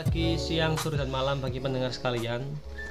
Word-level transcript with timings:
pagi, 0.00 0.40
siang, 0.40 0.80
sore, 0.80 0.96
dan 0.96 1.12
malam 1.12 1.44
bagi 1.44 1.60
pendengar 1.60 1.92
sekalian. 1.92 2.40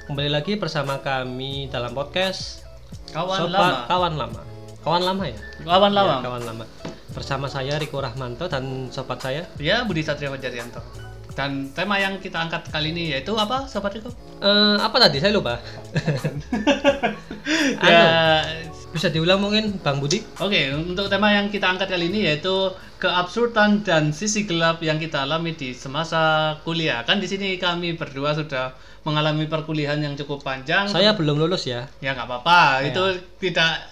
Kembali 0.06 0.30
lagi 0.30 0.54
bersama 0.54 1.02
kami 1.02 1.66
dalam 1.66 1.90
podcast 1.90 2.62
Kawan 3.10 3.50
Sobat 3.50 3.50
lama. 3.50 3.78
Kawan 3.90 4.14
Lama. 4.14 4.40
Kawan 4.86 5.02
Lama 5.02 5.22
ya? 5.26 5.38
Kawan 5.66 5.90
lama. 5.90 6.14
Ya, 6.14 6.18
kawan 6.22 6.42
Lama. 6.46 6.64
Bersama 7.10 7.50
saya 7.50 7.82
Riko 7.82 7.98
Rahmanto 7.98 8.46
dan 8.46 8.94
sobat 8.94 9.18
saya. 9.18 9.42
Ya, 9.58 9.82
Budi 9.82 10.06
Satria 10.06 10.30
Fajaryanto. 10.30 10.78
Dan 11.34 11.74
tema 11.74 11.98
yang 11.98 12.22
kita 12.22 12.46
angkat 12.46 12.70
kali 12.70 12.94
ini 12.94 13.10
yaitu 13.10 13.34
apa, 13.34 13.66
Sobat 13.66 13.90
Riko? 13.90 14.14
Eh, 14.38 14.78
apa 14.78 14.94
tadi? 15.02 15.18
Saya 15.18 15.34
lupa. 15.34 15.58
ya, 17.90 18.06
Bisa 18.90 19.06
diulang 19.06 19.38
mungkin 19.38 19.78
Bang 19.80 20.02
Budi? 20.02 20.18
oke. 20.42 20.60
Untuk 20.74 21.06
tema 21.06 21.30
yang 21.30 21.46
kita 21.46 21.70
angkat 21.70 21.94
kali 21.94 22.10
ini 22.10 22.26
yaitu 22.26 22.74
keabsurdan 22.98 23.86
dan 23.86 24.10
sisi 24.10 24.44
gelap 24.44 24.82
yang 24.82 24.98
kita 24.98 25.22
alami 25.24 25.54
di 25.54 25.72
semasa 25.72 26.54
kuliah. 26.66 27.06
Kan 27.06 27.22
di 27.22 27.30
sini 27.30 27.54
kami 27.56 27.94
berdua 27.94 28.34
sudah 28.34 28.74
mengalami 29.00 29.48
perkuliahan 29.48 29.96
yang 29.96 30.12
cukup 30.12 30.44
panjang. 30.44 30.84
Saya 30.84 31.16
belum 31.16 31.40
lulus 31.40 31.64
ya. 31.64 31.88
Ya 32.04 32.12
nggak 32.12 32.28
apa-apa, 32.28 32.84
itu 32.84 33.00
tidak 33.40 33.88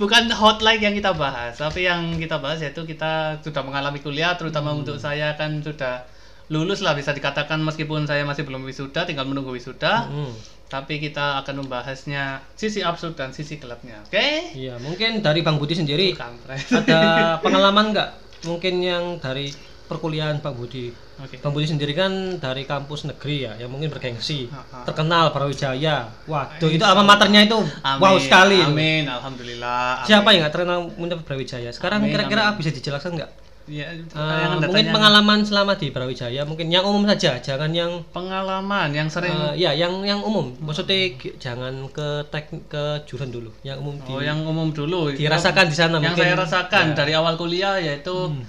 bukan 0.00 0.32
hotline 0.32 0.80
yang 0.80 0.94
kita 0.96 1.12
bahas, 1.12 1.60
tapi 1.60 1.84
yang 1.84 2.16
kita 2.16 2.40
bahas 2.40 2.56
yaitu 2.64 2.88
kita 2.88 3.36
sudah 3.44 3.60
mengalami 3.60 4.00
kuliah, 4.00 4.32
terutama 4.40 4.72
untuk 4.72 4.96
saya 4.96 5.36
kan 5.36 5.60
sudah 5.60 6.08
lulus 6.48 6.80
lah 6.80 6.96
bisa 6.96 7.12
dikatakan 7.12 7.60
meskipun 7.60 8.08
saya 8.08 8.24
masih 8.24 8.48
belum 8.48 8.64
wisuda, 8.64 9.04
tinggal 9.04 9.28
menunggu 9.28 9.52
wisuda, 9.52 10.08
Hmm. 10.08 10.32
Tapi 10.70 11.02
kita 11.02 11.42
akan 11.42 11.66
membahasnya 11.66 12.46
sisi 12.54 12.78
absurd 12.80 13.18
dan 13.18 13.34
sisi 13.34 13.58
gelapnya, 13.58 13.98
oke? 14.06 14.54
Iya, 14.54 14.78
mungkin 14.78 15.18
dari 15.18 15.42
Bang 15.42 15.58
Budi 15.58 15.74
sendiri 15.74 16.14
ada 16.14 17.00
pengalaman 17.44 17.90
nggak? 17.90 18.10
Mungkin 18.46 18.78
yang 18.78 19.18
dari 19.18 19.50
perkuliahan 19.84 20.38
Bang 20.38 20.54
Budi. 20.54 20.94
Oke. 21.18 21.42
Bang 21.42 21.50
Budi 21.50 21.66
sendiri 21.66 21.90
kan 21.92 22.38
dari 22.38 22.62
kampus 22.62 23.04
negeri 23.04 23.50
ya, 23.50 23.58
yang 23.58 23.68
mungkin 23.68 23.90
bergengsi, 23.90 24.46
Ha-ha. 24.46 24.86
terkenal 24.86 25.34
Brawijaya. 25.34 26.06
Waduh, 26.30 26.70
itu 26.70 26.84
alma 26.86 27.02
maternya 27.02 27.44
itu 27.44 27.58
Amin, 27.82 27.98
wow 28.00 28.16
sekali. 28.16 28.62
Amin, 28.62 29.10
alhamdulillah. 29.10 30.00
amin. 30.00 30.06
Siapa 30.06 30.30
yang 30.30 30.46
nggak 30.46 30.54
terkenal 30.54 30.78
punya 30.94 31.18
Brawijaya? 31.18 31.70
Sekarang 31.74 32.06
kira-kira 32.06 32.54
bisa 32.54 32.70
dijelaskan 32.70 33.18
nggak? 33.18 33.30
Ya, 33.70 33.86
Anda 34.18 34.66
mungkin 34.66 34.90
pengalaman 34.90 35.46
selama 35.46 35.78
di 35.78 35.94
Brawijaya, 35.94 36.42
mungkin 36.42 36.74
yang 36.74 36.82
umum 36.82 37.06
saja, 37.06 37.38
jangan 37.38 37.70
yang 37.70 38.02
pengalaman 38.10 38.90
yang 38.90 39.06
sering 39.06 39.30
eh, 39.30 39.62
ya 39.62 39.70
yang 39.70 40.02
yang 40.02 40.18
umum. 40.20 40.50
Maksudnya 40.58 41.14
jangan 41.38 41.86
ke 41.94 42.26
tek 42.34 42.50
ke 42.66 43.06
jurusan 43.06 43.30
dulu, 43.30 43.54
yang 43.62 43.78
umum 43.78 43.94
di, 44.02 44.10
Oh, 44.10 44.18
yang 44.18 44.42
umum 44.42 44.74
dulu. 44.74 45.14
dirasakan 45.14 45.70
di 45.70 45.76
sana 45.78 46.02
yang 46.02 46.10
mungkin. 46.10 46.18
saya 46.18 46.34
rasakan 46.34 46.84
Ya. 46.90 46.94
dari 46.98 47.12
awal 47.14 47.38
kuliah 47.38 47.78
yaitu 47.78 48.10
Hmm. 48.10 48.42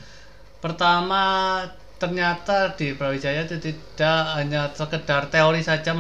pertama 0.58 1.22
ternyata 2.02 2.74
di 2.74 2.98
Brawijaya 2.98 3.46
itu 3.46 3.62
tidak 3.62 4.20
hanya 4.34 4.74
sekedar 4.74 5.30
teori 5.30 5.62
saja 5.62 5.94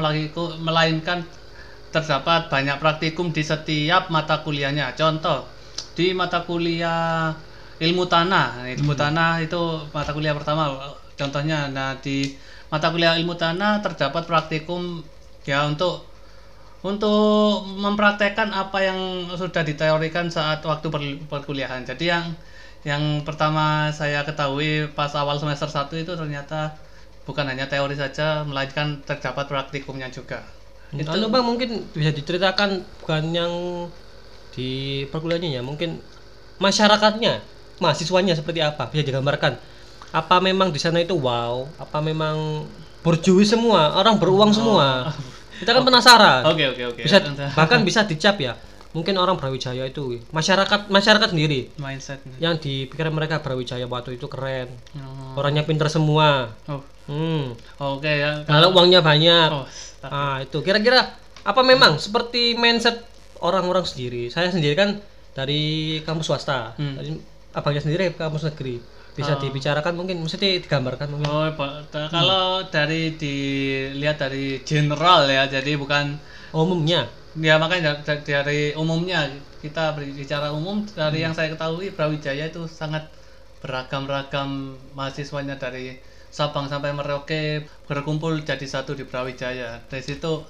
melainkan 0.57 1.21
terdapat 1.93 2.49
banyak 2.49 2.81
praktikum 2.81 3.29
di 3.29 3.45
setiap 3.45 4.09
mata 4.09 4.41
kuliahnya. 4.41 4.97
Contoh 4.97 5.45
di 5.93 6.09
mata 6.11 6.41
kuliah 6.41 7.37
ilmu 7.81 8.03
tanah, 8.05 8.47
Nah, 8.61 8.67
ilmu 8.77 8.93
tanah 8.93 9.41
itu 9.45 9.61
mata 9.95 10.11
kuliah 10.13 10.35
pertama. 10.37 10.63
Contohnya, 11.17 11.69
nah 11.75 11.97
di 11.97 12.37
mata 12.71 12.87
kuliah 12.93 13.13
ilmu 13.19 13.33
tanah 13.35 13.81
terdapat 13.85 14.23
praktikum 14.29 15.01
ya 15.43 15.65
untuk 15.65 16.05
untuk 16.81 17.61
mempraktekkan 17.77 18.49
apa 18.53 18.79
yang 18.81 18.99
sudah 19.37 19.61
diteorikan 19.61 20.29
saat 20.33 20.65
waktu 20.65 20.87
per- 20.93 21.21
perkuliahan. 21.29 21.85
Jadi 21.85 22.09
yang 22.09 22.25
yang 22.81 23.21
pertama 23.21 23.89
saya 23.93 24.25
ketahui 24.25 24.89
pas 24.97 25.13
awal 25.13 25.37
semester 25.37 25.69
1 25.69 25.93
itu 26.01 26.13
ternyata 26.17 26.73
bukan 27.25 27.45
hanya 27.45 27.69
teori 27.69 27.93
saja 27.93 28.41
melainkan 28.49 29.05
terdapat 29.05 29.45
praktikumnya 29.45 30.09
juga. 30.09 30.41
Itu 30.89 31.07
anu 31.13 31.29
Bang 31.29 31.45
mungkin 31.45 31.85
bisa 31.93 32.11
diceritakan 32.11 32.81
bukan 33.05 33.23
yang 33.31 33.53
di 34.51 34.69
perkuliahannya 35.07 35.55
ya, 35.55 35.61
mungkin 35.63 36.01
masyarakatnya, 36.59 37.39
mahasiswanya 37.81 38.37
seperti 38.37 38.61
apa 38.61 38.87
bisa 38.87 39.01
digambarkan. 39.01 39.57
Apa 40.11 40.37
memang 40.37 40.69
di 40.69 40.77
sana 40.77 40.99
itu 40.99 41.15
wow, 41.15 41.65
apa 41.79 41.97
memang 41.99 42.67
berjuwi 43.01 43.41
semua, 43.41 43.97
orang 43.97 44.21
beruang 44.21 44.53
semua. 44.53 45.09
Kita 45.57 45.73
kan 45.73 45.81
penasaran. 45.81 46.41
Oke 46.47 46.69
oke 46.69 46.83
oke. 46.93 47.01
Bisa 47.01 47.17
bahkan 47.53 47.81
bisa 47.81 48.05
dicap 48.05 48.37
ya. 48.37 48.53
Mungkin 48.91 49.15
orang 49.15 49.39
Brawijaya 49.39 49.87
itu 49.87 50.19
masyarakat 50.35 50.91
masyarakat 50.91 51.31
sendiri 51.31 51.71
mindset. 51.79 52.19
yang 52.43 52.59
di 52.59 52.91
pikiran 52.91 53.15
mereka 53.15 53.39
Brawijaya 53.39 53.87
waktu 53.87 54.19
itu 54.19 54.27
keren. 54.27 54.67
Oh. 54.99 55.39
Orangnya 55.39 55.63
pinter 55.63 55.87
semua. 55.87 56.51
Oh, 56.67 56.83
Hmm. 57.07 57.57
Oke 57.81 58.07
ya. 58.07 58.43
Kalau 58.45 58.71
uangnya 58.71 58.99
banyak. 59.01 59.49
Oh, 59.51 59.65
Ah, 60.01 60.41
itu 60.41 60.59
kira-kira 60.59 61.13
apa 61.41 61.61
memang 61.63 61.97
seperti 61.97 62.53
mindset 62.53 63.05
orang-orang 63.39 63.85
sendiri? 63.85 64.27
Saya 64.27 64.51
sendiri 64.51 64.75
kan 64.75 64.99
dari 65.31 65.97
kampus 66.03 66.27
swasta. 66.27 66.75
Hmm. 66.75 66.99
Abangnya 67.51 67.81
sendiri 67.83 68.15
kampus 68.15 68.47
negeri. 68.47 68.79
Bisa 69.11 69.35
dibicarakan 69.35 69.91
mungkin 69.99 70.23
mesti 70.23 70.63
digambarkan 70.63 71.11
mungkin. 71.11 71.27
Oh, 71.27 71.43
kalau 72.07 72.63
dari 72.71 73.19
dilihat 73.19 74.23
dari 74.23 74.63
general 74.63 75.27
ya, 75.27 75.51
jadi 75.51 75.75
bukan 75.75 76.15
Umumnya. 76.55 77.11
ya 77.35 77.55
makanya 77.59 78.03
da- 78.03 78.23
dari 78.23 78.75
umumnya 78.75 79.23
kita 79.63 79.95
berbicara 79.95 80.51
umum 80.51 80.83
dari 80.83 81.23
yang 81.23 81.31
saya 81.31 81.47
ketahui 81.47 81.91
Brawijaya 81.95 82.51
itu 82.51 82.67
sangat 82.67 83.07
beragam-ragam 83.63 84.75
mahasiswanya 84.95 85.55
dari 85.55 85.95
Sabang 86.31 86.71
sampai 86.71 86.95
Merauke 86.95 87.67
berkumpul 87.91 88.39
jadi 88.47 88.63
satu 88.63 88.95
di 88.95 89.03
Brawijaya. 89.03 89.83
Dari 89.91 89.99
situ 90.03 90.47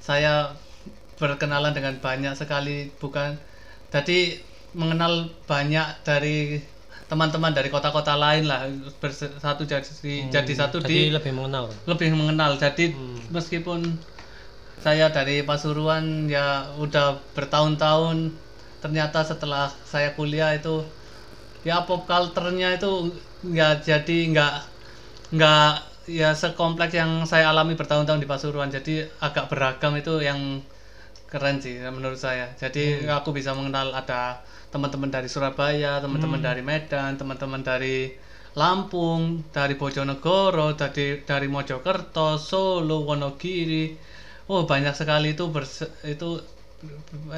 saya 0.00 0.52
berkenalan 1.16 1.72
dengan 1.72 1.96
banyak 2.00 2.36
sekali 2.36 2.92
bukan 3.00 3.36
jadi 3.88 4.40
mengenal 4.72 5.28
banyak 5.44 5.86
dari 6.04 6.60
teman-teman 7.12 7.52
dari 7.52 7.68
kota-kota 7.68 8.16
lain 8.16 8.48
lah 8.48 8.64
bersatu 8.96 9.68
jadi 9.68 9.84
jadi 10.32 10.52
satu 10.56 10.80
di 10.80 11.12
lebih 11.12 11.36
mengenal. 11.36 11.68
lebih 11.84 12.08
mengenal. 12.16 12.56
Jadi 12.56 12.96
meskipun 13.28 14.00
saya 14.80 15.12
dari 15.12 15.44
Pasuruan 15.44 16.24
ya 16.32 16.72
udah 16.80 17.20
bertahun-tahun 17.36 18.32
ternyata 18.80 19.22
setelah 19.28 19.68
saya 19.84 20.16
kuliah 20.16 20.56
itu 20.56 20.82
ya 21.62 21.84
pop 21.84 22.08
culture-nya 22.08 22.80
itu 22.80 23.12
nggak 23.44 23.84
jadi 23.84 24.18
nggak 24.32 24.54
nggak 25.36 25.72
ya 26.10 26.34
sekompleks 26.34 26.96
yang 26.96 27.22
saya 27.28 27.52
alami 27.52 27.76
bertahun-tahun 27.76 28.24
di 28.24 28.28
Pasuruan. 28.28 28.72
Jadi 28.72 29.04
agak 29.20 29.52
beragam 29.52 29.92
itu 30.00 30.16
yang 30.24 30.64
keren 31.28 31.60
sih 31.60 31.76
menurut 31.92 32.16
saya. 32.16 32.56
Jadi 32.56 33.04
aku 33.04 33.36
bisa 33.36 33.52
mengenal 33.52 33.92
ada 33.92 34.40
teman-teman 34.72 35.10
dari 35.12 35.28
Surabaya 35.28 36.00
teman-teman 36.04 36.40
dari 36.40 36.62
Medan 36.64 37.20
teman-teman 37.20 37.60
dari 37.60 37.96
Lampung 38.52 39.40
dari 39.56 39.74
Bojonegoro 39.80 40.76
dari 40.76 41.24
dari 41.24 41.48
Mojokerto 41.48 42.36
Solo 42.36 43.04
Wonogiri. 43.08 43.96
Oh 44.52 44.68
banyak 44.68 44.92
sekali 44.92 45.32
itu 45.32 45.48
berse- 45.48 45.88
itu 46.04 46.40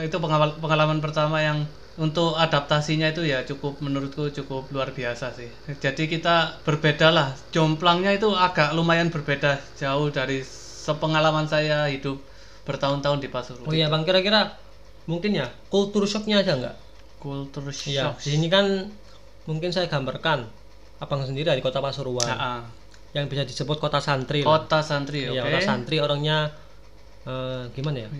itu 0.00 0.16
pengalaman 0.18 0.56
pengalaman 0.58 0.98
pertama 1.04 1.38
yang 1.38 1.68
untuk 1.94 2.34
adaptasinya 2.34 3.06
itu 3.14 3.22
ya 3.22 3.46
cukup 3.46 3.78
menurutku 3.78 4.26
cukup 4.34 4.66
luar 4.74 4.90
biasa 4.90 5.30
sih. 5.38 5.46
Jadi 5.78 6.10
kita 6.10 6.58
berbeda 6.66 7.14
lah. 7.14 7.28
Jomplangnya 7.54 8.10
itu 8.18 8.34
agak 8.34 8.74
lumayan 8.74 9.14
berbeda 9.14 9.62
jauh 9.78 10.10
dari 10.10 10.42
sepengalaman 10.86 11.46
saya 11.46 11.86
hidup 11.86 12.18
bertahun-tahun 12.66 13.22
di 13.22 13.28
Pasuruan. 13.30 13.68
Oh 13.70 13.74
iya 13.76 13.86
Bang, 13.86 14.02
kira-kira 14.02 14.58
mungkin 15.06 15.36
ya 15.36 15.46
kultur 15.70 16.08
shocknya 16.08 16.42
ada 16.42 16.52
nggak? 16.58 16.76
Kultur 17.24 17.64
Iya, 17.64 18.12
shock 18.12 18.20
di 18.20 18.28
sini 18.30 18.46
kan 18.46 18.92
mungkin 19.44 19.72
saya 19.72 19.88
gambarkan 19.88 20.44
Abang 20.94 21.24
sendiri 21.24 21.48
dari 21.48 21.58
kota 21.58 21.80
Pasuruan 21.80 22.28
Ah, 22.28 22.36
ah. 22.36 22.60
yang 23.10 23.24
bisa 23.26 23.42
disebut 23.42 23.76
kota 23.78 23.98
santri 23.98 24.40
lah. 24.40 24.60
kota 24.60 24.78
santri 24.80 25.24
oke 25.24 25.34
Iya, 25.34 25.42
kota 25.42 25.60
santri 25.60 25.96
orangnya 25.98 26.52
eh, 27.24 27.72
gimana 27.72 28.04
ya? 28.04 28.10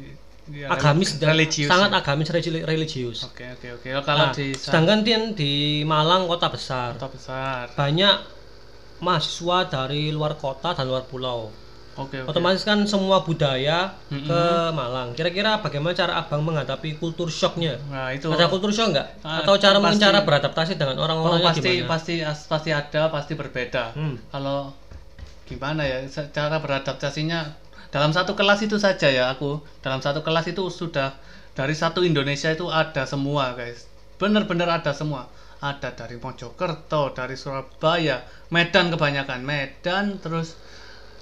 Ya, 0.45 0.69
agamis 0.69 1.17
dan 1.17 1.33
religius 1.33 1.69
sangat 1.69 1.89
agamis 1.95 2.29
religi- 2.29 2.61
religius. 2.63 3.25
oke 3.25 3.45
oke 3.55 3.69
oke 3.81 3.89
kalau 4.03 4.29
Nah, 4.29 4.33
di 4.33 4.53
sedangkan 4.53 5.01
di, 5.01 5.13
di 5.33 5.53
Malang 5.83 6.25
kota 6.25 6.49
besar 6.49 6.93
kota 6.95 7.09
besar 7.09 7.65
banyak 7.73 8.17
mahasiswa 8.99 9.59
dari 9.67 10.09
luar 10.09 10.37
kota 10.37 10.73
dan 10.73 10.87
luar 10.87 11.05
pulau. 11.05 11.49
Oke 11.97 12.17
oke 12.17 12.29
Otomatis 12.29 12.63
kan 12.63 12.79
semua 12.85 13.21
budaya 13.21 13.95
ke 14.07 14.43
Malang. 14.71 15.13
Kira-kira 15.13 15.59
bagaimana 15.59 15.93
cara 15.93 16.13
abang 16.17 16.41
menghadapi 16.41 16.95
kultur 16.95 17.27
shocknya? 17.29 17.79
nah 17.87 18.11
itu 18.11 18.27
Ada 18.27 18.47
kultur 18.47 18.71
shock 18.71 18.91
nggak? 18.91 19.09
Ah, 19.21 19.41
Atau 19.41 19.55
cara 19.57 19.79
pasti. 19.79 20.01
cara 20.01 20.19
beradaptasi 20.21 20.73
dengan 20.75 20.97
Oh, 20.97 21.05
orang-orangnya 21.05 21.51
pasti 21.51 21.71
gimana? 21.73 21.89
pasti 21.89 22.15
as- 22.21 22.47
pasti 22.47 22.71
ada 22.71 23.03
pasti 23.09 23.33
berbeda 23.33 23.95
Hmm. 23.95 24.19
kalau 24.29 24.75
gimana 25.45 25.83
ya 25.83 26.03
cara 26.31 26.57
beradaptasinya 26.57 27.53
dalam 27.89 28.11
satu 28.11 28.33
kelas 28.33 28.61
itu 28.61 28.75
saja 28.77 29.07
ya 29.07 29.29
aku 29.29 29.61
dalam 29.79 29.99
satu 29.99 30.21
kelas 30.21 30.49
itu 30.49 30.67
sudah 30.67 31.15
dari 31.53 31.73
satu 31.73 32.03
Indonesia 32.03 32.49
itu 32.49 32.67
ada 32.67 33.05
semua 33.05 33.53
guys 33.53 33.87
bener-bener 34.17 34.67
ada 34.67 34.91
semua 34.91 35.29
ada 35.61 35.93
dari 35.93 36.17
Mojokerto 36.17 37.13
dari 37.13 37.37
Surabaya 37.37 38.21
Medan 38.49 38.89
kebanyakan 38.89 39.41
Medan 39.41 40.17
terus 40.19 40.57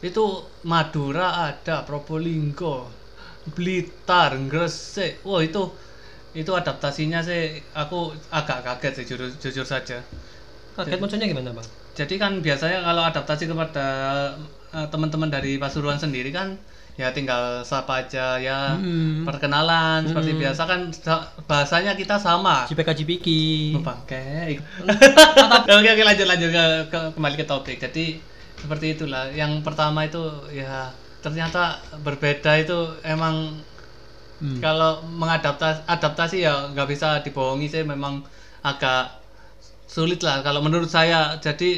itu 0.03 0.25
Madura 0.67 1.29
ada 1.49 1.87
Probolinggo 1.87 2.91
Blitar 3.55 4.39
Gresik 4.47 5.23
wah 5.23 5.41
itu 5.41 5.63
itu 6.33 6.49
adaptasinya 6.51 7.21
sih 7.21 7.43
aku 7.73 8.11
agak 8.31 8.65
kaget 8.65 8.93
sih 9.03 9.05
jujur, 9.09 9.29
jujur 9.37 9.67
saja 9.67 10.01
Kaget 10.73 10.97
maksudnya 10.97 11.29
gimana, 11.29 11.53
Bang? 11.53 11.69
jadi 11.93 12.15
kan 12.17 12.41
biasanya 12.41 12.81
kalau 12.81 13.03
adaptasi 13.05 13.45
kepada 13.45 13.87
eh, 14.73 14.87
teman-teman 14.89 15.29
dari 15.29 15.61
Pasuruan 15.61 16.01
sendiri 16.01 16.33
kan 16.33 16.57
ya 16.93 17.09
tinggal 17.09 17.61
sapa 17.63 18.05
aja 18.05 18.37
ya 18.37 18.77
Hmm. 18.77 19.25
perkenalan 19.25 20.05
seperti 20.05 20.37
biasa 20.37 20.63
kan 20.65 20.81
sa- 20.93 21.25
bahasanya 21.45 21.93
kita 21.93 22.17
sama 22.17 22.69
JPK 22.69 22.91
Jipiki. 22.95 23.77
bangke 23.81 24.61
oke 25.73 25.89
oke 25.89 26.03
lanjut 26.03 26.27
lanjut 26.27 26.51
ke, 26.51 26.65
ke- 26.89 27.11
kembali 27.13 27.37
ke 27.37 27.47
topik 27.47 27.77
jadi 27.81 28.21
seperti 28.63 28.87
itulah. 28.95 29.25
Yang 29.41 29.53
pertama 29.67 30.01
itu 30.09 30.23
ya 30.61 30.73
ternyata 31.25 31.63
berbeda 32.07 32.53
itu 32.63 32.79
emang 33.15 33.37
Hmm. 34.43 34.59
kalau 34.65 34.93
mengadaptasi 35.21 35.81
adaptasi 35.95 36.37
ya 36.47 36.55
nggak 36.75 36.89
bisa 36.93 37.09
dibohongi 37.25 37.67
sih 37.75 37.83
memang 37.93 38.15
agak 38.71 39.23
sulit 39.95 40.21
lah. 40.27 40.37
Kalau 40.47 40.61
menurut 40.67 40.91
saya 40.97 41.39
jadi 41.47 41.71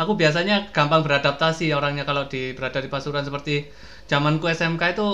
aku 0.00 0.12
biasanya 0.20 0.56
gampang 0.76 1.02
beradaptasi 1.06 1.66
orangnya 1.78 2.04
kalau 2.10 2.24
di 2.32 2.42
berada 2.56 2.78
di 2.84 2.90
Pasuruan. 2.92 3.24
Seperti 3.28 3.54
zamanku 4.10 4.46
SMK 4.58 4.82
itu 4.94 5.08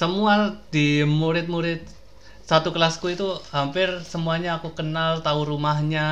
semua 0.00 0.34
di 0.74 1.02
murid-murid 1.20 1.80
satu 2.50 2.70
kelasku 2.74 3.06
itu 3.16 3.28
hampir 3.56 3.88
semuanya 4.12 4.50
aku 4.58 4.68
kenal 4.78 5.12
tahu 5.26 5.40
rumahnya 5.56 6.06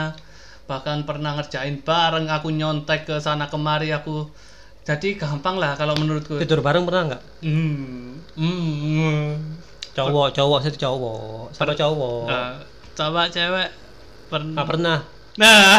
bahkan 0.64 1.04
pernah 1.04 1.36
ngerjain 1.36 1.84
bareng 1.84 2.26
aku 2.26 2.48
nyontek 2.48 3.04
ke 3.04 3.20
sana 3.20 3.52
kemari 3.52 3.92
aku 3.92 4.28
jadi 4.84 5.16
gampang 5.16 5.56
lah 5.56 5.76
kalau 5.76 5.96
menurutku 5.96 6.36
Tidur 6.36 6.60
bareng 6.60 6.84
pernah 6.84 7.02
nggak? 7.12 7.22
hmm, 7.40 8.36
hmm. 8.36 9.28
Cowok, 9.94 10.34
cowok, 10.34 10.58
saya 10.58 10.74
cowok. 10.74 11.54
Sama 11.54 11.70
cowok. 11.72 12.26
Nah, 12.26 12.58
coba 12.98 13.30
cewek 13.30 13.68
pernah 14.26 14.58
Ah, 14.58 14.66
pernah. 14.66 14.98
Nah, 15.38 15.78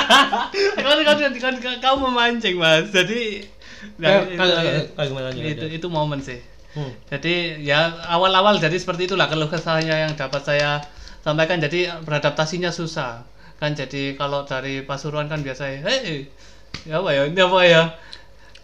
kan, 0.76 0.98
kan, 1.00 1.16
kan, 1.32 1.54
kan, 1.56 1.74
kamu 1.80 1.96
memancing 2.04 2.56
mas. 2.60 2.92
Jadi, 2.92 3.48
nah, 3.96 4.28
Eh, 4.28 4.36
kan- 4.36 4.52
kan- 4.52 4.88
kan 4.92 5.04
gimana, 5.08 5.28
gimana, 5.32 5.52
itu, 5.56 5.66
itu 5.72 5.86
momen 5.88 6.20
sih. 6.20 6.36
Hmm. 6.76 6.92
Jadi 7.08 7.64
ya 7.64 7.96
awal-awal 8.12 8.60
jadi 8.60 8.76
seperti 8.76 9.08
itulah 9.08 9.24
kalau 9.32 9.48
kesahnya 9.48 10.04
yang 10.04 10.12
dapat 10.12 10.44
saya 10.44 10.84
sampaikan. 11.24 11.56
Jadi 11.56 11.88
beradaptasinya 12.04 12.68
susah 12.68 13.24
kan. 13.58 13.72
Jadi 13.76 14.16
kalau 14.16 14.44
dari 14.44 14.84
Pasuruan 14.84 15.28
kan 15.28 15.40
biasanya, 15.40 15.84
hey, 15.84 16.28
ya 16.84 17.00
apa 17.00 17.10
ya, 17.12 17.22
ini 17.28 17.40
apa 17.40 17.60
ya? 17.64 17.82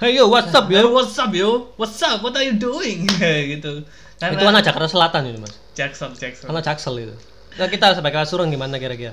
Hey 0.02 0.18
yo, 0.18 0.26
what's 0.26 0.50
up 0.50 0.66
Yo, 0.66 0.90
what's 0.90 1.14
up 1.14 1.30
yo? 1.30 1.70
What's 1.78 2.02
up? 2.02 2.26
What 2.26 2.34
are 2.34 2.42
you 2.42 2.58
doing? 2.58 3.06
gitu. 3.54 3.86
Karena 4.18 4.34
Itu 4.34 4.44
anak 4.50 4.62
Jakarta 4.66 4.90
Selatan 4.90 5.30
itu, 5.30 5.38
Mas. 5.38 5.54
Jackson, 5.78 6.10
Jackson. 6.18 6.50
Anak 6.50 6.66
Jaksel 6.66 7.06
itu. 7.06 7.14
Nah, 7.52 7.68
kita 7.68 7.92
sebagai 7.92 8.18
Asuran 8.24 8.48
gimana 8.48 8.80
kira-kira? 8.80 9.12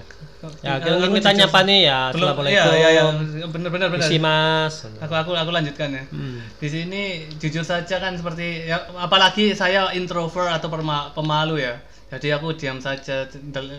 Ya, 0.63 0.79
Aku 0.79 1.11
kita, 1.11 1.11
kita 1.11 1.29
nyapa 1.43 1.59
nih 1.67 1.79
ya. 1.91 1.99
Belum, 2.15 2.31
Assalamualaikum. 2.31 2.71
iya, 2.71 2.75
iya, 2.79 2.89
iya. 2.95 3.03
Bener, 3.51 3.69
bener, 3.69 3.87
bener. 3.91 4.07
Isi 4.07 4.15
Mas. 4.15 4.87
Aku 5.03 5.11
aku 5.11 5.35
aku 5.35 5.51
lanjutkan 5.51 5.91
ya. 5.91 6.03
Hmm. 6.07 6.39
Di 6.55 6.67
sini 6.71 7.27
jujur 7.35 7.67
saja 7.67 7.99
kan 7.99 8.15
seperti 8.15 8.71
ya 8.71 8.87
apalagi 8.95 9.51
saya 9.51 9.91
introvert 9.91 10.55
atau 10.55 10.71
pemalu 11.11 11.59
ya. 11.59 11.75
Jadi 12.09 12.27
aku 12.33 12.57
diam 12.57 12.81
saja 12.81 13.29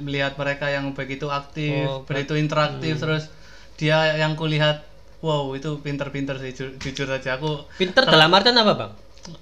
melihat 0.01 0.39
mereka 0.39 0.71
yang 0.71 0.95
begitu 0.95 1.27
aktif, 1.27 1.87
Oh, 1.87 2.07
begitu 2.07 2.39
interaktif 2.39 2.95
terus 2.97 3.27
dia 3.75 4.15
yang 4.17 4.39
kulihat 4.39 4.87
wow 5.21 5.51
itu 5.53 5.83
pinter-pinter 5.83 6.39
sih 6.39 6.55
ju- 6.55 6.75
jujur 6.79 7.05
saja 7.05 7.37
aku 7.37 7.61
Pinter 7.77 8.07
dalam 8.07 8.31
artian 8.31 8.57
apa, 8.57 8.73
Bang? 8.77 8.93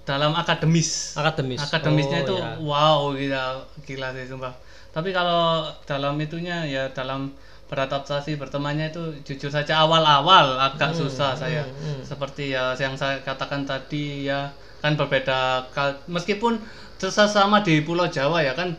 dalam 0.03 0.35
akademis. 0.35 1.15
Akademis. 1.15 1.61
Akademisnya 1.61 2.19
Oh, 2.19 2.25
itu 2.27 2.35
ya. 2.35 2.51
wow 2.59 2.99
gila 3.15 3.45
gila 3.87 4.09
sih 4.11 4.27
sumpah. 4.27 4.51
Tapi 4.91 5.15
kalau 5.15 5.69
dalam 5.87 6.19
itunya 6.19 6.67
ya 6.67 6.91
dalam 6.91 7.31
beradaptasi 7.69 8.41
bertemannya 8.41 8.89
itu 8.89 9.03
jujur 9.23 9.53
saja 9.53 9.85
awal-awal 9.85 10.57
agak 10.59 10.97
susah 10.97 11.37
saya. 11.37 11.63
hmm. 11.63 12.01
Seperti 12.03 12.57
ya 12.57 12.73
yang 12.75 12.97
saya 12.97 13.21
katakan 13.21 13.69
tadi 13.69 14.27
ya 14.27 14.49
kan 14.81 14.97
berbeda 14.97 15.67
meskipun 16.07 16.59
sesama 16.99 17.63
di 17.63 17.81
Pulau 17.87 18.11
Jawa 18.11 18.43
ya 18.43 18.59
kan? 18.59 18.75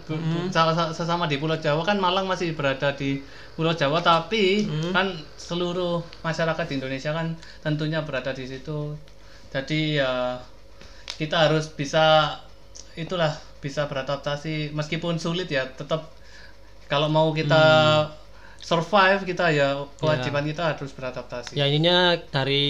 Sa- 0.52 0.92
sesama 0.92 1.24
di 1.26 1.40
Pulau 1.40 1.56
Jawa 1.56 1.82
kan 1.88 1.96
Malang 1.96 2.28
masih 2.28 2.52
berada 2.52 2.92
di 2.92 3.24
Pulau 3.56 3.72
Jawa 3.72 4.04
tapi 4.04 4.68
kan 4.92 5.08
seluruh 5.40 6.04
masyarakat 6.22 6.66
di 6.68 6.74
Indonesia 6.84 7.16
kan 7.16 7.34
tentunya 7.64 8.04
berada 8.04 8.36
di 8.36 8.44
situ. 8.44 9.00
Jadi 9.50 9.98
ya 9.98 10.38
kita 11.16 11.48
harus 11.48 11.72
bisa 11.72 12.36
itulah 13.00 13.32
bisa 13.64 13.88
beradaptasi. 13.88 14.76
Meskipun 14.76 15.16
sulit 15.16 15.48
ya 15.48 15.64
tetap 15.72 16.12
kalau 16.92 17.08
mau 17.08 17.32
kita 17.32 17.64
survive 18.60 19.24
kita 19.24 19.50
ya 19.50 19.68
kewajiban 19.96 20.44
kita 20.44 20.74
harus 20.74 20.92
beradaptasi. 20.92 21.54
Ya 21.54 21.66
ininya 21.66 22.16
dari 22.30 22.68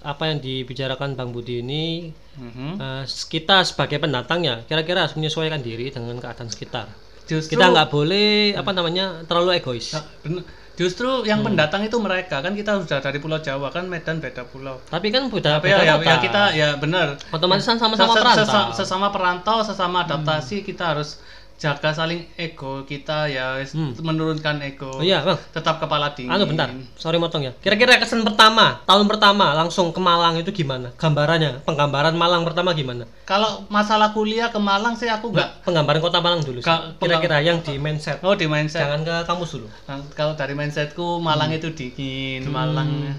apa 0.00 0.26
yang 0.26 0.38
dibicarakan 0.38 1.14
Bang 1.14 1.30
Budi 1.30 1.60
ini 1.60 2.10
Mhm. 2.34 2.70
eh, 2.76 3.04
kita 3.06 3.62
sebagai 3.62 3.98
pendatang 3.98 4.42
ya 4.42 4.62
kira-kira 4.62 5.04
harus 5.04 5.14
menyesuaikan 5.14 5.58
diri 5.58 5.88
dengan 5.88 6.16
keadaan 6.16 6.48
sekitar. 6.48 6.88
Justru 7.24 7.54
Kita 7.54 7.68
nggak 7.68 7.88
boleh 7.88 8.54
apa 8.54 8.70
namanya 8.72 9.20
terlalu 9.22 9.52
egois. 9.54 9.92
Nah, 9.92 10.04
bener. 10.22 10.42
Justru 10.74 11.26
yang 11.26 11.42
pendatang 11.42 11.82
itu 11.82 11.98
mereka 11.98 12.38
kan 12.38 12.54
kita 12.54 12.78
sudah 12.78 13.02
dari 13.02 13.18
Pulau 13.18 13.36
Jawa 13.36 13.66
kan 13.68 13.84
Medan 13.84 14.22
beda 14.22 14.46
pulau. 14.46 14.78
Tapi 14.80 15.10
kan 15.10 15.26
beda 15.26 15.58
Tapi 15.58 15.68
beda 15.68 15.74
ya, 15.76 15.84
ya, 15.84 15.94
kota. 15.98 16.06
ya 16.06 16.16
kita 16.22 16.42
ya 16.54 16.68
benar. 16.78 17.18
otomatis 17.28 17.66
kan 17.66 17.76
sama-sama 17.76 18.14
Sesa- 18.14 18.22
perantau. 18.22 18.46
sesa- 18.46 18.70
sesama 18.72 19.06
perantau, 19.10 19.58
sesama 19.60 20.06
adaptasi 20.06 20.62
kita 20.62 20.94
harus 20.94 21.18
jaga 21.58 21.90
saling 21.90 22.22
ego 22.38 22.86
kita 22.86 23.26
ya 23.26 23.58
Hmm. 23.74 23.90
menurunkan 23.98 24.62
ego. 24.62 24.94
Oh 24.94 25.02
iya, 25.02 25.26
Bang. 25.26 25.34
Tetap 25.50 25.82
kepala 25.82 26.14
dingin. 26.14 26.30
Anu 26.30 26.46
bentar, 26.46 26.70
sorry 26.94 27.18
motong 27.18 27.50
ya. 27.50 27.52
Kira-kira 27.58 27.98
kesan 27.98 28.22
pertama, 28.22 28.78
tahun 28.86 29.10
pertama 29.10 29.52
langsung 29.52 29.90
ke 29.90 29.98
Malang 29.98 30.38
itu 30.38 30.54
gimana? 30.54 30.94
Gambarannya, 30.94 31.66
penggambaran 31.66 32.14
Malang 32.14 32.46
pertama 32.46 32.70
gimana? 32.72 33.04
Kalau 33.26 33.66
masalah 33.66 34.14
kuliah 34.14 34.48
ke 34.48 34.56
Malang 34.56 34.94
sih 34.94 35.10
aku 35.10 35.34
nggak. 35.34 35.66
Penggambaran 35.66 35.98
kota 35.98 36.22
Malang 36.22 36.46
dulu 36.46 36.62
Kira-kira 36.96 37.42
yang 37.42 37.58
di 37.60 37.74
mindset. 37.76 38.22
Oh 38.22 38.38
di 38.38 38.46
mindset. 38.46 38.86
Jangan 38.86 39.02
ke 39.02 39.14
kampus 39.26 39.50
dulu. 39.58 39.66
Nah, 39.90 39.98
kalau 40.14 40.38
dari 40.38 40.54
mindsetku 40.54 41.18
Malang 41.18 41.50
Hmm. 41.50 41.58
itu 41.58 41.68
dingin, 41.74 42.46
Malang 42.48 43.18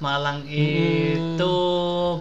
Malang 0.00 0.40
itu 0.48 1.56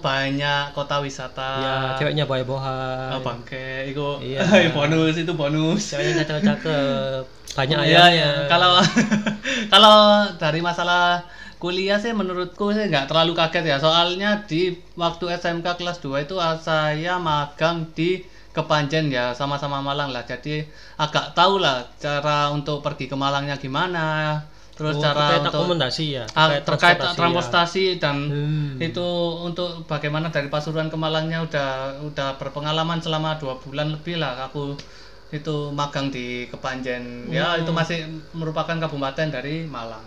banyak 0.03 0.75
kota 0.75 0.99
wisata. 0.99 1.51
Ya, 1.63 1.75
ceweknya 1.95 2.27
boy-boy. 2.27 2.59
Oh, 2.59 3.19
bangke, 3.23 3.87
itu 3.91 4.03
Iya. 4.19 4.71
bonus 4.75 5.15
itu 5.15 5.31
bonus. 5.31 5.95
Ceweknya 5.95 6.27
cakep-cakep. 6.27 7.23
Banyak 7.57 7.81
Iya, 7.81 7.97
ayamnya. 8.03 8.13
iya. 8.13 8.31
Kalau 8.45 8.77
kalau 9.73 9.97
dari 10.37 10.61
masalah 10.61 11.25
kuliah 11.57 11.97
sih 11.97 12.13
menurutku 12.13 12.71
sih 12.71 12.87
nggak 12.87 13.09
terlalu 13.09 13.33
kaget 13.33 13.65
ya. 13.65 13.77
Soalnya 13.81 14.45
di 14.45 14.75
waktu 14.93 15.33
SMK 15.33 15.79
kelas 15.79 15.97
2 15.99 16.23
itu 16.23 16.37
ah, 16.37 16.55
saya 16.55 17.17
magang 17.17 17.89
di 17.95 18.21
Kepanjen 18.49 19.13
ya, 19.13 19.31
sama-sama 19.31 19.77
Malang 19.79 20.09
lah. 20.09 20.25
Jadi 20.25 20.65
agak 20.97 21.37
tahu 21.37 21.61
lah 21.61 21.85
cara 22.01 22.49
untuk 22.49 22.81
pergi 22.81 23.05
ke 23.05 23.13
Malangnya 23.13 23.55
gimana. 23.55 24.41
Terus 24.79 24.95
Oh, 24.95 25.03
cara 25.03 25.11
terkait 25.19 25.39
untuk 25.43 25.59
akomodasi 25.59 26.05
ya. 26.09 26.23
Ah, 26.31 26.47
terkait 26.55 26.95
transportasi 26.95 27.83
ya. 27.83 27.95
dan 27.99 28.15
Hmm. 28.25 28.79
itu 28.79 29.07
untuk 29.43 29.83
bagaimana 29.83 30.31
dari 30.31 30.47
Pasuruan 30.47 30.87
ke 30.87 30.95
Malangnya 30.95 31.43
udah 31.43 31.99
udah 31.99 32.39
berpengalaman 32.39 32.97
selama 32.97 33.35
dua 33.35 33.59
bulan 33.59 33.91
lebih 33.91 34.15
lah 34.15 34.39
aku 34.41 34.79
itu 35.29 35.69
magang 35.69 36.07
di 36.07 36.47
Kepanjen 36.47 37.27
ya 37.27 37.53
Hmm. 37.53 37.61
itu 37.61 37.69
masih 37.69 38.07
merupakan 38.31 38.73
kabupaten 38.73 39.27
dari 39.29 39.67
Malang 39.67 40.01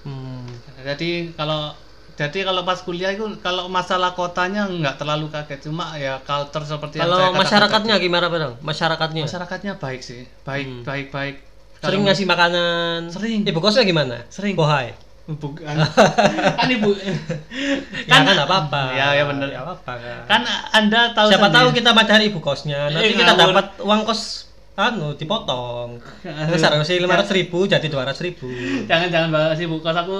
Hmm. 0.00 0.44
jadi 0.78 1.32
kalau 1.32 1.72
jadi 2.14 2.44
kalau 2.44 2.62
pas 2.62 2.76
kuliah 2.78 3.10
itu 3.10 3.24
kalau 3.40 3.66
masalah 3.66 4.12
kotanya 4.12 4.68
nggak 4.68 5.00
terlalu 5.00 5.32
kaget 5.32 5.64
cuma 5.64 5.96
ya 5.96 6.20
culture 6.20 6.60
seperti 6.62 7.00
yang 7.00 7.08
saya 7.08 7.16
Kalau 7.16 7.18
katakan 7.26 7.40
masyarakatnya 7.40 7.94
gimana, 7.96 8.26
Bang? 8.28 8.52
Masyarakatnya. 8.60 9.24
masyarakatnya 9.24 9.72
baik 9.74 10.00
sih 10.00 10.28
baik 10.44 10.84
baik 10.84 11.08
baik 11.08 11.36
Sering 11.80 12.02
ngasih 12.02 12.24
makanan. 12.24 13.08
Sering. 13.08 13.40
Ibu 13.42 13.58
kosnya 13.58 13.82
gimana? 13.82 14.24
Sering. 14.28 14.54
Bohai. 14.54 14.92
bukan 15.30 15.62
kan 16.58 16.66
ibu 16.66 16.90
Kan, 16.90 18.26
ya 18.26 18.26
kan 18.26 18.38
apa-apa. 18.40 18.82
ya 18.90 19.14
ya 19.14 19.24
bener 19.24 19.46
Ya 19.48 19.62
apa-apa 19.62 19.92
kan. 19.94 20.20
kan 20.26 20.42
anda 20.74 21.14
tahu 21.14 21.30
Siapa 21.30 21.46
sendiri. 21.46 21.54
tahu 21.56 21.68
kita 21.72 21.90
mencari 21.92 22.24
ibu 22.26 22.40
kosnya, 22.40 22.90
nanti 22.90 23.06
Eh, 23.06 23.14
kita 23.14 23.32
ngawur. 23.32 23.54
dapat 23.54 23.66
uang 23.78 24.00
kos 24.02 24.50
anu 24.74 25.14
dipotong. 25.14 26.02
Seharusnya 26.50 26.98
lima 26.98 27.14
ratus 27.14 27.30
ribu 27.30 27.62
jadi 27.64 27.86
dua 27.86 28.02
ratus 28.04 28.20
ribu. 28.20 28.50
jangan 28.84 29.06
jangan 29.08 29.30
bahas 29.30 29.54
ibu 29.56 29.78
kos 29.78 29.94
aku 29.94 30.16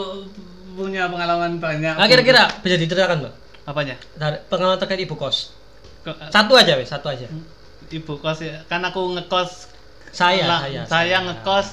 punya 0.72 1.10
pengalaman 1.10 1.58
banyak 1.58 1.90
Nah, 1.92 2.06
kira-kira 2.06 2.46
bisa 2.56 2.78
diceritakan 2.78 3.18
mbak? 3.20 3.34
apanya 3.64 3.98
Dari 4.14 4.38
pengalaman 4.46 4.78
terkait 4.78 5.00
ibu 5.00 5.14
kos. 5.14 5.58
Ke- 6.00 6.14
Satu 6.28 6.54
aja 6.54 6.78
wes, 6.78 6.86
satu 6.86 7.10
aja. 7.10 7.26
ibu 7.88 8.14
kos 8.14 8.38
ya 8.40 8.62
kan 8.64 8.78
aku 8.80 9.10
ngekos 9.10 9.69
Saya, 10.10 10.44
lah, 10.44 10.60
saya, 10.60 10.82
saya 10.84 11.16
ngekos 11.22 11.66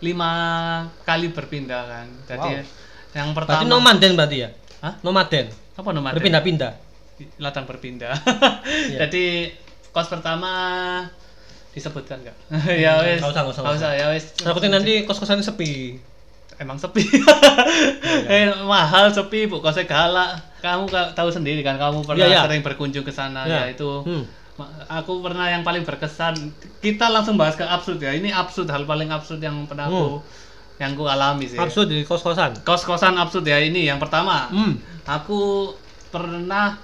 lima 0.00 0.30
kali 1.02 1.28
berpindah 1.28 1.82
kan 1.84 2.06
jadi 2.26 2.50
Wow. 2.58 3.12
yang 3.12 3.28
Berarti 3.30 3.54
pertama 3.54 3.68
nomaden 3.68 4.12
berarti 4.12 4.36
ya? 4.38 4.48
Hah? 4.80 4.94
Nomaden. 5.00 5.46
apa 5.72 5.88
nomor 5.88 6.12
Berpindah-pindah. 6.12 6.72
ladang 7.38 7.64
berpindah. 7.64 8.12
Iya. 8.90 8.98
Jadi 9.00 9.52
kos 9.88 10.06
pertama 10.06 10.50
disebutkan 11.70 12.18
nggak? 12.18 12.36
ya 12.82 12.98
wes. 12.98 13.18
nggak 13.18 13.30
usah, 13.30 13.42
nggak 13.42 13.54
usah, 13.54 13.72
usah, 13.72 13.90
ya 13.94 14.06
wes. 14.08 14.34
Takutnya 14.34 14.76
nanti 14.76 15.04
kos-kosan 15.04 15.38
sepi. 15.38 15.96
emang 16.54 16.76
sepi. 16.76 17.02
eh, 18.28 18.52
mahal 18.60 19.08
sepi, 19.08 19.46
Bu. 19.46 19.58
Kosnya 19.58 19.82
galak. 19.82 20.38
Kamu 20.60 20.86
ka- 20.86 21.10
tahu 21.12 21.26
sendiri 21.28 21.58
kan, 21.60 21.74
kamu 21.74 22.02
pernah 22.02 22.22
Iya, 22.22 22.28
iya. 22.32 22.40
sering 22.44 22.62
berkunjung 22.62 23.02
ke 23.02 23.10
sana 23.10 23.42
Iya. 23.42 23.66
ya 23.66 23.72
itu. 23.72 23.90
Hmm. 24.02 24.22
Aku 24.88 25.20
pernah 25.20 25.46
yang 25.46 25.62
paling 25.62 25.82
berkesan. 25.82 26.34
Kita 26.78 27.08
langsung 27.08 27.36
bahas 27.36 27.54
ke 27.54 27.62
absurd 27.62 27.98
ya. 27.98 28.12
Ini 28.12 28.30
absurd 28.30 28.68
hal 28.68 28.84
paling 28.84 29.08
absurd 29.08 29.38
yang 29.38 29.66
pernah 29.66 29.86
aku 29.86 30.20
yang 30.76 30.92
ku 30.92 31.06
alami 31.06 31.46
sih. 31.46 31.58
Absurd 31.58 31.88
di 31.88 32.02
kos-kosan. 32.02 32.62
Kos-kosan 32.62 33.14
absurd 33.14 33.44
ya 33.44 33.58
ini 33.58 33.86
yang 33.86 33.98
pertama. 33.98 34.50
Hmm. 34.50 34.78
Aku 35.04 35.72
pernah 36.10 36.76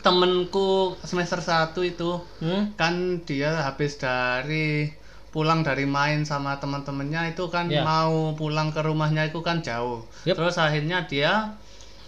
temenku 0.00 0.94
semester 1.02 1.42
1 1.42 1.82
itu 1.82 2.22
Hmm. 2.38 2.70
kan 2.74 2.94
dia 3.26 3.66
habis 3.66 3.98
dari 3.98 4.94
pulang 5.34 5.60
dari 5.60 5.84
main 5.84 6.24
sama 6.24 6.56
teman-temannya 6.56 7.34
itu 7.34 7.44
kan 7.50 7.68
Ya. 7.68 7.82
mau 7.82 8.32
pulang 8.32 8.72
ke 8.72 8.80
rumahnya 8.80 9.28
itu 9.28 9.42
kan 9.42 9.60
jauh. 9.60 10.06
Yep. 10.24 10.38
Terus 10.38 10.56
akhirnya 10.56 11.04
dia 11.04 11.58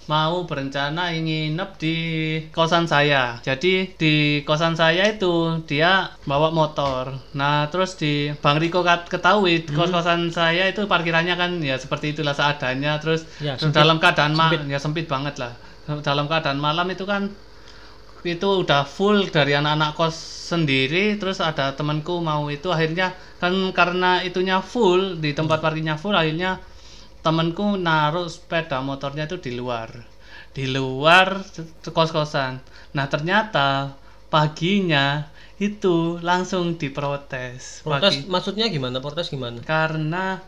mau 0.09 0.43
berencana 0.43 1.13
ingin 1.13 1.53
nginep 1.53 1.71
di 1.77 1.97
kosan 2.49 2.85
saya. 2.85 3.37
Jadi 3.41 3.93
di 3.95 4.15
kosan 4.43 4.73
saya 4.73 5.05
itu 5.07 5.29
dia 5.63 5.93
bawa 6.25 6.49
motor. 6.51 7.13
Nah, 7.33 7.69
terus 7.69 7.95
di 7.95 8.33
Bang 8.35 8.57
Riko 8.57 8.81
ketahui 8.83 9.63
Hmm. 9.63 9.77
kos-kosan 9.77 10.33
saya 10.33 10.65
itu 10.67 10.85
parkirannya 10.85 11.37
kan 11.37 11.61
ya 11.61 11.77
seperti 11.77 12.13
itulah 12.13 12.33
seadanya. 12.33 12.97
Terus 12.99 13.29
Ya, 13.39 13.55
sempit. 13.55 13.77
dalam 13.77 13.97
keadaan 13.99 14.33
ma- 14.33 14.49
Sempit. 14.49 14.61
ya 14.67 14.79
sempit 14.79 15.07
banget 15.07 15.37
lah. 15.37 15.53
Dalam 16.01 16.25
keadaan 16.25 16.57
malam 16.59 16.89
itu 16.89 17.05
kan 17.05 17.29
itu 18.21 18.49
udah 18.61 18.83
full 18.85 19.29
dari 19.29 19.55
anak-anak 19.55 19.95
kos 19.95 20.17
sendiri 20.51 21.17
terus 21.17 21.39
ada 21.39 21.73
temanku 21.73 22.19
mau 22.19 22.49
itu 22.49 22.67
akhirnya 22.67 23.13
kan 23.39 23.55
karena 23.71 24.21
itunya 24.21 24.59
full 24.59 25.17
di 25.17 25.33
tempat 25.33 25.63
parkirnya 25.63 25.95
full 25.95 26.13
akhirnya 26.13 26.59
temanku 27.29 27.77
naruh 27.77 28.25
sepeda 28.27 28.81
motornya 28.81 29.29
itu 29.29 29.37
di 29.37 29.53
luar 29.53 29.93
di 30.57 30.65
luar 30.65 31.45
kos-kosan 31.85 32.57
nah 32.97 33.05
ternyata 33.05 33.93
paginya 34.33 35.29
itu 35.61 36.17
langsung 36.25 36.81
diprotes 36.81 37.85
Protes 37.85 38.15
Pagi- 38.17 38.27
maksudnya 38.31 38.67
gimana? 38.73 38.97
Protes 39.05 39.29
gimana? 39.29 39.61
karena 39.61 40.41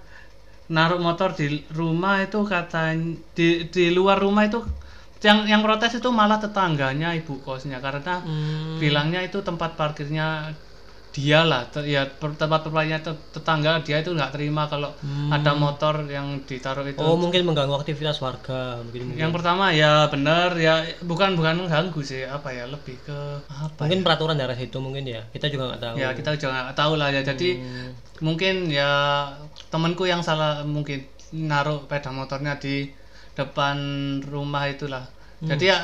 naruh 0.71 1.03
motor 1.03 1.35
di 1.35 1.67
rumah 1.75 2.23
itu 2.23 2.47
katanya 2.47 3.19
di 3.37 3.67
di 3.69 3.85
luar 3.91 4.23
rumah 4.23 4.47
itu 4.47 4.63
yang 5.21 5.45
yang 5.45 5.61
protes 5.61 5.99
itu 5.99 6.09
malah 6.09 6.41
tetangganya 6.41 7.13
ibu 7.13 7.43
kosnya 7.45 7.83
karena 7.83 8.25
Hmm. 8.25 8.79
bilangnya 8.81 9.21
itu 9.21 9.43
tempat 9.45 9.77
parkirnya 9.77 10.55
dia 11.11 11.43
lah 11.43 11.67
te- 11.67 11.83
ya 11.85 12.07
tempat 12.07 12.39
parkirnya 12.65 12.99
te- 12.99 13.19
tetangga 13.31 13.83
dia 13.83 13.99
itu 13.99 14.11
nggak 14.11 14.31
terima 14.31 14.65
kalau 14.65 14.95
Hmm. 14.97 15.27
ada 15.29 15.53
motor 15.55 16.07
yang 16.07 16.39
ditaruh 16.41 16.85
itu 16.85 16.99
Oh, 16.99 17.15
mungkin 17.15 17.43
mengganggu 17.43 17.75
aktivitas 17.75 18.19
warga, 18.19 18.79
mungkin 18.81 19.11
mungkin. 19.11 19.19
yang 19.19 19.31
pertama 19.31 19.71
ya 19.73 20.07
bener 20.07 20.55
ya 20.57 20.75
bukan 21.03 21.35
bukan 21.35 21.55
mengganggu 21.61 21.99
sih 22.01 22.23
apa 22.23 22.51
ya 22.51 22.65
lebih 22.65 22.95
ke 23.01 23.19
apa 23.45 23.81
mungkin 23.81 24.01
peraturan 24.01 24.35
daerah 24.35 24.55
situ 24.55 24.79
mungkin 24.79 25.03
ya. 25.05 25.27
Kita 25.29 25.47
juga 25.47 25.69
nggak 25.69 25.83
tahu. 25.83 25.95
ya 25.97 26.09
kita 26.13 26.31
juga 26.37 26.51
nggak 26.65 26.79
tahu 26.79 26.93
lah 26.95 27.09
ya 27.09 27.21
jadi 27.25 27.51
Hmm. 27.53 27.91
mungkin 28.21 28.55
ya 28.71 28.91
temanku 29.67 30.05
yang 30.05 30.23
salah 30.23 30.63
mungkin 30.63 31.03
naruh 31.33 31.83
sepeda 31.83 32.11
motornya 32.11 32.55
di 32.57 32.91
depan 33.33 33.77
rumah 34.25 34.67
itulah 34.67 35.07
jadi 35.41 35.65
ya 35.67 35.79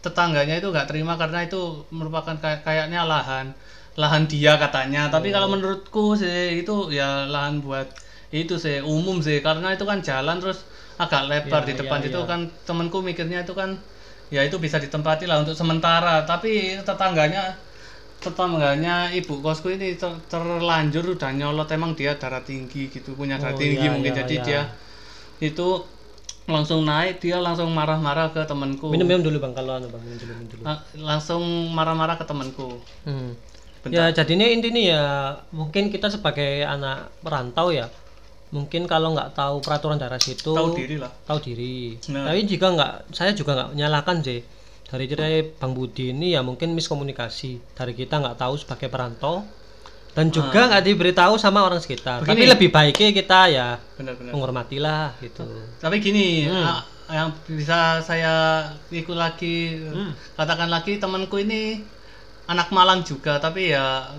tetangganya 0.00 0.58
itu 0.58 0.66
nggak 0.66 0.84
terima 0.84 1.14
karena 1.14 1.46
itu 1.46 1.60
merupakan 1.90 2.34
kayak 2.34 2.60
kayaknya 2.60 3.04
lahan 3.04 3.54
lahan 3.96 4.26
dia 4.30 4.54
katanya. 4.60 5.10
Tapi 5.10 5.32
kalau 5.34 5.50
menurutku 5.50 6.14
sih 6.14 6.62
itu 6.62 6.90
ya 6.94 7.26
lahan 7.26 7.58
buat 7.64 7.86
itu 8.30 8.54
sih 8.60 8.78
umum 8.84 9.18
sih. 9.24 9.42
Karena 9.42 9.74
itu 9.74 9.82
kan 9.88 9.98
jalan 10.04 10.38
terus 10.38 10.62
agak 11.00 11.26
lebar 11.30 11.62
Ya, 11.64 11.68
di 11.68 11.74
depan 11.80 11.98
ya, 12.04 12.08
itu 12.12 12.20
ya. 12.22 12.28
kan. 12.28 12.40
Temanku 12.68 13.00
mikirnya 13.02 13.42
itu 13.42 13.54
kan 13.56 13.74
ya 14.30 14.46
itu 14.46 14.56
bisa 14.62 14.78
ditempati 14.78 15.26
lah 15.26 15.42
untuk 15.42 15.56
sementara. 15.58 16.22
Tapi 16.28 16.78
tetangganya 16.86 17.56
tetangganya 18.20 19.08
ibu 19.16 19.40
kosku 19.40 19.72
ini 19.72 19.96
ter- 19.96 20.20
terlanjur 20.28 21.04
udah 21.16 21.30
nyolot. 21.32 21.68
Emang 21.72 21.96
dia 21.96 22.14
darah 22.20 22.44
tinggi 22.44 22.92
gitu 22.92 23.16
punya 23.16 23.40
darah 23.40 23.56
Oh, 23.56 23.60
tinggi 23.60 23.86
iya, 23.88 23.92
mungkin. 23.92 24.12
iya, 24.12 24.18
jadi 24.24 24.34
iya. 24.36 24.44
dia 24.44 24.62
itu 25.40 25.68
langsung 26.50 26.82
naik 26.82 27.22
dia 27.22 27.38
langsung 27.38 27.70
marah-marah 27.72 28.34
ke 28.34 28.42
temanku. 28.44 28.90
Minum 28.90 29.06
minum 29.08 29.22
dulu 29.24 29.38
Bang. 29.40 29.54
Kalau 29.54 29.78
anu 29.78 29.86
Bang, 29.88 30.02
minum 30.02 30.18
dulu, 30.18 30.32
minum 30.36 30.48
dulu. 30.50 30.62
La- 30.66 30.84
langsung 30.98 31.42
marah-marah 31.72 32.16
ke 32.20 32.24
temanku. 32.26 32.76
Hmm. 33.06 33.32
Bentar. 33.80 33.96
Ya 33.96 34.04
jadinya 34.12 34.44
intinya 34.44 34.82
ya 34.82 35.04
mungkin 35.50 35.88
kita 35.88 36.08
sebagai 36.08 36.62
anak 36.62 37.08
perantau 37.18 37.70
ya 37.70 37.88
mungkin 38.50 38.84
kalau 38.84 39.14
nggak 39.14 39.32
tahu 39.32 39.60
peraturan 39.60 39.94
daerah 39.94 40.18
situ 40.18 40.50
tahu 40.50 40.74
diri 40.74 40.96
lah 40.96 41.08
tahu 41.22 41.38
diri. 41.40 41.96
Nah. 42.08 42.26
Tapi 42.26 42.40
jika 42.44 42.66
nggak, 42.68 42.92
saya 43.10 43.30
juga 43.30 43.54
nggak 43.54 43.70
menyalahkan 43.72 44.16
sih 44.20 44.40
dari 44.84 45.04
cerai 45.06 45.34
Bang 45.54 45.70
Budi 45.70 46.10
ini 46.10 46.34
ya 46.34 46.42
mungkin 46.42 46.74
miskomunikasi 46.74 47.72
dari 47.72 47.94
kita 47.94 48.18
nggak 48.18 48.36
tahu 48.36 48.58
sebagai 48.58 48.86
perantau 48.86 49.46
dan 50.10 50.28
juga 50.28 50.66
nggak 50.66 50.82
diberitahu 50.82 51.38
sama 51.38 51.62
orang 51.62 51.78
sekitar. 51.78 52.20
Tapi 52.20 52.26
Ah. 52.26 52.34
Begini. 52.34 52.50
lebih 52.50 52.68
baiknya 52.68 53.10
kita 53.14 53.40
ya 53.48 53.68
benar-benar 53.94 54.34
menghormatilah 54.34 55.14
gitu. 55.20 55.46
tapi 55.78 55.96
gini 55.98 56.44
Hmm. 56.44 56.66
ah, 56.66 56.82
yang 57.08 57.30
bisa 57.46 57.98
saya 58.00 58.34
ikut 58.88 59.14
lagi 59.14 59.78
Hmm. 59.80 60.10
katakan 60.34 60.66
lagi 60.66 60.98
temanku 60.98 61.38
ini 61.38 61.86
anak 62.50 62.68
Malang 62.74 63.06
juga 63.06 63.38
tapi 63.38 63.70
ya 63.70 64.10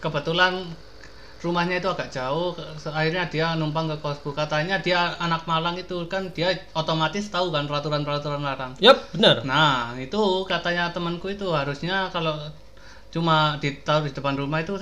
kebetulan 0.00 0.64
rumahnya 1.44 1.76
itu 1.76 1.88
agak 1.92 2.08
jauh 2.08 2.56
akhirnya 2.88 3.28
dia 3.28 3.52
numpang 3.52 3.84
ke 3.84 3.96
kosku 4.00 4.32
katanya 4.32 4.80
dia 4.80 5.12
anak 5.20 5.44
Malang 5.44 5.76
itu 5.76 6.08
kan 6.08 6.32
dia 6.32 6.48
otomatis 6.72 7.28
tahu 7.28 7.52
kan 7.52 7.68
peraturan-peraturan 7.68 8.40
larang 8.40 8.72
Yap, 8.80 9.12
benar. 9.12 9.44
nah 9.44 9.92
itu 10.00 10.16
katanya 10.48 10.88
temanku 10.88 11.28
itu 11.28 11.44
harusnya 11.52 12.08
kalau 12.08 12.32
cuma 13.12 13.60
ditaruh 13.62 14.08
di 14.08 14.10
depan 14.10 14.34
rumah 14.34 14.64
itu 14.64 14.74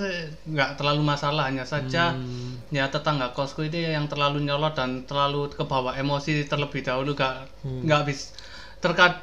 nggak 0.49 0.79
terlalu 0.79 1.03
masalah 1.05 1.51
hanya 1.51 1.67
saja 1.67 2.15
Hmm. 2.17 2.57
ya 2.73 2.87
tetangga 2.89 3.29
kosku 3.35 3.67
ini 3.67 3.93
yang 3.93 4.07
terlalu 4.09 4.41
nyolot 4.41 4.73
dan 4.73 5.03
terlalu 5.05 5.51
kebawa 5.53 5.93
emosi 5.99 6.47
terlebih 6.47 6.81
dahulu 6.81 7.13
gak 7.13 7.45
Hmm. 7.61 7.83
nggak 7.85 8.07
bis 8.07 8.33
terkad 8.81 9.19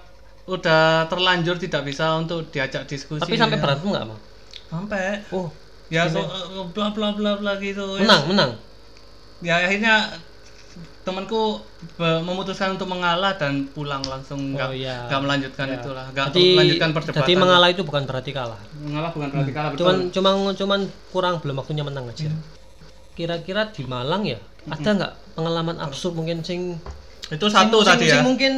udah 0.50 0.83
terlanjur 1.07 1.54
tidak 1.57 1.83
bisa 1.85 2.11
untuk 2.16 2.42
diajak 2.49 2.83
diskusi 2.85 3.23
Tapi 3.23 3.35
sampai 3.35 3.54
ya. 3.54 3.62
berantem 3.62 3.88
nggak, 3.88 4.04
Bang? 4.04 4.21
sampai 4.66 5.02
Oh, 5.30 5.47
ya 5.88 6.04
so, 6.04 6.19
eh, 6.19 6.26
bla 6.69 6.90
bla 6.90 7.09
bla 7.12 7.33
bla 7.35 7.52
gitu 7.57 7.97
menang, 7.97 8.23
menang. 8.26 8.50
ya 9.40 9.59
akhirnya 9.59 10.11
temanku 11.00 11.59
memutuskan 11.99 12.76
untuk 12.76 12.87
mengalah 12.87 13.35
dan 13.35 13.66
pulang 13.69 13.99
langsung 14.04 14.52
nggak 14.52 14.69
Oh, 14.69 14.76
iya. 14.76 15.07
nggak 15.07 15.21
melanjutkan 15.21 15.66
Ya. 15.66 15.75
itulah 15.76 16.07
nggak 16.09 16.26
melanjutkan 16.30 16.88
perdebatan 16.92 17.23
jadi 17.25 17.35
mengalah 17.35 17.69
itu 17.69 17.83
bukan 17.83 18.02
berarti 18.04 18.30
kalah. 18.30 18.61
mengalah 18.76 19.11
bukan 19.11 19.28
berarti 19.28 19.50
kalah 19.50 19.71
betul 19.71 19.80
Cuman 19.83 19.97
cuman 20.11 20.35
cuman 20.54 20.80
kurang 21.09 21.35
belum 21.38 21.57
waktunya 21.57 21.83
menang 21.83 22.07
aja. 22.07 22.30
Kira-kira 23.12 23.69
di 23.69 23.83
Malang 23.85 24.23
ya 24.25 24.38
ada 24.66 24.90
nggak 24.92 25.12
pengalaman 25.35 25.76
absurd 25.78 26.14
mungkin 26.14 26.40
sing 26.40 26.78
itu 27.26 27.47
satu 27.49 27.80
sing- 27.80 27.88
tadi 27.88 28.04
sing 28.07 28.12
ya 28.12 28.23
mungkin 28.23 28.52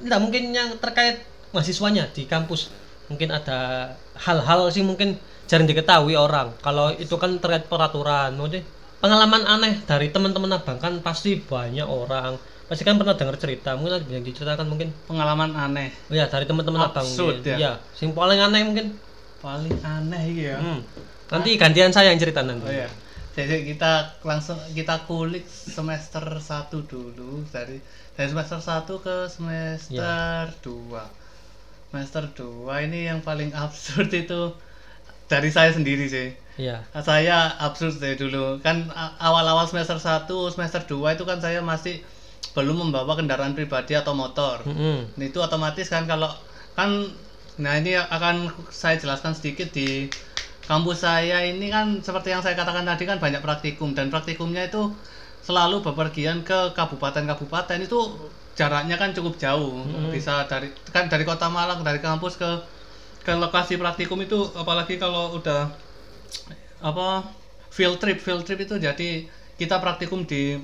enggak 0.00 0.20
mungkin 0.22 0.42
yang 0.50 0.68
terkait 0.78 1.27
mahasiswanya 1.54 2.10
di 2.12 2.24
kampus. 2.28 2.72
Mungkin 3.08 3.32
ada 3.32 3.92
hal-hal 4.20 4.68
sih 4.68 4.84
mungkin 4.84 5.16
jarang 5.48 5.64
diketahui 5.64 6.12
orang. 6.12 6.52
Kalau 6.60 6.92
itu 6.92 7.16
kan 7.16 7.40
terkait 7.40 7.64
peraturan, 7.66 8.36
maksudnya 8.36 8.62
pengalaman 8.98 9.42
aneh 9.46 9.80
dari 9.86 10.10
teman-teman 10.10 10.58
abang 10.58 10.78
kan 10.82 10.98
pasti 10.98 11.38
banyak 11.38 11.86
orang 11.86 12.34
pasti 12.66 12.82
kan 12.84 12.98
pernah 13.00 13.16
dengar 13.16 13.38
cerita 13.40 13.78
mungkin 13.78 13.96
ada 13.96 14.10
yang 14.10 14.26
diceritakan 14.26 14.66
mungkin 14.68 14.92
pengalaman 15.08 15.54
aneh 15.56 15.88
oh 16.10 16.14
ya 16.18 16.26
dari 16.28 16.44
teman-teman 16.44 16.82
abang 16.84 17.06
mungkin. 17.06 17.40
ya? 17.40 17.56
Iya, 17.56 17.72
sing 17.96 18.12
paling 18.12 18.42
aneh 18.42 18.60
mungkin 18.66 18.86
paling 19.38 19.72
aneh 19.86 20.24
ya 20.34 20.58
Hmm. 20.58 20.82
Nanti 21.28 21.60
gantian 21.60 21.92
saya 21.92 22.08
yang 22.08 22.20
cerita 22.20 22.40
nanti. 22.40 22.64
Oh 22.64 22.72
ya. 22.72 22.88
Jadi 23.36 23.70
kita 23.70 24.18
langsung 24.26 24.56
kita 24.74 25.04
kulik 25.06 25.44
semester 25.46 26.24
1 26.24 26.72
dulu 26.88 27.44
dari 27.52 27.78
dari 28.16 28.28
semester 28.32 28.58
1 28.58 28.88
ke 28.98 29.16
semester 29.30 30.48
2. 30.64 31.17
Semester 31.88 32.28
2 32.36 32.68
ini 32.84 33.08
yang 33.08 33.24
paling 33.24 33.56
absurd 33.56 34.12
itu 34.12 34.52
dari 35.28 35.48
saya 35.48 35.72
sendiri 35.72 36.08
sih. 36.08 36.36
Iya. 36.60 36.84
Saya 37.00 37.56
absurd 37.60 37.96
sih 37.96 38.16
dulu. 38.16 38.60
Kan 38.60 38.92
awal-awal 39.20 39.64
semester 39.64 39.96
1, 39.96 40.28
semester 40.52 40.82
2 40.84 41.16
itu 41.16 41.24
kan 41.24 41.40
saya 41.40 41.64
masih 41.64 42.04
belum 42.52 42.88
membawa 42.88 43.14
kendaraan 43.14 43.54
pribadi 43.54 43.94
atau 43.94 44.12
motor. 44.16 44.64
Mm-mm. 44.66 45.14
Nah, 45.14 45.24
itu 45.24 45.38
otomatis 45.38 45.86
kan 45.86 46.08
kalau 46.10 46.28
kan 46.74 47.06
nah 47.58 47.74
ini 47.74 47.98
akan 47.98 48.54
saya 48.70 48.98
jelaskan 49.02 49.34
sedikit 49.34 49.74
di 49.74 50.06
kampus 50.70 51.02
saya 51.02 51.42
ini 51.42 51.72
kan 51.72 51.98
seperti 52.04 52.30
yang 52.30 52.42
saya 52.44 52.54
katakan 52.54 52.86
tadi 52.86 53.02
kan 53.02 53.18
banyak 53.18 53.42
praktikum 53.42 53.98
dan 53.98 54.14
praktikumnya 54.14 54.70
itu 54.70 54.94
selalu 55.42 55.82
bepergian 55.82 56.46
ke 56.46 56.76
kabupaten-kabupaten 56.76 57.82
itu 57.82 57.98
jaraknya 58.58 58.98
kan 58.98 59.14
cukup 59.14 59.38
jauh. 59.38 59.86
Bisa 60.10 60.42
dari 60.50 60.74
kan 60.90 61.06
dari 61.06 61.22
kota 61.22 61.46
Malang 61.46 61.86
dari 61.86 62.02
kampus 62.02 62.34
ke 62.34 62.50
ke 63.22 63.32
lokasi 63.38 63.78
praktikum 63.78 64.18
itu 64.18 64.50
apalagi 64.58 64.98
kalau 64.98 65.38
udah 65.38 65.70
apa 66.82 67.30
field 67.70 68.02
trip. 68.02 68.18
Field 68.18 68.42
trip 68.42 68.58
itu 68.66 68.74
jadi 68.82 69.30
kita 69.54 69.78
praktikum 69.78 70.26
di 70.26 70.58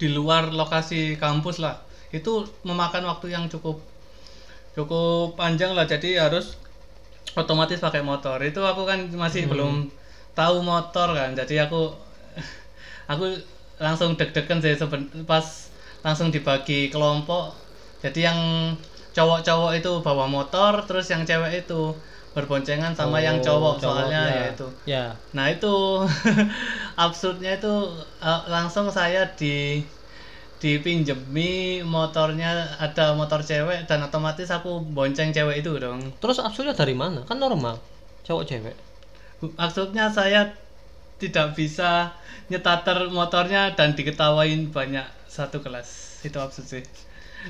di 0.00 0.08
luar 0.08 0.48
lokasi 0.48 1.20
kampus 1.20 1.60
lah. 1.60 1.84
Itu 2.08 2.48
memakan 2.64 3.04
waktu 3.04 3.36
yang 3.36 3.44
cukup 3.52 3.76
cukup 4.72 5.36
panjang 5.36 5.76
lah. 5.76 5.84
Jadi 5.84 6.16
harus 6.16 6.56
otomatis 7.36 7.76
pakai 7.76 8.00
motor. 8.00 8.40
Itu 8.40 8.64
aku 8.64 8.88
kan 8.88 9.12
masih 9.12 9.52
belum 9.52 9.92
tahu 10.32 10.64
motor 10.64 11.12
kan. 11.12 11.36
Jadi 11.36 11.60
aku 11.60 11.92
aku 13.12 13.36
langsung 13.76 14.16
deg-degan 14.16 14.64
sih 14.64 14.78
pas 15.28 15.61
langsung 16.02 16.28
dibagi 16.34 16.90
kelompok 16.92 17.54
jadi 18.02 18.32
yang 18.32 18.40
cowok-cowok 19.12 19.72
itu 19.78 19.92
bawa 20.02 20.26
motor 20.26 20.82
terus 20.88 21.06
yang 21.12 21.22
cewek 21.22 21.64
itu 21.64 21.94
berboncengan 22.32 22.96
sama 22.96 23.20
yang 23.20 23.36
Oh, 23.38 23.44
cowok, 23.44 23.74
cowok, 23.76 24.08
soalnya 24.08 24.22
ya. 24.24 24.34
ya 24.34 24.44
itu 24.50 24.66
Ya. 24.88 25.04
nah 25.36 25.46
itu 25.48 25.74
absurdnya 27.04 27.60
itu 27.60 27.74
eh, 28.20 28.40
langsung 28.48 28.88
saya 28.88 29.22
di 29.36 29.84
dipinjemi 30.62 31.50
motornya 31.82 32.50
ada 32.78 33.18
motor 33.18 33.42
cewek 33.42 33.82
dan 33.90 33.98
otomatis 34.00 34.46
aku 34.48 34.78
bonceng 34.94 35.34
cewek 35.34 35.60
itu 35.60 35.74
dong 35.76 36.00
Terus 36.22 36.38
absurdnya 36.38 36.72
dari 36.72 36.94
mana? 36.94 37.26
Kan 37.26 37.42
normal. 37.42 37.82
Cowok 38.22 38.44
cewek. 38.46 38.76
maksudnya 39.58 40.06
saya 40.06 40.54
tidak 41.18 41.58
bisa 41.58 42.14
nyetater 42.46 43.10
motornya 43.10 43.74
dan 43.74 43.98
diketawain 43.98 44.70
banyak 44.70 45.02
satu 45.32 45.64
kelas. 45.64 46.20
Itu 46.22 46.36
absurd 46.38 46.66
sih. 46.68 46.84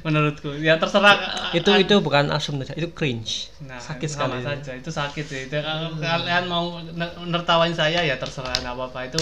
Menurutku. 0.06 0.56
Ya 0.56 0.80
terserah. 0.80 1.50
Itu 1.52 1.68
itu 1.76 1.94
bukan 2.00 2.30
absurd 2.32 2.64
itu 2.72 2.88
cringe. 2.96 3.52
Nah, 3.68 3.76
Sakit 3.76 4.08
sama 4.08 4.38
sekali. 4.40 4.46
saja. 4.62 4.70
Itu 4.80 4.90
sakit 4.90 5.24
sih. 5.26 5.40
Itu 5.50 5.56
kalau 5.60 5.92
kalian 5.98 6.44
mau 6.48 6.64
ne- 6.80 7.14
nertawain 7.28 7.74
saya 7.74 8.00
ya 8.00 8.16
terserah. 8.16 8.54
Nggak 8.62 8.72
apa-apa. 8.72 8.98
Itu 9.12 9.20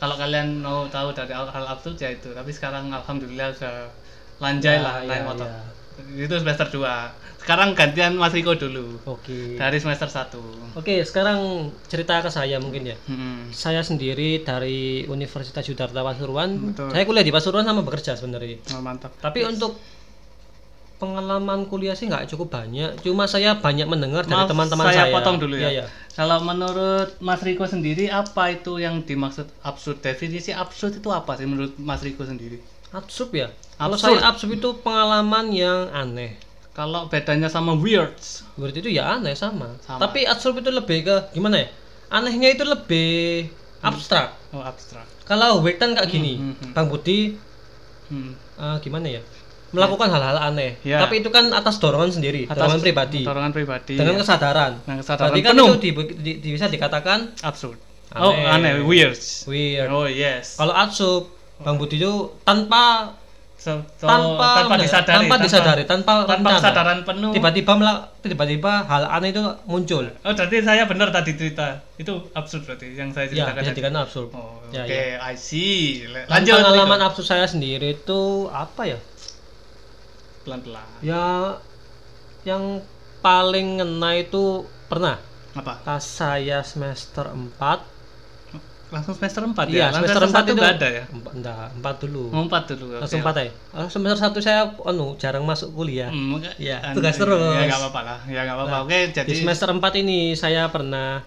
kalau 0.00 0.16
kalian 0.16 0.58
mau 0.58 0.88
tahu 0.90 1.14
dari 1.14 1.30
hal 1.30 1.46
hal 1.46 1.66
absurd 1.68 1.94
ya 1.96 2.10
itu. 2.10 2.34
Tapi 2.34 2.50
sekarang 2.50 2.90
alhamdulillah 2.90 3.54
sudah 3.54 3.86
lanjai 4.42 4.78
Ya, 4.78 4.82
lah 4.82 4.94
naik 5.04 5.22
ya, 5.22 5.26
motor. 5.26 5.46
ya. 5.46 5.60
itu 6.14 6.30
semester 6.30 6.66
2 6.70 7.37
sekarang 7.48 7.72
gantian 7.72 8.12
Mas 8.20 8.36
Riko 8.36 8.52
dulu 8.60 9.00
Oke. 9.08 9.56
dari 9.56 9.80
semester 9.80 10.04
1 10.04 10.76
Oke, 10.76 11.00
sekarang 11.00 11.72
cerita 11.88 12.20
ke 12.20 12.28
saya 12.28 12.60
mungkin 12.60 12.92
ya. 12.92 12.96
Hmm. 13.08 13.48
Saya 13.56 13.80
sendiri 13.80 14.44
dari 14.44 15.08
Universitas 15.08 15.64
Yudharta 15.64 16.04
Pasuruan. 16.04 16.60
Betul. 16.60 16.92
Saya 16.92 17.08
kuliah 17.08 17.24
di 17.24 17.32
Pasuruan 17.32 17.64
sama 17.64 17.80
bekerja 17.80 18.20
sebenarnya. 18.20 18.60
Oh, 18.76 18.84
mantap 18.84 19.16
Tapi 19.16 19.48
untuk 19.48 19.80
pengalaman 21.00 21.64
kuliah 21.72 21.96
sih 21.96 22.04
nggak 22.04 22.28
cukup 22.28 22.52
banyak. 22.52 23.00
Cuma 23.00 23.24
saya 23.24 23.56
banyak 23.56 23.88
mendengar 23.88 24.28
dari 24.28 24.44
Maaf, 24.44 24.52
teman-teman 24.52 24.84
saya 24.92 25.08
saya. 25.08 25.14
potong 25.16 25.40
dulu 25.40 25.56
ya. 25.56 25.62
Iya, 25.64 25.70
iya. 25.72 25.84
Kalau 26.12 26.44
menurut 26.44 27.16
Mas 27.24 27.40
Riko 27.40 27.64
sendiri 27.64 28.12
apa 28.12 28.52
itu 28.52 28.76
yang 28.76 29.08
dimaksud 29.08 29.48
absurd? 29.64 30.04
Definisi 30.04 30.52
absurd 30.52 31.00
itu 31.00 31.08
apa 31.08 31.32
sih 31.40 31.48
menurut 31.48 31.80
Mas 31.80 32.04
Riko 32.04 32.28
sendiri? 32.28 32.60
Absurd 32.92 33.32
ya. 33.32 33.48
Kalau 33.80 33.96
saya 33.96 34.20
absurd 34.20 34.60
itu 34.60 34.68
pengalaman 34.84 35.48
yang 35.48 35.88
aneh. 35.96 36.47
Kalau 36.78 37.10
bedanya 37.10 37.50
sama 37.50 37.74
weirds, 37.74 38.46
Berarti 38.54 38.78
itu 38.78 38.90
ya 38.92 39.18
aneh 39.18 39.34
sama. 39.34 39.66
Sama. 39.82 39.98
Tapi 39.98 40.22
absurd 40.22 40.62
itu 40.62 40.70
lebih 40.70 41.02
ke 41.02 41.16
gimana 41.32 41.58
ya? 41.58 41.68
Anehnya 42.08 42.48
itu 42.48 42.62
lebih 42.62 43.50
abstrak. 43.80 44.38
oh 44.48 44.62
abstrak. 44.62 45.02
Kalau 45.24 45.58
weird 45.58 45.76
kan 45.76 45.92
kayak 45.92 46.06
gini, 46.06 46.38
Hmm, 46.38 46.46
hmm, 46.48 46.62
hmm. 46.62 46.72
Bang 46.72 46.86
Budi 46.86 47.34
Hmm. 48.06 48.32
eh, 48.56 48.76
gimana 48.78 49.10
ya? 49.10 49.22
Melakukan 49.68 50.08
hal-hal 50.08 50.38
aneh. 50.48 50.78
Ya. 50.80 51.02
Tapi 51.02 51.20
itu 51.20 51.28
kan 51.28 51.50
atas 51.52 51.76
dorongan 51.76 52.08
sendiri, 52.08 52.46
dorongan 52.46 52.80
pribadi. 52.80 53.20
Dorongan 53.20 53.52
pribadi. 53.52 53.94
Dengan 53.94 54.14
ya. 54.14 54.20
kesadaran. 54.22 54.72
Dengan 54.80 54.98
kesadaran 55.02 55.28
Berarti 55.28 55.42
kan 55.42 55.52
penuh. 55.52 55.66
itu 55.66 55.76
di, 55.76 55.90
di- 56.16 56.38
di- 56.40 56.52
bisa 56.54 56.66
dikatakan 56.66 57.36
absurd. 57.42 57.76
Aneh. 58.08 58.22
Oh, 58.22 58.32
aneh, 58.32 58.72
weirds. 58.80 59.44
weird. 59.44 59.90
Oh, 59.90 60.06
yes. 60.06 60.56
Kalau 60.56 60.72
absurd, 60.72 61.28
Bang 61.60 61.76
Budi 61.76 61.98
itu 61.98 62.32
tanpa 62.40 63.17
So- 63.68 63.84
so, 63.94 64.06
tanpa 64.06 64.48
tanpa 64.58 64.76
disadari, 64.76 65.16
tanpa 65.20 65.34
disadari, 65.38 65.82
tanpa, 65.84 66.12
tanpa 66.24 66.48
kesadaran 66.56 66.98
penuh. 67.02 67.30
Tiba-tiba 67.30 67.72
tiba-tiba 68.18 68.72
hal 68.82 69.04
aneh 69.06 69.28
itu 69.28 69.44
muncul. 69.64 70.08
Oh, 70.18 70.32
berarti 70.32 70.64
saya 70.64 70.82
benar 70.84 71.12
tadi 71.12 71.36
cerita. 71.36 71.84
Itu 71.94 72.32
absurd 72.32 72.64
berarti 72.64 72.92
yang 72.92 73.12
saya 73.12 73.28
Ya, 73.28 73.44
ceritakan. 73.44 73.52
tadi. 73.52 73.64
dijadikan 73.68 73.92
absurd. 73.98 74.28
Oh, 74.32 74.64
Ya, 74.68 74.84
Oke, 74.84 74.96
ya. 75.12 75.20
I 75.22 75.34
see. 75.34 76.08
Lanjut. 76.08 76.56
pengalaman 76.56 77.00
absurd 77.02 77.26
saya 77.26 77.44
sendiri 77.44 77.92
itu 77.94 78.20
apa 78.48 78.84
ya? 78.86 78.98
pelan-pelan. 80.40 80.88
Ya 81.00 81.60
yang 82.42 82.80
paling 83.20 83.76
ngena 83.76 84.16
itu 84.16 84.64
pernah 84.88 85.20
Apa? 85.52 85.82
pas 85.82 86.00
saya 86.00 86.62
semester 86.62 87.28
4 87.28 87.84
Langsung 88.88 89.12
semester 89.12 89.44
4 89.44 89.68
Iya, 89.68 89.78
ya? 89.78 89.86
semester 89.92 90.22
4 90.22 90.32
satu 90.32 90.48
itu 90.48 90.52
nggak 90.56 90.74
ada 90.74 90.88
ya? 90.88 91.04
Empat, 91.06 91.32
enggak, 91.34 91.66
4 91.76 91.94
dulu. 92.00 92.24
Oh, 92.30 92.42
4 92.42 92.62
dulu. 92.70 92.84
oke. 92.88 93.00
Langsung 93.00 93.20
4 93.20 93.36
ya. 93.38 93.50
Ah, 93.70 93.86
Semester 93.86 94.18
1 94.18 94.40
saya 94.40 94.60
anu 94.82 95.06
jarang 95.16 95.44
masuk 95.44 95.68
kuliah. 95.72 96.08
Hmm, 96.08 96.36
enggak- 96.36 96.56
Iya, 96.56 96.76
anu, 96.82 96.96
tugas 96.96 97.14
terus. 97.14 97.52
Ya 97.54 97.62
enggak 97.64 97.80
apa-apa 97.82 98.00
lah. 98.02 98.18
Ya 98.24 98.40
enggak 98.42 98.56
apa-apa. 98.56 98.70
Nah, 98.70 98.80
Oke, 98.82 98.98
jadi 99.10 99.28
Di 99.28 99.34
semester 99.36 99.68
4 99.68 99.92
ini 99.98 100.18
saya 100.32 100.62
pernah 100.66 101.20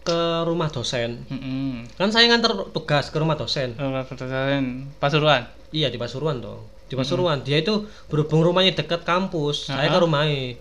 ke 0.00 0.18
rumah 0.42 0.68
dosen. 0.68 1.26
Mm-mm. 1.26 1.84
Kan 1.92 2.08
saya 2.08 2.24
nganter 2.26 2.54
tugas 2.70 3.08
ke 3.08 3.16
rumah 3.16 3.34
dosen. 3.34 3.74
Oh, 3.76 3.90
Pasuruan. 4.00 4.88
Pasuruan. 4.96 5.42
Iya 5.70 5.86
di 5.86 5.98
Pasuruan 5.98 6.38
dong. 6.38 6.62
Di 6.86 6.94
Pasuruan. 6.94 7.42
Dia 7.42 7.58
itu 7.58 7.74
berhubung 8.06 8.40
rumahnya 8.40 8.72
dekat 8.72 9.02
kampus. 9.02 9.68
Saya 9.68 9.86
ke 9.88 9.98
rumahnya. 9.98 10.56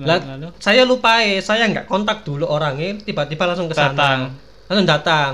Lah, 0.00 0.16
Lalu 0.24 0.48
saya 0.56 0.82
lupa 0.82 1.20
eh, 1.20 1.38
saya 1.38 1.68
nggak 1.68 1.84
kontak 1.84 2.24
dulu 2.24 2.48
orangnya, 2.48 2.96
tiba-tiba 2.98 3.44
langsung 3.44 3.68
ke 3.68 3.76
sana. 3.76 3.92
Datang. 3.92 4.18
Langsung 4.64 4.88
datang. 4.88 5.30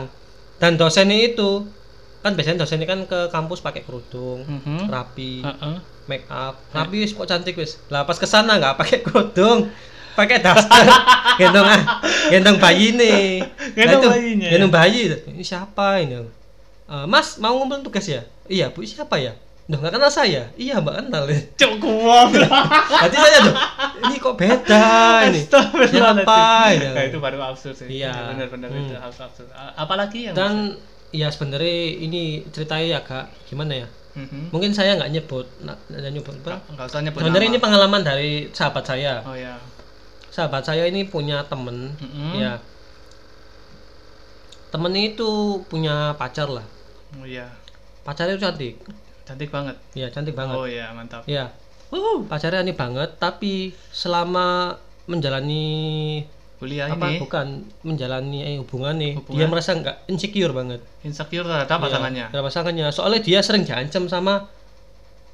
Dan 0.65 0.81
dosennya 0.81 1.21
itu 1.21 1.69
kan 2.25 2.33
biasanya 2.33 2.65
dosennya 2.65 2.89
kan 2.89 3.05
ke 3.05 3.29
kampus 3.29 3.61
pakai 3.61 3.85
kerudung, 3.85 4.49
Mhm. 4.49 4.89
rapi, 4.89 5.45
Heeh. 5.45 5.77
make 6.09 6.25
up, 6.25 6.57
rapi 6.73 7.05
wis 7.05 7.13
kok 7.13 7.29
cantik 7.29 7.53
wis. 7.53 7.77
Lah 7.93 8.09
pas 8.09 8.17
ke 8.17 8.25
sana 8.25 8.57
nggak 8.57 8.81
pakai 8.81 9.05
kerudung, 9.05 9.69
pakai 10.17 10.41
daster, 10.41 10.89
gendong 11.37 11.69
ah, 11.69 12.01
gendong 12.33 12.57
bayi 12.57 12.97
nih. 12.97 13.45
Gendong 13.77 14.09
bayinya 14.09 14.47
ya? 14.49 14.53
Gendong 14.57 14.73
bayi. 14.73 15.01
Ini 15.29 15.45
siapa 15.45 16.01
ini? 16.01 16.25
"Eh, 16.89 17.05
mas 17.05 17.37
mau 17.37 17.61
ngumpulin 17.61 17.85
tugas 17.85 18.09
ya? 18.09 18.25
Iya 18.49 18.73
bu 18.73 18.81
siapa 18.89 19.21
ya? 19.21 19.37
Duh 19.65 19.81
nggak 19.81 19.97
kenal 19.97 20.13
saya? 20.13 20.53
Iya 20.55 20.77
mbak 20.77 20.95
kenal 21.01 21.25
ya. 21.25 21.41
Cukup. 21.57 22.37
Berarti 22.37 23.17
saya 23.17 23.39
tuh, 23.41 23.57
ini 24.05 24.15
kok 24.21 24.37
beda 24.37 24.87
ini? 25.25 25.41
Siapa 25.49 26.45
ini? 26.69 26.85
Nah, 26.93 27.05
itu 27.05 27.17
baru 27.17 27.41
absurd 27.41 27.73
sih. 27.75 27.89
Iya. 27.89 28.13
Benar-benar 28.37 28.69
Hmm. 28.69 28.85
itu 28.85 28.95
absurd. 28.95 29.49
Apalagi 29.75 30.29
yang 30.29 30.35
Dan 30.37 30.77
ya 31.11 31.33
sebenarnya 31.33 31.73
ini 31.97 32.45
ceritanya 32.53 33.01
agak 33.01 33.25
gimana 33.49 33.73
ya? 33.81 33.89
Mhm. 34.15 34.53
Mungkin 34.53 34.71
saya 34.71 34.95
nggak 34.95 35.11
nyebut, 35.11 35.49
nggak 35.59 36.13
nyebut 36.13 36.35
apa? 36.45 36.61
Usah 36.85 37.01
nyebut 37.01 37.19
Sebenarnya 37.19 37.49
ini 37.49 37.59
pengalaman 37.59 38.03
dari 38.05 38.53
sahabat 38.53 38.85
saya. 38.85 39.25
Oh 39.25 39.33
ya. 39.33 39.57
Sahabat 40.29 40.61
saya 40.61 40.85
ini 40.85 41.09
punya 41.09 41.41
temen, 41.49 41.97
Mhm. 41.97 42.31
ya. 42.37 42.61
Temennya 44.69 45.03
itu 45.09 45.31
punya 45.65 46.13
pacar 46.15 46.51
lah. 46.51 46.67
Oh 47.17 47.25
iya. 47.25 47.47
Pacarnya 48.03 48.35
itu 48.35 48.43
cantik, 48.43 48.75
Cantik 49.25 49.49
banget. 49.49 49.77
ya 49.93 50.07
cantik 50.09 50.33
banget. 50.33 50.55
Oh 50.55 50.65
iya, 50.65 50.93
mantap. 50.93 51.25
Ya, 51.25 51.49
pacarnya 52.27 52.61
aneh 52.61 52.73
banget. 52.73 53.17
Tapi 53.17 53.73
selama 53.89 54.77
menjalani 55.05 55.65
Kuliah 56.55 56.87
apa 56.87 57.11
ini 57.11 57.19
bukan 57.19 57.47
menjalani 57.83 58.39
eh, 58.41 58.57
hubungan 58.57 58.95
nih, 58.95 59.13
Hubungan. 59.19 59.37
dia 59.37 59.47
merasa 59.47 59.71
nggak 59.75 59.97
insecure 60.07 60.53
banget. 60.53 60.81
insecure 61.03 61.43
terhadap 61.43 61.69
Iya, 61.73 61.83
pasangannya. 61.83 62.25
terhadap 62.31 62.47
pasangannya. 62.47 62.87
Soalnya 62.89 63.21
dia 63.21 63.39
sering 63.41 63.65
diancam 63.65 64.07
sama 64.07 64.49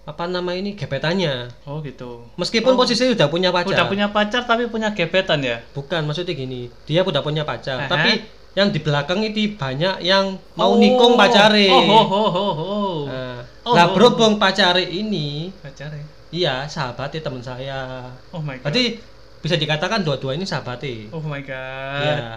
apa 0.00 0.24
nama 0.26 0.50
ini 0.53 0.74
gebetannya. 0.74 1.50
Oh 1.66 1.85
gitu. 1.85 2.24
Meskipun 2.35 2.74
posisinya 2.74 3.14
udah 3.14 3.29
punya 3.29 3.50
pacar. 3.53 3.70
Udah 3.70 3.87
punya 3.87 4.07
pacar 4.09 4.42
tapi 4.42 4.66
punya 4.66 4.90
gebetan 4.90 5.38
ya? 5.38 5.61
Bukan, 5.70 6.03
maksudnya 6.03 6.33
gini, 6.33 6.66
dia 6.83 7.05
udah 7.05 7.20
punya 7.20 7.44
pacar, 7.44 7.85
Aha. 7.85 7.87
tapi 7.87 8.24
yang 8.50 8.74
di 8.74 8.83
belakang 8.83 9.22
itu 9.22 9.55
banyak 9.55 10.03
yang 10.03 10.35
mau 10.59 10.74
Oh. 10.74 10.81
nikung 10.81 11.14
pacare. 11.14 11.70
Oh, 11.70 11.79
oh, 11.79 12.07
oh, 12.09 12.31
oh, 12.33 12.55
oh. 12.59 12.96
Nah, 13.07 13.30
Oh, 13.70 13.74
lah 13.74 13.87
oh. 13.87 13.94
berhubung 13.94 14.37
pacare 14.37 14.83
ini, 14.83 15.54
Pacare. 15.56 16.02
iya 16.30 16.66
sahabatnya 16.66 17.20
teman 17.20 17.38
saya. 17.40 18.11
Oh 18.30 18.38
my 18.38 18.59
god. 18.59 18.66
Berarti 18.66 18.98
bisa 19.38 19.54
dikatakan 19.54 20.02
dua-dua 20.02 20.35
ini 20.35 20.42
sahabatnya. 20.42 21.09
Oh 21.11 21.20
my 21.20 21.40
god. 21.40 22.02
Iya. 22.02 22.28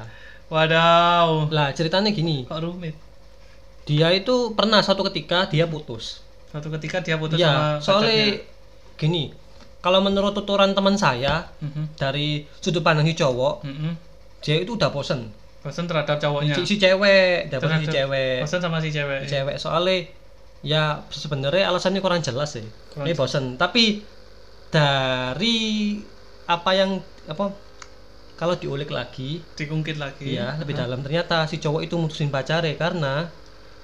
Wadaw. 0.48 1.50
Lah 1.50 1.72
ceritanya 1.72 2.10
gini, 2.10 2.46
Kok 2.46 2.60
rumit? 2.60 2.96
dia 3.84 4.08
itu 4.10 4.54
pernah 4.54 4.80
suatu 4.80 5.04
ketika 5.04 5.46
dia 5.46 5.66
putus. 5.66 6.22
Suatu 6.48 6.70
ketika 6.72 7.02
dia 7.02 7.18
putus 7.18 7.36
Iya, 7.36 7.50
sama 7.50 7.82
soalnya 7.82 8.14
pacarnya. 8.38 8.96
gini, 8.96 9.24
kalau 9.80 10.00
menurut 10.00 10.32
tuturan 10.32 10.72
teman 10.72 10.94
saya 10.94 11.50
Mhm. 11.60 11.98
dari 11.98 12.46
sudut 12.58 12.80
pandang 12.80 13.04
si 13.04 13.14
cowok, 13.14 13.66
Mhm. 13.66 13.92
dia 14.40 14.56
itu 14.58 14.78
udah 14.78 14.88
bosen. 14.88 15.34
Bosan 15.60 15.88
terhadap 15.88 16.20
cowoknya. 16.20 16.54
Si, 16.54 16.64
si 16.66 16.76
cewek, 16.76 17.48
bosen 17.50 17.80
si 17.80 17.88
cewek. 17.90 18.44
Bosan 18.44 18.60
sama 18.60 18.78
si 18.78 18.92
cewek. 18.92 19.24
Si 19.24 19.32
cewek 19.32 19.56
soalnya 19.56 20.04
ya 20.64 20.84
sebenarnya 21.06 21.68
alasannya 21.68 22.00
kurang 22.00 22.20
jelas 22.20 22.56
sih. 22.56 22.66
Kurang 22.90 23.06
Ini 23.06 23.14
bosen, 23.14 23.46
tapi 23.56 24.02
dari 24.70 26.00
apa 26.44 26.72
yang 26.72 26.98
apa 27.24 27.54
kalau 28.34 28.56
diulik 28.56 28.90
lagi 28.90 29.40
Dikungkit 29.54 29.96
lagi. 29.96 30.34
Iya, 30.34 30.58
lebih 30.58 30.74
dalam 30.74 31.00
ternyata 31.00 31.46
si 31.46 31.58
cowok 31.58 31.82
itu 31.84 31.96
mutusin 31.96 32.28
pacare 32.28 32.74
karena 32.74 33.30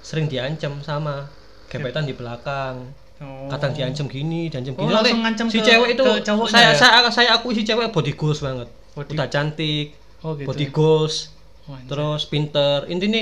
sering 0.01 0.25
diancam 0.25 0.81
sama 0.81 1.29
gebetan 1.67 2.03
di 2.03 2.11
belakang. 2.11 2.89
Oh. 3.19 3.51
Kadang 3.51 3.75
diancam 3.75 4.07
gini, 4.07 4.47
diancam 4.47 4.73
Oh, 4.73 4.81
gini. 4.81 4.91
langsung 4.91 5.19
ngancam 5.21 5.47
si 5.47 5.59
ke- 5.59 5.67
cewek 5.67 5.89
itu 5.93 6.03
ke 6.03 6.23
cowoknya 6.23 6.55
saya 6.55 6.65
ya? 6.65 6.73
saya 6.73 7.09
saya 7.09 7.29
akui 7.35 7.51
si 7.51 7.61
cewek 7.61 7.91
body 7.91 8.15
goals 8.15 8.39
banget. 8.39 8.67
Body- 8.95 9.13
Udah 9.13 9.27
cantik, 9.27 9.87
Oh 10.19 10.33
gitu. 10.33 10.47
body 10.47 10.67
goals, 10.69 11.29
Wah, 11.67 11.77
anjir. 11.77 11.87
terus 11.91 12.21
pinter. 12.25 12.87
Intinya 12.87 13.21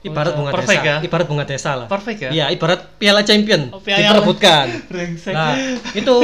ibarat 0.00 0.32
bunga 0.32 0.50
perfect 0.50 0.78
desa, 0.78 0.88
ya? 0.88 0.96
ibarat 1.02 1.26
bunga 1.26 1.44
desa 1.44 1.70
lah. 1.74 1.86
Perfect 1.86 2.18
ya? 2.20 2.30
Iya, 2.30 2.46
ibarat 2.50 2.80
piala 2.96 3.20
champion 3.20 3.68
Oh, 3.68 3.78
piala- 3.78 4.14
diperebutkan. 4.14 4.66
Nah, 5.28 5.54
itu 5.92 6.14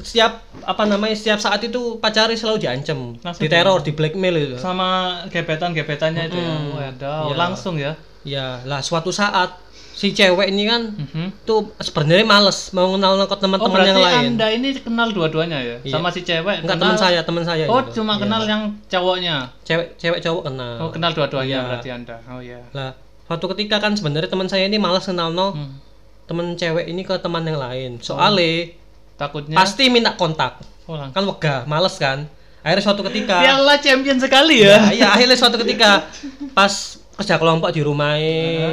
setiap 0.00 0.32
apa 0.62 0.82
namanya 0.84 1.12
setiap 1.12 1.38
saat 1.38 1.60
itu 1.60 1.96
pacari 1.98 2.34
selalu 2.34 2.60
diancam, 2.60 3.16
diteror, 3.36 3.80
di 3.80 3.90
blackmail 3.90 4.36
itu. 4.36 4.56
sama 4.56 5.20
gebetan-gebetannya 5.26 6.22
itu 6.26 6.36
ya. 6.36 6.48
Mm-mm. 6.50 6.74
Waduh, 6.74 7.22
Iya. 7.26 7.34
langsung 7.34 7.74
ya. 7.76 7.92
Ya, 8.22 8.60
lah 8.62 8.78
suatu 8.78 9.10
saat 9.10 9.58
si 9.92 10.10
cewek 10.10 10.48
ini 10.48 10.64
kan 10.64 10.88
Mhm. 10.88 11.42
tuh 11.42 11.74
sebenarnya 11.76 12.22
males 12.22 12.70
mau 12.70 12.88
kenal 12.90 13.18
ke 13.18 13.28
Oh, 13.28 13.36
teman-teman 13.36 13.70
berarti 13.72 13.90
yang 13.90 14.00
lain. 14.00 14.24
Anda 14.30 14.46
ini 14.50 14.68
kenal 14.74 15.08
dua-duanya 15.10 15.58
ya? 15.58 15.76
Iya. 15.80 15.92
Sama 15.92 16.08
si 16.08 16.22
cewek? 16.22 16.62
Enggak 16.62 16.76
kenal- 16.76 16.82
teman 16.88 16.96
saya, 16.98 17.20
teman 17.20 17.44
saya. 17.44 17.64
Oh, 17.66 17.82
itu. 17.82 17.98
cuma 17.98 18.14
Iya. 18.14 18.22
kenal 18.22 18.42
yang 18.44 18.62
cowoknya. 18.86 19.36
cewek 19.62 19.86
cewek 19.96 20.18
cowok 20.20 20.42
kenal. 20.44 20.74
Oh, 20.78 20.90
kenal 20.90 21.10
dua-duanya 21.10 21.56
Iya. 21.56 21.66
berarti 21.66 21.88
Anda. 21.90 22.16
Oh 22.24 22.40
iya. 22.40 22.60
Lah, 22.72 22.90
suatu 23.32 23.48
ketika 23.50 23.80
kan 23.80 23.96
sebenarnya 23.96 24.28
teman 24.28 24.44
saya 24.44 24.68
ini 24.68 24.76
malas 24.76 25.08
kenal 25.08 25.32
no 25.32 25.56
Hmm. 25.56 25.80
teman 26.22 26.52
cewek 26.52 26.84
ini 26.84 27.00
ke 27.00 27.16
teman 27.16 27.40
yang 27.42 27.56
lain. 27.56 27.96
Soalnya 27.98 28.76
Takutnya 29.16 29.56
pasti 29.56 29.88
minta 29.88 30.12
kontak. 30.12 30.60
Oh, 30.84 30.94
langsung. 30.94 31.16
Kan 31.16 31.24
wegah, 31.26 31.60
males 31.64 31.96
kan. 31.96 32.28
Akhirnya 32.60 32.84
suatu 32.84 33.02
ketika 33.08 33.40
Piala 33.40 33.74
champion 33.80 34.20
sekali 34.20 34.62
ya. 34.62 34.76
Ya, 34.76 34.80
iya 34.92 35.06
akhirnya 35.10 35.34
suatu 35.34 35.56
ketika 35.56 36.04
pas 36.56 37.00
kerja 37.16 37.36
kelompok 37.36 37.72
di 37.72 37.80
rumah 37.80 38.16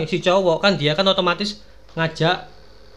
si 0.05 0.19
cowok 0.19 0.59
kan 0.59 0.73
dia 0.75 0.91
kan 0.93 1.05
otomatis 1.05 1.63
ngajak 1.95 2.45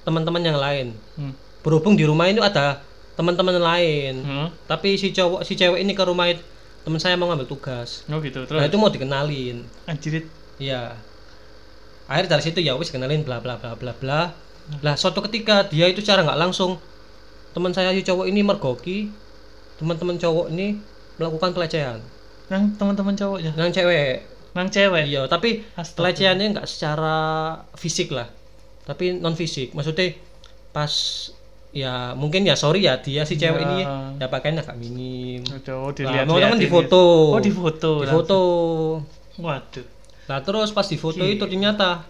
teman-teman 0.03 0.42
yang 0.42 0.59
lain. 0.59 0.87
Hmm. 1.14 1.33
Berhubung 1.62 1.94
di 1.94 2.03
rumah 2.03 2.27
itu 2.27 2.42
ada 2.42 2.83
teman-teman 3.14 3.55
lain. 3.57 4.14
Hmm. 4.20 4.48
Tapi 4.66 4.98
si 4.98 5.14
cowok 5.14 5.46
si 5.46 5.55
cewek 5.55 5.79
ini 5.79 5.94
ke 5.94 6.03
rumah 6.03 6.29
teman 6.83 6.98
saya 6.98 7.14
mau 7.14 7.31
ngambil 7.31 7.46
tugas. 7.46 8.03
Oh 8.11 8.18
gitu. 8.18 8.42
Nah, 8.42 8.48
Terus 8.48 8.62
itu 8.66 8.77
mau 8.77 8.90
dikenalin. 8.90 9.62
anjirit. 9.87 10.27
Iya. 10.59 10.96
Akhirnya 12.12 12.37
dari 12.37 12.42
situ 12.44 12.61
ya 12.61 12.77
wis 12.77 12.92
kenalin 12.92 13.25
bla 13.25 13.40
bla 13.40 13.57
bla 13.57 13.72
bla 13.72 13.96
bla. 13.96 14.20
Lah 14.85 14.94
suatu 14.94 15.25
ketika 15.25 15.64
dia 15.64 15.88
itu 15.88 16.05
cara 16.05 16.20
nggak 16.20 16.37
langsung 16.37 16.77
teman 17.53 17.72
saya 17.72 17.90
si 17.90 18.05
cowok 18.05 18.29
ini 18.29 18.40
mergoki 18.40 19.09
teman-teman 19.77 20.20
cowok 20.20 20.53
ini 20.53 20.77
melakukan 21.16 21.51
pelecehan. 21.51 21.98
Yang 22.46 22.77
teman-teman 22.77 23.16
cowoknya. 23.16 23.53
Yang 23.57 23.70
cewek 23.81 24.16
Yang 24.53 24.68
cewek. 24.77 25.05
Iya, 25.09 25.25
tapi 25.25 25.64
Astaga. 25.72 25.96
pelecehannya 25.96 26.46
nggak 26.53 26.68
secara 26.68 27.16
fisik 27.72 28.12
lah, 28.12 28.29
tapi 28.85 29.16
non 29.16 29.33
fisik. 29.33 29.72
Maksudnya 29.72 30.12
pas 30.77 30.92
ya 31.72 32.12
mungkin 32.12 32.44
ya 32.44 32.53
sorry 32.53 32.85
ya 32.85 33.01
dia 33.01 33.25
si 33.25 33.40
cewek 33.40 33.57
Ya. 33.57 33.64
ini 33.64 33.79
ya 34.20 34.29
pakainya 34.29 34.61
agak 34.61 34.77
minim. 34.77 35.40
Aduh, 35.48 35.88
Nah, 35.88 35.92
dilihat 35.96 36.27
mau 36.29 36.37
kan 36.37 36.61
di 36.61 36.68
foto. 36.68 37.33
Oh, 37.33 37.40
di 37.40 37.48
foto. 37.48 38.05
Di 38.05 38.09
foto. 38.12 38.40
Waduh. 39.40 39.87
Nah 40.33 40.40
terus 40.40 40.73
pas 40.73 40.88
di 40.88 40.97
foto 40.97 41.21
itu 41.29 41.45
ternyata 41.45 42.09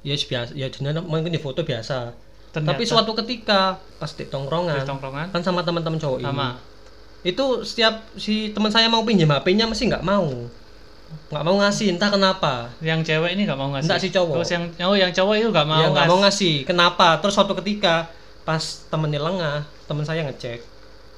ya 0.00 0.16
biasa, 0.16 0.56
ya 0.56 0.72
ternyata 0.72 1.04
mungkin 1.04 1.28
di 1.28 1.36
foto 1.36 1.60
biasa. 1.60 2.16
Ternyata 2.56 2.72
Tapi 2.72 2.82
suatu 2.88 3.12
ketika 3.12 3.76
pas 4.00 4.08
di 4.16 4.24
di 4.24 4.32
tongkrongan 4.32 4.88
tongkrongan 4.88 5.28
kan 5.36 5.44
sama 5.44 5.60
teman-teman 5.60 6.00
cowok 6.00 6.24
sama. 6.24 6.56
ini, 6.56 7.36
itu 7.36 7.44
setiap 7.68 8.08
si 8.16 8.56
teman 8.56 8.72
saya 8.72 8.88
mau 8.88 9.04
pinjam 9.04 9.28
HP-nya 9.28 9.68
mesti 9.68 9.92
nggak 9.92 10.00
mau, 10.00 10.48
nggak 11.28 11.44
mau 11.44 11.56
ngasih 11.60 11.92
entah 11.92 12.08
kenapa. 12.08 12.72
Yang 12.80 13.12
cewek 13.12 13.36
ini 13.36 13.44
nggak 13.44 13.60
mau 13.60 13.68
ngasih. 13.76 13.84
Enggak, 13.84 14.00
si 14.00 14.08
cowok. 14.08 14.34
Terus 14.40 14.50
yang 14.56 14.64
oh 14.88 14.96
yang 14.96 15.12
cowok 15.12 15.34
itu 15.36 15.48
nggak 15.52 15.68
mau 15.68 15.82
ya 15.84 15.88
ngasih. 15.92 16.08
mau 16.08 16.18
ngasih 16.24 16.54
kenapa 16.64 17.20
terus 17.20 17.36
suatu 17.36 17.52
ketika 17.60 18.08
pas 18.48 18.88
temennya 18.88 19.20
lengah 19.20 19.68
teman 19.84 20.08
saya 20.08 20.24
ngecek 20.24 20.62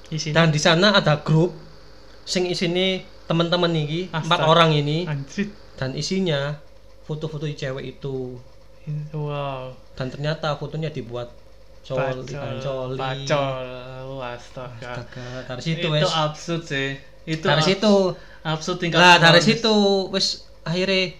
Isinya. 0.09 0.43
dan 0.43 0.49
di 0.49 0.57
sana 0.57 0.97
ada 0.97 1.21
grup 1.21 1.53
sing 2.25 2.49
isini 2.49 3.05
teman-teman 3.29 3.69
ini 3.69 4.09
empat 4.09 4.49
orang 4.49 4.73
ini 4.73 5.05
Anjrit. 5.05 5.53
Dan 5.79 5.95
isinya 5.95 6.59
foto-foto 7.07 7.47
di 7.47 7.55
cewek 7.55 7.97
itu 7.97 8.37
Wow. 9.13 9.77
dan 9.95 10.09
ternyata 10.09 10.57
fotonya 10.57 10.89
dibuat 10.89 11.29
coli 11.85 12.25
Pacol. 12.25 12.57
coli 12.59 12.97
Pacol. 12.97 13.67
Astaga. 14.19 15.05
Astaga, 15.05 15.27
dari 15.47 15.61
situ 15.63 15.79
itu 15.79 15.89
wes 15.93 16.09
absurd 16.09 16.63
sih. 16.65 16.89
Itu 17.23 17.45
dari 17.45 17.61
ab- 17.61 17.69
situ 17.69 17.95
absurd 18.43 18.79
tingkat 18.81 18.99
lah 18.99 19.17
dari 19.21 19.41
situ 19.41 19.75
wes 20.09 20.49
akhirnya 20.65 21.13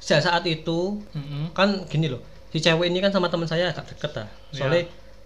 sejak 0.00 0.20
saat 0.22 0.44
itu 0.44 1.00
Mm-mm. 1.12 1.52
kan 1.52 1.84
gini 1.88 2.08
loh 2.08 2.20
si 2.48 2.58
cewek 2.58 2.88
ini 2.88 3.00
kan 3.00 3.08
sama 3.08 3.28
teman 3.28 3.44
saya 3.44 3.68
agak 3.68 3.84
deket 3.92 4.12
lah 4.14 4.28
Ya. 4.50 4.64
soalnya 4.64 4.82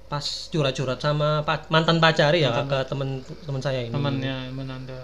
pas 0.07 0.23
curhat-curhat 0.49 0.99
sama 0.99 1.43
pa- 1.43 1.67
mantan 1.69 1.99
pacari 1.99 2.41
ya 2.41 2.51
ke 2.65 2.79
temen 2.87 3.21
temen 3.45 3.61
saya 3.61 3.83
ini 3.83 3.93
temannya 3.93 4.51
menanda. 4.51 4.99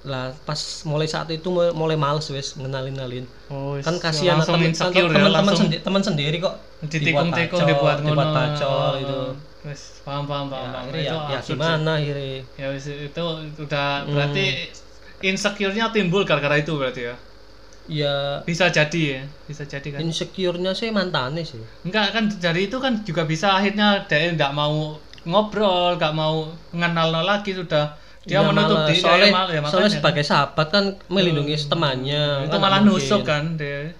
Lah 0.00 0.32
pas 0.48 0.60
mulai 0.88 1.04
saat 1.04 1.28
itu 1.28 1.48
mulai, 1.52 1.96
males 2.00 2.24
wes 2.32 2.56
ngenalin 2.56 2.96
ngenalin 2.96 3.24
Oh, 3.52 3.76
kan 3.76 3.94
kasihan 4.00 4.40
insecure 4.40 5.12
ya, 5.12 5.28
langsung 5.28 5.68
sendi- 5.68 5.82
temen 5.84 6.00
sendiri 6.00 6.36
kok 6.40 6.54
ditikung-tikung 6.88 7.60
pacol, 7.60 7.68
dibuat 7.68 7.96
dibuat 8.00 8.28
pacol 8.32 8.92
itu 9.04 9.18
Wes, 9.60 10.00
paham 10.08 10.24
paham 10.24 10.46
paham. 10.48 10.64
ya, 10.64 10.72
paham. 10.72 10.86
ya, 10.88 11.00
Itu 11.04 11.16
ya 11.20 11.38
gimana 11.44 11.90
akhirnya. 12.00 12.40
Ya 12.56 12.66
wes, 12.72 12.84
itu 12.88 13.24
udah 13.60 14.08
Hmm. 14.08 14.12
berarti 14.16 14.44
insecure-nya 15.20 15.92
timbul 15.92 16.24
gara-gara 16.24 16.56
itu 16.56 16.72
berarti 16.80 17.02
ya. 17.12 17.14
ya 17.90 18.40
Bisa 18.48 18.66
jadi 18.72 19.00
ya, 19.18 19.20
bisa 19.50 19.64
jadi 19.68 19.88
kan. 19.94 20.00
insecure-nya 20.00 20.72
sih 20.72 20.88
mantannya 20.94 21.44
sih 21.44 21.60
Enggak 21.84 22.06
kan 22.14 22.24
dari 22.40 22.60
itu 22.72 22.76
kan 22.80 22.92
juga 23.04 23.22
bisa 23.28 23.52
akhirnya 23.58 24.06
dia 24.08 24.30
enggak 24.32 24.52
mau 24.56 24.96
ngobrol, 25.28 25.96
enggak 26.00 26.12
mau 26.16 26.48
mengenal 26.72 27.08
lagi 27.20 27.52
sudah 27.52 27.84
dia 28.22 28.36
Ya, 28.36 28.44
menutup 28.44 28.76
malah. 28.76 28.86
diri 28.86 29.00
soalnya, 29.00 29.24
ya, 29.24 29.32
mal- 29.32 29.48
ya, 29.50 29.60
soalnya 29.64 29.90
sebagai 29.90 30.20
sahabat 30.22 30.66
kan 30.68 30.84
melindungi 31.08 31.56
temannya 31.64 32.44
itu 32.44 32.52
kan 32.52 32.60
malah 32.60 32.80
nusuk 32.80 33.22
kan 33.22 33.56
dia. 33.56 33.96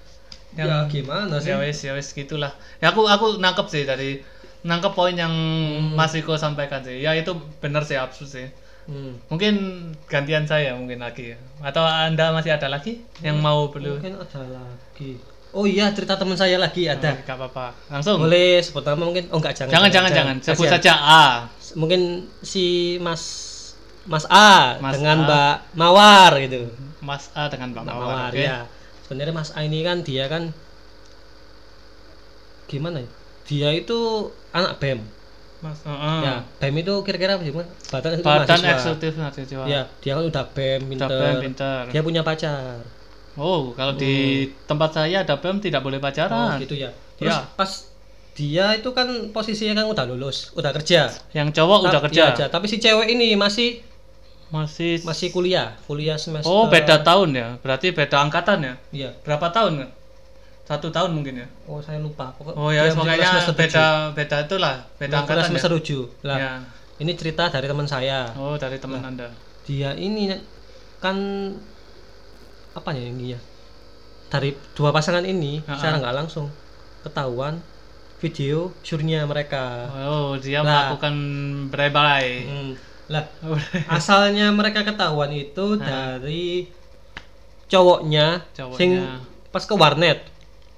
ya 0.52 0.85
gimana 0.85 1.38
sih? 1.38 1.48
ya 1.48 1.56
wes 1.56 1.78
ya 1.78 1.92
wes 1.92 2.11
gitulah. 2.11 2.52
Ya 2.78 2.90
aku 2.90 3.06
aku 3.06 3.38
nangkep 3.38 3.66
sih 3.66 3.83
dari 3.83 4.20
nangkep 4.61 4.92
poin 4.92 5.14
yang 5.14 5.33
Hmm. 5.33 5.96
Mas 5.96 6.12
Riko 6.12 6.37
sampaikan 6.37 6.83
sih. 6.83 6.98
Ya 6.98 7.14
itu 7.14 7.33
benar 7.59 7.80
sih 7.83 7.96
absurd 7.96 8.28
sih. 8.28 8.48
Hmm. 8.83 9.22
mungkin 9.28 9.54
gantian 10.04 10.44
saya 10.44 10.74
mungkin 10.74 10.98
lagi 10.98 11.30
ya. 11.30 11.38
Atau 11.62 11.80
anda 11.80 12.28
masih 12.30 12.50
ada 12.50 12.66
lagi 12.66 12.98
yang 13.20 13.38
mau 13.38 13.70
perlu 13.70 13.96
mungkin 13.96 14.18
ada 14.18 14.40
lagi. 14.42 15.14
Oh 15.50 15.62
iya 15.62 15.90
cerita 15.90 16.14
teman 16.14 16.35
saya 16.35 16.59
lagi 16.59 16.87
ada. 16.87 17.14
Gak 17.16 17.37
apa-apa. 17.37 17.70
Langsung? 17.87 18.18
Boleh 18.18 18.59
sebut 18.59 18.83
nama 18.83 19.00
mungkin. 19.00 19.30
Oh 19.30 19.38
enggak 19.38 19.54
jangan 19.56 19.70
jangan 19.70 19.90
jangan. 19.90 20.11
jangan. 20.11 20.37
Sebut 20.44 20.66
Kasihan. 20.66 20.74
saja 20.76 20.92
A. 20.98 21.24
Mungkin 21.72 22.00
si 22.40 22.64
Mas 22.98 23.22
Mas 24.09 24.25
A 24.29 24.81
Mas 24.81 24.97
dengan 24.97 25.19
A. 25.19 25.25
Mbak 25.27 25.55
Mawar 25.77 26.33
gitu. 26.41 26.69
Mas 27.01 27.29
A 27.33 27.49
dengan 27.49 27.73
Bang 27.73 27.85
Mbak 27.85 27.95
Mawar 27.95 28.09
Mawar 28.09 28.31
oke? 28.33 28.41
ya 28.41 28.59
sebenarnya 29.05 29.35
Mas 29.35 29.51
A 29.53 29.61
ini 29.63 29.81
kan 29.83 30.01
dia 30.01 30.25
kan 30.27 30.53
gimana 32.67 33.03
ya? 33.03 33.09
Dia 33.51 33.69
itu 33.75 34.31
anak 34.55 34.79
BEM 34.79 35.03
Mas 35.61 35.83
uh, 35.85 36.23
ya 36.23 36.35
BEM 36.63 36.75
itu 36.81 36.95
kira-kira 37.03 37.37
apa 37.37 37.43
sih 37.43 37.53
Mas? 37.53 37.67
badan 37.91 38.11
itu 38.17 38.23
badan 38.25 38.61
eksekutif 38.63 39.13
mahasiswa. 39.19 39.65
Ya 39.67 39.81
dia 40.01 40.13
kan 40.17 40.25
udah 40.25 40.45
BEM 40.55 40.81
Udah 40.81 40.89
pinter. 40.89 41.11
BEM, 41.21 41.35
pinter. 41.45 41.81
Dia 41.91 42.01
punya 42.01 42.23
pacar. 42.23 42.81
Oh 43.37 43.73
kalau 43.75 43.95
di 43.95 44.47
tempat 44.65 44.91
saya 44.95 45.23
ada 45.23 45.35
BEM 45.37 45.61
tidak 45.61 45.83
boleh 45.83 45.99
oh 45.99 46.05
pacaran 46.05 46.57
gitu 46.63 46.79
ya. 46.79 46.91
Terus 47.19 47.37
Ya. 47.37 47.45
pas 47.53 47.71
dia 48.31 48.73
itu 48.73 48.89
kan 48.97 49.05
posisinya 49.35 49.83
kan 49.83 49.87
udah 49.91 50.05
lulus 50.09 50.55
udah 50.57 50.71
kerja. 50.73 51.11
Yang 51.35 51.61
cowok 51.61 51.79
udah 51.91 52.01
Ta- 52.01 52.05
kerja. 52.09 52.23
iya, 52.23 52.33
aja. 52.33 52.45
tapi 52.49 52.71
si 52.71 52.79
cewek 52.79 53.11
ini 53.11 53.35
masih 53.37 53.83
masih 54.51 54.99
masih 55.03 55.31
kuliah 55.31 55.79
kuliah 55.85 56.15
semester 56.15 56.47
oh 56.47 56.67
beda 56.67 57.01
tahun 57.01 57.31
ya 57.33 57.49
berarti 57.59 57.91
beda 57.91 58.19
angkatan 58.21 58.59
ya 58.61 58.75
iya 58.91 59.11
berapa 59.21 59.47
tahun 59.49 59.79
nggak? 59.79 59.93
satu 60.67 60.87
tahun 60.89 61.11
mungkin 61.13 61.35
ya 61.37 61.47
oh 61.67 61.79
saya 61.79 61.99
lupa 61.99 62.31
Pokok- 62.35 62.55
oh 62.55 62.71
ya 62.71 62.87
semester 62.87 63.15
tujuh. 63.49 63.55
beda 63.57 63.85
beda 64.13 64.37
itulah 64.45 64.77
beda 64.97 65.15
angkatan 65.21 65.45
semester 65.47 65.71
ya. 65.71 65.77
tujuh. 65.79 66.03
lah 66.23 66.37
ya 66.37 66.53
ini 66.99 67.13
cerita 67.15 67.47
dari 67.47 67.67
teman 67.67 67.87
saya 67.87 68.31
oh 68.35 68.55
dari 68.55 68.77
teman 68.77 69.01
anda 69.01 69.31
dia 69.63 69.95
ini 69.95 70.35
kan 70.99 71.17
apa 72.73 72.91
ya 72.91 73.03
ini 73.05 73.35
ya 73.35 73.41
dari 74.29 74.55
dua 74.73 74.91
pasangan 74.91 75.23
ini 75.23 75.59
Ha-ha. 75.61 75.75
secara 75.75 75.99
nggak 75.99 76.17
langsung 76.17 76.47
ketahuan 77.03 77.59
video 78.19 78.71
surnya 78.81 79.25
mereka 79.25 79.91
oh 80.05 80.37
dia 80.37 80.61
Lah. 80.61 80.93
melakukan 80.93 81.15
bye-bye 81.69 82.31
Hmm. 82.43 82.73
Lah 83.11 83.27
asalnya 83.90 84.49
mereka 84.51 84.81
ketahuan 84.83 85.31
itu 85.31 85.75
dari 85.77 86.70
cowoknya, 87.66 88.46
Cowoknya. 88.51 88.79
sing 88.79 88.90
pas 89.49 89.62
ke 89.62 89.75
warnet. 89.75 90.18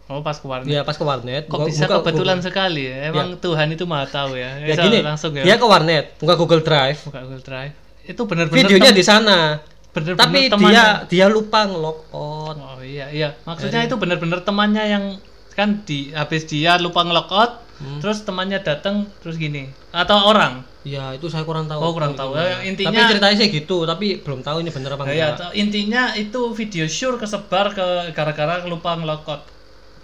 Oh 0.06 0.20
pas 0.20 0.34
ke 0.34 0.44
warnet. 0.44 0.66
Dia 0.66 0.80
pas 0.82 0.92
ke 0.92 1.00
warnet. 1.02 1.44
Kok 1.44 1.52
buka- 1.54 1.68
bisa 1.68 1.84
buka- 1.84 1.96
kebetulan 2.02 2.36
buka- 2.36 2.46
sekali 2.46 2.82
ya? 2.84 2.96
Emang 3.08 3.36
Tuhan 3.38 3.68
itu 3.70 3.84
maha 3.84 4.04
tahu 4.06 4.34
ya? 4.34 4.60
Ya 4.60 4.74
gini 4.74 5.00
langsung 5.00 5.32
ya? 5.32 5.40
dia 5.42 5.56
ke 5.56 5.64
warnet 5.64 6.16
buka 6.16 6.34
Google 6.34 6.60
Drive. 6.60 7.00
Buka 7.02 7.20
Google 7.22 7.40
Drive. 7.40 7.72
Itu 8.02 8.24
benar-benar 8.24 8.56
videonya 8.58 8.90
di 8.90 9.00
sana. 9.02 9.60
bener-bener 9.92 10.16
tapi 10.16 10.48
temannya. 10.48 10.72
dia 10.72 10.84
dia 11.06 11.26
lupa 11.28 11.68
nge-log 11.68 12.08
out. 12.10 12.56
Oh 12.56 12.80
iya 12.80 13.12
iya, 13.12 13.36
maksudnya 13.44 13.84
itu 13.84 13.92
bener-bener 13.94 14.40
temannya 14.40 14.84
yang 14.86 15.04
kan 15.52 15.84
di 15.84 16.08
habis 16.10 16.44
dia 16.44 16.80
lupa 16.80 17.04
nge 17.04 17.12
out, 17.22 17.52
Hmm. 17.76 18.00
terus 18.00 18.22
temannya 18.22 18.56
datang 18.58 19.04
terus 19.20 19.36
gini. 19.36 19.68
Atau 19.90 20.16
orang. 20.16 20.64
Ya 20.82 21.14
itu 21.14 21.26
saya 21.26 21.42
kurang 21.42 21.66
tahu. 21.66 21.78
Oh, 21.78 21.92
kurang 21.92 22.12
tahu. 22.12 22.34
Eh, 22.34 22.66
intinya- 22.66 22.90
tapi 22.90 23.10
ceritanya 23.14 23.36
sih 23.36 23.48
gitu 23.48 23.76
tapi 23.82 24.18
belum 24.18 24.40
tahu 24.40 24.60
ini 24.60 24.70
bener 24.70 24.90
apa 24.92 25.04
Nah, 25.04 25.10
ya, 25.10 25.14
enggak. 25.14 25.38
atau 25.38 25.50
intinya 25.54 26.02
itu 26.12 26.40
video 26.52 26.84
sure 26.86 27.16
kesebar 27.16 27.70
ke 27.70 27.86
gara-gara 28.10 28.62
lupa 28.64 28.94
nge 28.94 29.06
out. 29.06 29.42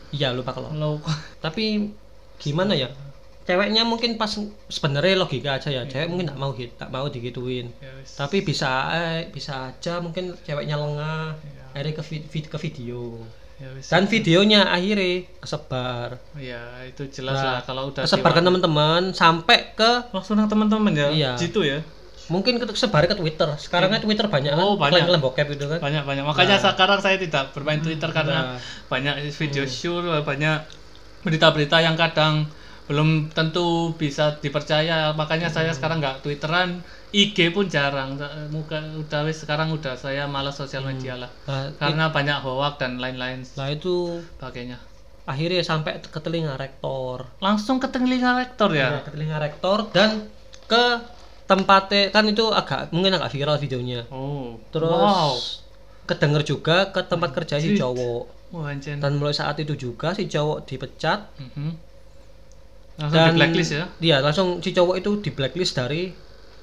iya 0.09 0.33
lupa 0.33 0.51
kalau 0.51 0.71
Lo 0.73 1.03
tapi 1.39 1.91
gimana 2.37 2.73
ya? 2.73 2.89
Ceweknya 3.43 3.81
mungkin 3.83 4.15
pas 4.15 4.29
sebenarnya 4.69 5.17
logika 5.17 5.57
aja 5.57 5.69
ya. 5.69 5.83
Cewek 5.83 6.07
mungkin 6.07 6.29
tak 6.29 6.37
mau 6.37 6.53
tak 6.53 6.89
mau 6.89 7.09
digituin. 7.09 7.73
Ya 7.81 7.91
tapi 8.15 8.41
bisa 8.41 8.69
eh, 8.93 9.29
bisa 9.29 9.73
aja 9.73 9.99
mungkin 9.99 10.37
ceweknya 10.43 10.77
lengah 10.77 11.33
Iya. 11.35 11.65
akhirnya 11.75 11.95
ke, 11.97 12.03
vid- 12.05 12.49
ke 12.49 12.59
video 12.61 13.25
Ya 13.59 13.69
wis. 13.75 13.91
dan 13.91 14.07
videonya 14.07 14.71
akhirnya 14.71 15.27
kesebar 15.43 16.23
Ya 16.35 16.63
itu 16.87 17.11
jelas 17.11 17.35
Nah, 17.35 17.59
lah 17.59 17.63
kalau 17.63 17.91
udah 17.91 18.07
kesebar 18.07 18.31
ke 18.31 18.41
teman-teman 18.41 19.11
sampai 19.11 19.75
ke 19.75 19.91
langsung 20.11 20.39
nang 20.39 20.47
teman-teman 20.47 20.95
ya. 20.95 21.09
Iya. 21.11 21.31
Gitu 21.35 21.63
ya. 21.63 21.83
mungkin 22.29 22.61
ke 22.61 22.69
sebar 22.71 23.03
ke 23.05 23.17
Twitter 23.17 23.49
sekarang 23.57 23.89
kan 23.89 23.99
Twitter 23.99 24.29
banyak 24.29 24.53
Oh, 24.53 24.77
kan 24.77 24.93
banyak. 24.93 25.09
klaim 25.09 25.19
bokep 25.19 25.49
itu 25.49 25.65
kan 25.65 25.81
banyak 25.81 26.05
banyak 26.05 26.23
makanya 26.23 26.61
sekarang 26.61 27.01
saya 27.01 27.17
tidak 27.17 27.51
bermain 27.51 27.81
Twitter 27.81 28.05
Nah. 28.05 28.15
karena 28.15 28.39
banyak 28.87 29.15
video 29.33 29.65
sure 29.65 30.21
banyak 30.21 30.61
berita-berita 31.19 31.81
yang 31.81 31.97
kadang 31.97 32.45
belum 32.85 33.33
tentu 33.33 33.97
bisa 33.97 34.37
dipercaya 34.39 35.13
makanya 35.13 35.49
saya 35.49 35.73
sekarang 35.73 35.99
nggak 35.99 36.21
twitteran 36.21 36.85
IG 37.09 37.57
pun 37.57 37.65
jarang 37.73 38.21
muka 38.53 38.85
udah 39.01 39.25
wis 39.25 39.41
sekarang 39.41 39.73
udah 39.73 39.97
saya 39.97 40.29
malas 40.29 40.61
sosial 40.61 40.85
media 40.85 41.17
lah. 41.17 41.31
Nah, 41.49 41.73
karena 41.81 42.13
banyak 42.13 42.45
hoax 42.45 42.77
dan 42.77 43.01
lain-lain 43.01 43.49
nah 43.57 43.69
itu 43.73 44.21
sebagainya. 44.37 44.77
akhirnya 45.25 45.65
sampai 45.65 46.01
ke 46.05 46.21
telinga 46.21 46.57
rektor. 46.61 47.29
Langsung 47.41 47.81
ke 47.81 47.89
telinga 47.89 48.37
rektor 48.37 48.73
ya. 48.77 49.01
ya 49.01 49.01
ke 49.05 49.13
telinga 49.17 49.39
rektor 49.41 49.89
dan 49.93 50.29
ke 50.69 50.85
tempatnya 51.49 52.13
kan 52.13 52.29
itu 52.29 52.45
agak 52.53 52.93
mungkin 52.93 53.17
agak 53.17 53.33
viral 53.33 53.57
videonya. 53.57 54.05
Oh 54.13 54.61
terus 54.69 54.93
wow. 54.93 55.33
kedenger 56.05 56.45
juga 56.45 56.93
ke 56.93 57.01
tempat 57.09 57.33
kerja 57.33 57.57
si 57.57 57.73
cowok 57.77 58.37
anjir 58.65 58.97
dan 58.97 59.17
mulai 59.21 59.37
saat 59.37 59.61
itu 59.61 59.77
juga 59.77 60.13
si 60.13 60.29
cowok 60.29 60.65
dipecat. 60.65 61.21
Mhm. 61.41 61.73
langsung 62.99 63.15
dan 63.15 63.31
di 63.31 63.39
blacklist 63.39 63.73
ya? 63.79 63.85
iya 64.03 64.17
langsung 64.19 64.59
si 64.59 64.75
cowok 64.75 64.99
itu 64.99 65.11
di 65.23 65.31
blacklist 65.31 65.79
dari 65.79 66.11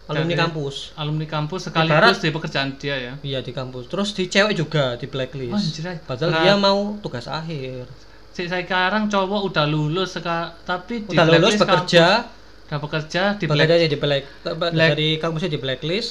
alumni 0.06 0.32
Dari- 0.32 0.44
kampus. 0.44 0.76
alumni 0.96 1.26
kampus 1.26 1.62
sekaligus 1.64 1.92
Ibarat- 1.92 2.22
di 2.22 2.30
pekerjaan 2.30 2.70
dia 2.76 2.96
ya? 2.96 3.14
Iya 3.20 3.40
di 3.40 3.52
kampus. 3.52 3.88
Terus 3.88 4.10
di 4.12 4.24
cewek 4.26 4.54
juga 4.54 4.94
di 4.94 5.06
Oh, 5.06 5.12
blacklist 5.12 5.54
anjir. 5.56 5.98
padahal 6.04 6.32
Berat. 6.32 6.44
dia 6.44 6.54
mau 6.56 6.80
tugas 7.00 7.26
akhir. 7.26 7.90
Si 8.30 8.46
sekarang 8.46 9.08
cowok 9.08 9.42
udah 9.44 9.66
lulus 9.66 10.14
seka, 10.14 10.54
tapi 10.62 11.02
di 11.02 11.12
udah 11.12 11.26
lulus 11.26 11.56
bekerja. 11.56 12.06
kampus. 12.22 12.34
udah 12.66 12.80
bekerja 12.82 13.24
di 13.34 13.46
black, 13.46 13.60
bekerja 13.64 13.88
di 13.88 13.96
black, 13.96 14.24
Black- 14.44 14.74
dari 14.74 15.10
kampusnya 15.16 15.48
di 15.48 15.58
blacklist 15.58 16.10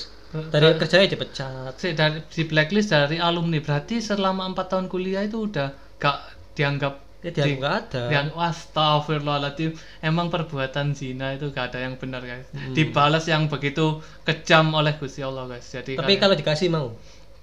dari 0.48 0.74
kerjanya 0.74 1.06
dipecat. 1.06 1.74
si, 1.76 1.92
dari 1.92 2.22
di 2.24 2.42
blacklist 2.42 2.88
dari 2.88 3.18
alumni. 3.18 3.58
Berarti 3.58 3.98
selama 3.98 4.46
empat 4.46 4.66
tahun 4.68 4.86
kuliah 4.86 5.20
itu 5.20 5.44
udah 5.44 5.70
gak 5.96 6.18
dianggap 6.52 7.03
dia 7.26 7.44
di- 7.46 7.56
nggak 7.56 7.74
ada. 7.86 8.02
yang 8.10 8.28
astagfirullahaladzim 8.34 9.72
emang 10.00 10.28
perbuatan 10.28 10.92
zina 10.92 11.32
itu 11.32 11.48
gak 11.48 11.70
ada 11.70 11.80
yang 11.80 11.94
benar 11.94 12.20
guys. 12.20 12.44
Hmm. 12.50 12.72
dibalas 12.72 13.24
yang 13.24 13.46
begitu 13.46 13.96
kejam 14.22 14.68
oleh 14.70 14.92
Gusti 14.94 15.20
Allah 15.20 15.46
guys. 15.46 15.64
Jadi 15.64 15.94
tapi 15.94 16.16
kalau 16.16 16.34
dikasih 16.34 16.68
mau? 16.68 16.92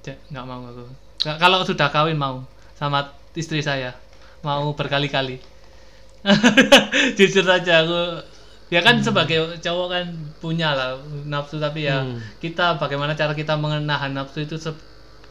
Nggak 0.04 0.46
mau 0.46 0.62
aku. 0.68 0.86
Nggak- 1.20 1.40
kalau 1.40 1.64
sudah 1.64 1.88
kawin 1.88 2.14
mau. 2.16 2.46
Sama 2.74 3.08
istri 3.32 3.62
saya. 3.62 3.98
Mau 4.42 4.70
berkali-kali. 4.72 5.42
Jujur 7.18 7.42
saja 7.42 7.82
aku 7.82 8.02
ya 8.70 8.80
kan 8.80 9.02
sebagai 9.02 9.36
cowok 9.58 9.88
kan 9.90 10.06
punya 10.38 10.72
lah 10.72 10.96
nafsu 11.26 11.58
tapi 11.58 11.84
ya 11.84 12.00
Hmm. 12.00 12.22
kita 12.40 12.78
bagaimana 12.78 13.14
cara 13.14 13.34
kita 13.34 13.54
menahan 13.54 14.12
nafsu 14.12 14.42
itu 14.42 14.56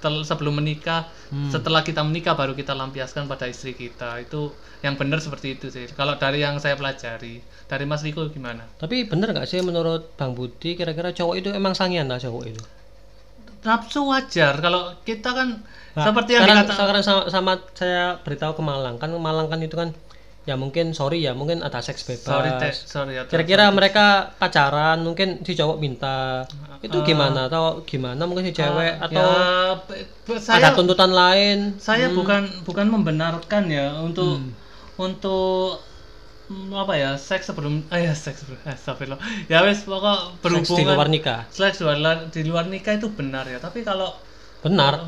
sebelum 0.01 0.57
menikah 0.57 1.05
Hmm. 1.31 1.47
setelah 1.47 1.87
kita 1.87 2.03
menikah 2.03 2.35
baru 2.35 2.59
kita 2.59 2.75
lampiaskan 2.75 3.31
pada 3.31 3.47
istri 3.47 3.77
kita. 3.77 4.19
Itu 4.19 4.51
yang 4.83 4.99
benar 4.99 5.21
seperti 5.21 5.55
itu 5.55 5.71
sih. 5.71 5.87
Kalau 5.93 6.19
dari 6.19 6.43
yang 6.43 6.59
saya 6.59 6.75
pelajari 6.75 7.39
dari 7.69 7.85
Mas 7.87 8.03
Riko 8.03 8.27
gimana? 8.33 8.67
Tapi 8.81 9.07
bener 9.07 9.31
nggak 9.31 9.47
sih 9.47 9.63
menurut 9.63 10.11
Bang 10.19 10.35
Budi 10.35 10.75
kira-kira 10.75 11.15
cowok 11.15 11.35
itu 11.39 11.49
emang 11.53 11.77
sangian 11.77 12.11
lah 12.11 12.19
cowok 12.19 12.45
itu? 12.51 12.63
Nafsu 13.61 14.09
wajar. 14.09 14.57
Kalau 14.59 14.97
kita 15.05 15.31
kan 15.37 15.49
Nah, 15.91 16.07
seperti 16.07 16.39
yang 16.39 16.47
sekarang, 16.47 16.63
dikata 16.63 16.75
sekarang 16.79 17.03
sama, 17.03 17.23
sama 17.35 17.53
saya 17.75 18.15
beritahu 18.23 18.55
ke 18.55 18.63
Malang. 18.63 18.95
Kan 19.03 19.11
Malang 19.19 19.51
kan 19.51 19.59
itu 19.59 19.75
kan 19.75 19.91
ya 20.43 20.57
mungkin 20.57 20.97
sorry 20.97 21.21
ya 21.21 21.37
mungkin 21.37 21.61
ada 21.61 21.79
seks 21.81 22.01
bebas 22.03 22.25
sorry 22.25 22.51
te, 22.57 22.69
sorry 22.73 23.13
ya 23.21 23.23
kira-kira 23.29 23.69
mereka 23.71 24.33
pacaran 24.41 25.05
mungkin 25.05 25.45
si 25.45 25.53
cowok 25.53 25.77
minta 25.77 26.49
itu 26.81 26.97
Ah. 26.97 27.05
gimana 27.05 27.41
atau 27.47 27.85
gimana 27.85 28.25
mungkin 28.25 28.49
si 28.49 28.57
cewek 28.57 28.97
atau 28.99 29.21
ya, 29.21 29.77
be- 29.85 30.09
ada 30.33 30.41
saya 30.41 30.69
tuntutan 30.73 31.13
lain 31.13 31.77
saya 31.77 32.09
bukan 32.11 32.49
bukan 32.65 32.87
membenarkan 32.89 33.69
ya 33.69 34.01
untuk 34.01 34.41
Hmm. 34.41 34.57
untuk 34.97 35.85
mm, 36.49 36.73
apa 36.73 36.95
ya 36.97 37.11
seks 37.21 37.53
sebelum 37.53 37.85
ah 37.93 38.01
ya 38.09 38.17
seks 38.17 38.43
sebelum 38.43 38.59
eh, 38.65 38.73
astagfirullah. 38.73 39.21
ya 39.47 39.61
wes 39.61 39.85
pokok 39.85 40.41
seks 40.41 40.73
di 40.73 40.83
luar 40.83 41.05
berhubungan 41.05 41.09
nikah 41.13 41.41
seks 41.53 41.77
di 41.79 41.85
luar, 41.85 42.17
di 42.33 42.41
luar 42.49 42.65
nikah 42.67 42.97
itu 42.97 43.13
benar 43.13 43.45
ya 43.45 43.61
tapi 43.61 43.85
kalau 43.85 44.17
benar 44.61 45.05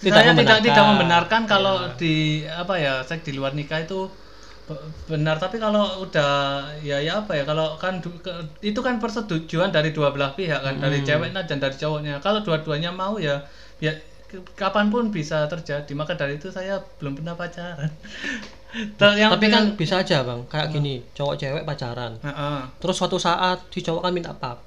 Tidak 0.00 0.08
saya 0.08 0.32
tidak 0.32 0.32
membenarkan. 0.32 0.64
tidak 0.64 0.84
membenarkan 0.88 1.42
kalau 1.44 1.76
Ya. 1.84 1.92
di 2.00 2.14
apa 2.48 2.74
ya 2.80 2.94
seks 3.04 3.28
di 3.28 3.36
luar 3.36 3.52
nikah 3.52 3.84
itu 3.84 4.08
benar 5.06 5.38
tapi 5.38 5.56
kalau 5.56 6.02
udah 6.02 6.32
ya 6.80 6.98
ya 6.98 7.22
apa 7.22 7.32
ya 7.32 7.42
kalau 7.42 7.74
kan 7.76 7.98
du- 7.98 8.18
ke- 8.18 8.34
itu 8.60 8.74
kan 8.76 8.98
persetujuan 8.98 9.70
dari 9.70 9.90
dua 9.90 10.10
belah 10.10 10.34
pihak 10.34 10.58
kan 10.58 10.74
dari 10.76 11.00
Hmm. 11.00 11.06
ceweknya 11.06 11.42
dan 11.42 11.58
dari 11.58 11.74
cowoknya. 11.74 12.18
Kalau 12.18 12.42
dua-duanya 12.42 12.90
mau 12.90 13.14
ya 13.16 13.46
ya 13.78 13.94
kapan 14.52 14.90
pun 14.90 15.08
bisa 15.08 15.46
terjadi 15.46 15.86
maka 15.92 16.12
dari 16.12 16.34
itu 16.34 16.50
saya 16.50 16.82
belum 16.98 17.14
pernah 17.14 17.34
pacaran. 17.34 17.86
Yang 19.16 19.30
tapi 19.32 19.46
kan 19.48 19.64
bisa 19.72 19.94
aja 19.98 20.20
bang 20.20 20.42
kayak 20.44 20.68
gini 20.68 21.00
cowok 21.12 21.34
cewek 21.36 21.62
pacaran. 21.62 22.18
Heeh. 22.18 22.58
terus 22.76 22.92
suatu 22.94 23.16
saat 23.16 23.62
si 23.70 23.80
cowok 23.80 24.02
kan 24.02 24.12
minta 24.12 24.34
pap. 24.34 24.58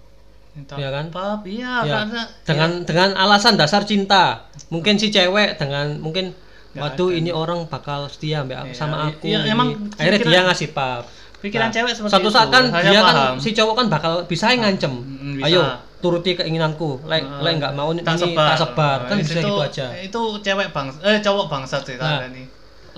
Minta 0.50 0.74
Iya 0.76 0.90
kan? 0.90 1.06
pap, 1.10 1.44
iya 1.46 1.84
Ya, 1.84 1.94
karena 2.02 2.22
dengan 2.42 2.72
dengan 2.82 3.10
alasan 3.14 3.54
dasar 3.54 3.84
cinta. 3.84 4.48
Mungkin 4.70 4.96
si 4.96 5.12
cewek 5.12 5.60
dengan 5.60 6.00
mungkin 6.00 6.32
waduh 6.72 7.10
ini 7.10 7.32
orang 7.32 7.66
bakal 7.66 8.06
setia 8.06 8.42
mbak 8.42 8.62
Iya, 8.64 8.74
sama 8.74 8.96
iya, 9.00 9.06
aku 9.10 9.26
ini." 9.26 9.48
emang 9.48 9.68
akhirnya 9.94 10.20
dia 10.22 10.42
ngasih 10.44 10.70
pap 10.70 11.04
pikiran 11.40 11.66
Nah, 11.66 11.74
cewek 11.74 11.94
seperti 11.94 12.12
suatu 12.12 12.26
itu. 12.26 12.36
saat 12.36 12.50
kan 12.50 12.64
Saya 12.68 12.84
dia 12.86 13.00
kan 13.00 13.16
paham. 13.16 13.36
si 13.38 13.50
cowok 13.52 13.74
kan 13.74 13.86
bakal 13.88 14.14
bisa 14.24 14.46
ngancem 14.52 14.92
Mm, 14.92 15.34
bisa. 15.36 15.46
ayo 15.48 15.62
turuti 15.98 16.32
keinginanku 16.34 17.00
lek 17.06 17.22
Heeh. 17.22 17.42
lek 17.42 17.54
nggak 17.58 17.74
mau 17.74 17.90
ini 17.90 18.02
tak 18.02 18.16
tak 18.20 18.56
sebar, 18.58 19.00
kan 19.04 19.16
Nah, 19.16 19.20
bisa 19.20 19.34
itu, 19.34 19.48
gitu 19.48 19.56
aja 19.58 19.86
itu 19.98 20.22
cewek 20.38 20.68
bang 20.70 20.88
eh 21.02 21.18
cowok 21.18 21.46
bangsat 21.48 21.82
sih 21.82 21.96
Nah, 21.96 22.24
ini 22.26 22.44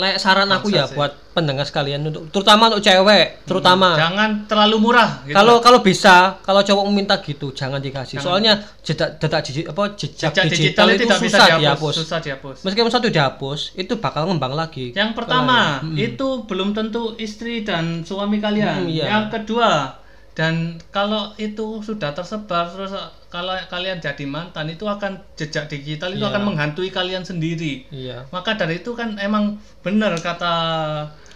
lek 0.01 0.17
saran 0.17 0.49
aku 0.49 0.67
ya 0.67 0.83
sih. 0.83 0.93
buat 0.93 1.13
pendengar 1.31 1.61
sekalian 1.61 2.01
untuk 2.03 2.27
terutama 2.27 2.67
untuk 2.67 2.81
cewek 2.81 3.45
terutama 3.45 3.93
jangan 3.93 4.29
terlalu 4.43 4.81
murah 4.81 5.21
gitu. 5.21 5.31
kalau 5.31 5.55
kalau 5.59 5.79
bisa 5.79 6.41
kalau 6.41 6.59
cowok 6.59 6.83
minta 6.89 7.15
gitu 7.17 7.51
jangan 7.51 7.77
dikasih 7.77 8.17
Jangan. 8.17 8.25
soalnya 8.25 8.53
jejak 8.81 9.15
jejak 9.15 9.41
digi- 9.41 9.63
apa 9.65 9.83
jejak, 9.93 10.31
Jejak 10.33 10.45
digital, 10.49 10.85
itu 10.89 11.05
tidak 11.05 11.19
bisa 11.19 11.29
susah 11.29 11.45
dihapus, 11.47 11.61
dihapus 11.61 11.93
susah 11.95 12.19
dihapus 12.19 12.57
meskipun 12.65 12.89
satu 12.89 13.07
dihapus 13.07 13.59
itu 13.75 13.93
bakal 13.95 14.25
ngembang 14.25 14.51
lagi 14.53 14.91
yang 14.91 15.13
pertama 15.13 15.79
Hmm. 15.79 15.93
itu 15.95 16.27
belum 16.43 16.73
tentu 16.73 17.13
istri 17.15 17.61
dan 17.61 18.01
suami 18.01 18.37
kalian 18.37 18.81
Hmm, 18.81 18.89
iya. 18.89 19.05
yang 19.07 19.25
kedua 19.29 20.00
dan 20.31 20.79
kalau 20.95 21.35
itu 21.35 21.83
sudah 21.83 22.15
tersebar 22.15 22.71
terus 22.71 22.95
kalau 23.27 23.51
kalian 23.67 23.99
jadi 23.99 24.23
mantan 24.23 24.71
itu 24.71 24.87
akan 24.87 25.19
jejak 25.35 25.67
digital 25.67 26.11
itu 26.11 26.23
Iya. 26.23 26.31
akan 26.31 26.43
menghantui 26.47 26.87
kalian 26.87 27.23
sendiri. 27.27 27.87
Iya. 27.91 28.27
Maka 28.31 28.55
dari 28.55 28.79
itu 28.79 28.95
kan 28.95 29.19
emang 29.19 29.59
benar 29.83 30.15
kata 30.19 30.53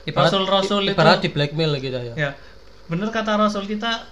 ibarat 0.07 0.31
rasul-rasul 0.31 0.87
itu 0.87 0.95
ibarat 0.95 1.19
di 1.19 1.29
blackmail 1.31 1.75
gitu 1.79 1.99
ya. 1.99 2.13
Ya 2.15 2.31
benar 2.87 3.09
kata 3.11 3.35
rasul 3.35 3.65
kita 3.67 4.07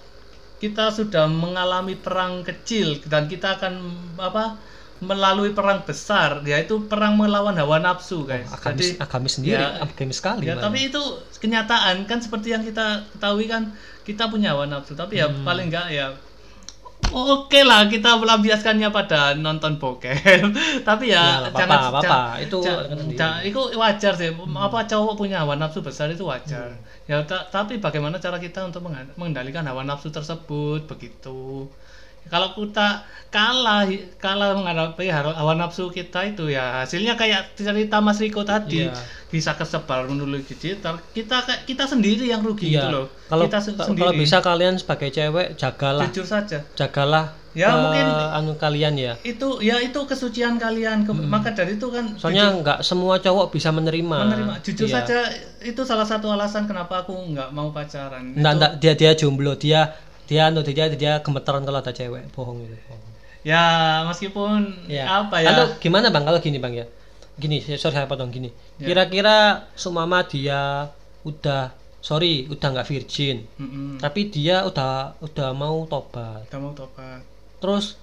kita 0.58 0.92
sudah 0.92 1.28
mengalami 1.28 1.96
perang 1.96 2.44
kecil 2.44 3.00
dan 3.08 3.28
kita 3.28 3.56
akan 3.60 3.74
apa 4.16 4.56
melalui 4.98 5.50
perang 5.50 5.82
besar 5.82 6.40
yaitu 6.42 6.84
perang 6.84 7.14
melawan 7.14 7.52
hawa 7.54 7.78
nafsu 7.78 8.22
guys. 8.22 8.46
Agamis 8.48 8.94
jadi 8.94 9.00
agamis 9.00 9.32
sendiri 9.34 9.58
ya, 9.58 9.68
agamis 9.80 10.16
sekali 10.16 10.44
ya 10.44 10.54
tapi 10.56 10.88
itu 10.88 11.02
kenyataan 11.36 12.04
kan 12.04 12.18
seperti 12.18 12.50
yang 12.50 12.62
kita 12.62 12.86
ketahui 13.10 13.44
kan 13.44 13.74
kita 14.02 14.26
punya 14.26 14.52
hawa 14.52 14.64
nafsu 14.64 14.92
tapi 14.92 15.18
ya 15.18 15.26
Hmm. 15.26 15.42
paling 15.42 15.68
enggak 15.68 15.88
ya 15.88 16.14
oke 17.06 17.60
lah 17.62 17.86
kita 17.86 18.16
melampiaskannya 18.16 18.88
pada 18.88 19.36
nonton 19.36 19.76
bokep. 19.76 20.14
Tapi 20.88 21.04
Ya, 21.06 21.44
ya, 21.44 21.52
jangan 21.52 21.78
apa-apa, 21.84 22.00
ja- 22.00 22.10
apa-apa. 22.10 22.20
Itu 22.40 22.58
ja- 22.58 22.80
kan 22.82 22.96
sendiri. 22.96 23.18
ja- 23.20 23.40
itu 23.44 23.60
wajar 23.76 24.12
sih. 24.14 24.30
Apa 24.32 24.78
cowok 24.84 25.14
punya 25.14 25.36
hawa 25.38 25.54
nafsu 25.54 25.78
besar 25.78 26.08
itu 26.08 26.24
wajar. 26.24 26.74
Ya 27.04 27.20
ta- 27.22 27.44
tapi 27.46 27.76
bagaimana 27.76 28.16
cara 28.16 28.40
kita 28.40 28.64
untuk 28.64 28.88
mengendalikan 29.14 29.62
hawa 29.62 29.84
nafsu 29.84 30.08
tersebut? 30.08 30.88
Begitu 30.88 31.68
kalau 32.26 32.52
kita 32.52 33.02
kalah 33.28 33.82
kalah 34.16 34.54
menghadapi 34.54 35.10
hawa 35.10 35.52
nafsu 35.52 35.90
kita 35.90 36.22
itu 36.24 36.48
ya 36.48 36.80
hasilnya 36.80 37.14
kayak 37.14 37.52
cerita 37.52 37.98
Mas 37.98 38.16
Riko 38.16 38.42
tadi 38.42 38.86
Iya. 38.86 38.94
bisa 39.26 39.52
kesebar 39.52 40.06
menulis 40.06 40.46
digital 40.46 41.02
kita 41.10 41.42
kita 41.64 41.84
sendiri 41.84 42.24
yang 42.24 42.40
rugi 42.40 42.70
Iya. 42.70 42.78
gitu 42.78 42.88
loh 42.88 43.06
Kalau 43.26 43.44
kita 43.44 43.58
sendiri 43.58 43.98
kalau 43.98 44.12
bisa 44.14 44.38
kalian 44.38 44.74
sebagai 44.76 45.10
cewek 45.10 45.54
jagalah 45.54 46.06
jujur 46.06 46.22
saja 46.24 46.62
jagalah 46.72 47.34
Ya, 47.54 47.70
eh, 47.70 47.78
mungkin- 47.78 48.10
anu 48.34 48.52
kalian 48.56 48.94
ya. 48.96 49.14
itu 49.22 49.62
ya 49.62 49.78
itu 49.78 49.94
kesucian 50.02 50.58
kalian 50.58 51.06
Ke- 51.06 51.14
maka 51.14 51.54
dari 51.54 51.74
itu 51.74 51.86
kan 51.86 52.02
Soalnya 52.12 52.50
nggak 52.52 52.82
semua 52.82 53.14
cowok 53.16 53.46
bisa 53.48 53.70
menerima. 53.70 54.10
menerima 54.26 54.54
jujur 54.60 54.90
Iya. 54.90 54.94
saja 55.00 55.18
itu 55.62 55.78
salah 55.80 56.02
satu 56.02 56.26
alasan 56.28 56.66
kenapa 56.66 57.00
aku 57.00 57.14
nggak 57.14 57.50
mau 57.50 57.70
pacaran 57.70 58.26
Nggak, 58.32 58.42
Itu- 58.42 58.58
nggak, 58.58 58.72
dia 58.80 58.92
dia 58.96 59.10
jomblo, 59.14 59.54
dia 59.54 59.86
dia 60.24 60.48
anu 60.48 60.60
dia 60.64 60.88
dia 60.88 61.12
gemeteran 61.20 61.62
kalau 61.62 61.78
ada 61.80 61.92
cewek, 61.92 62.28
bohong 62.32 62.64
itu. 62.64 62.76
bohong. 62.88 63.02
ya 63.44 63.64
meskipun 64.08 64.88
Ya. 64.88 65.04
apa 65.20 65.36
ya 65.44 65.52
Anu, 65.52 65.76
gimana 65.76 66.08
bang 66.08 66.24
kalau 66.24 66.40
gini 66.40 66.56
bang 66.56 66.74
ya? 66.80 66.86
Gini, 67.34 67.58
sorry 67.60 67.76
saya 67.98 68.06
potong 68.06 68.30
gini. 68.30 68.48
Ya. 68.78 68.86
Kira-kira 68.88 69.66
sumama 69.74 70.22
dia 70.22 70.88
udah 71.26 71.74
sorry 71.98 72.46
udah 72.46 72.68
nggak 72.72 72.86
virgin, 72.86 73.42
Mm-mm. 73.58 73.98
tapi 73.98 74.30
dia 74.30 74.62
udah 74.62 75.18
udah 75.18 75.50
mau 75.52 75.82
tobat. 75.84 76.46
Udah 76.48 76.60
mau 76.60 76.72
tobat 76.72 77.20
Terus 77.58 77.96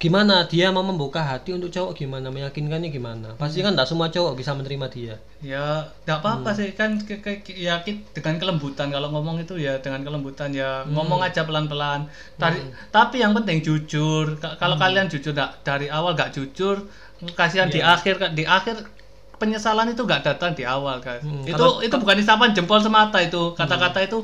gimana 0.00 0.48
dia 0.48 0.72
mau 0.72 0.80
membuka 0.80 1.20
hati 1.20 1.52
untuk 1.52 1.68
cowok 1.68 1.92
gimana 1.94 2.32
meyakinkannya 2.32 2.88
gimana? 2.88 3.36
Pasti 3.36 3.60
kan 3.60 3.76
nggak 3.76 3.84
semua 3.84 4.08
cowok 4.08 4.32
bisa 4.32 4.56
menerima 4.56 4.86
dia. 4.88 5.14
ya 5.40 5.84
Hmm. 6.04 6.08
apa-apa 6.10 6.52
sih 6.52 6.72
kan 6.72 6.96
ke, 6.98 7.16
ke- 7.18 7.40
ke- 7.42 7.56
ya 7.56 7.80
dengan 8.12 8.36
kelembutan 8.36 8.88
kalau 8.88 9.08
ngomong 9.08 9.40
itu 9.40 9.56
ya 9.56 9.76
dengan 9.78 10.00
kelembutan 10.00 10.52
ya 10.52 10.84
Hmm. 10.84 10.92
ngomong 10.92 11.20
aja 11.20 11.44
pelan-pelan 11.44 12.04
Tari- 12.34 12.60
tapi 12.88 13.20
yang 13.20 13.32
penting 13.32 13.60
jujur 13.60 14.36
Ka- 14.36 14.56
kalau 14.56 14.76
Hmm. 14.76 14.84
kalian 14.84 15.06
jujur 15.06 15.32
nggak- 15.32 15.60
dari 15.60 15.88
awal 15.88 16.12
nggak 16.12 16.32
jujur 16.32 16.84
kasihan 17.32 17.68
di 17.68 17.80
Iya. 17.80 17.92
akhir 17.94 18.14
di 18.32 18.44
akhir 18.44 18.84
penyesalan 19.36 19.88
itu 19.88 20.04
nggak 20.04 20.20
datang 20.22 20.52
di 20.52 20.64
awal 20.66 20.96
guys 20.98 21.20
Hmm, 21.20 21.40
itu 21.42 21.56
kalau- 21.56 21.80
itu 21.80 21.94
bukan 21.94 22.16
isapan 22.18 22.52
jempol 22.52 22.76
semata 22.78 23.16
itu 23.18 23.52
kata-kata 23.54 24.00
itu 24.02 24.20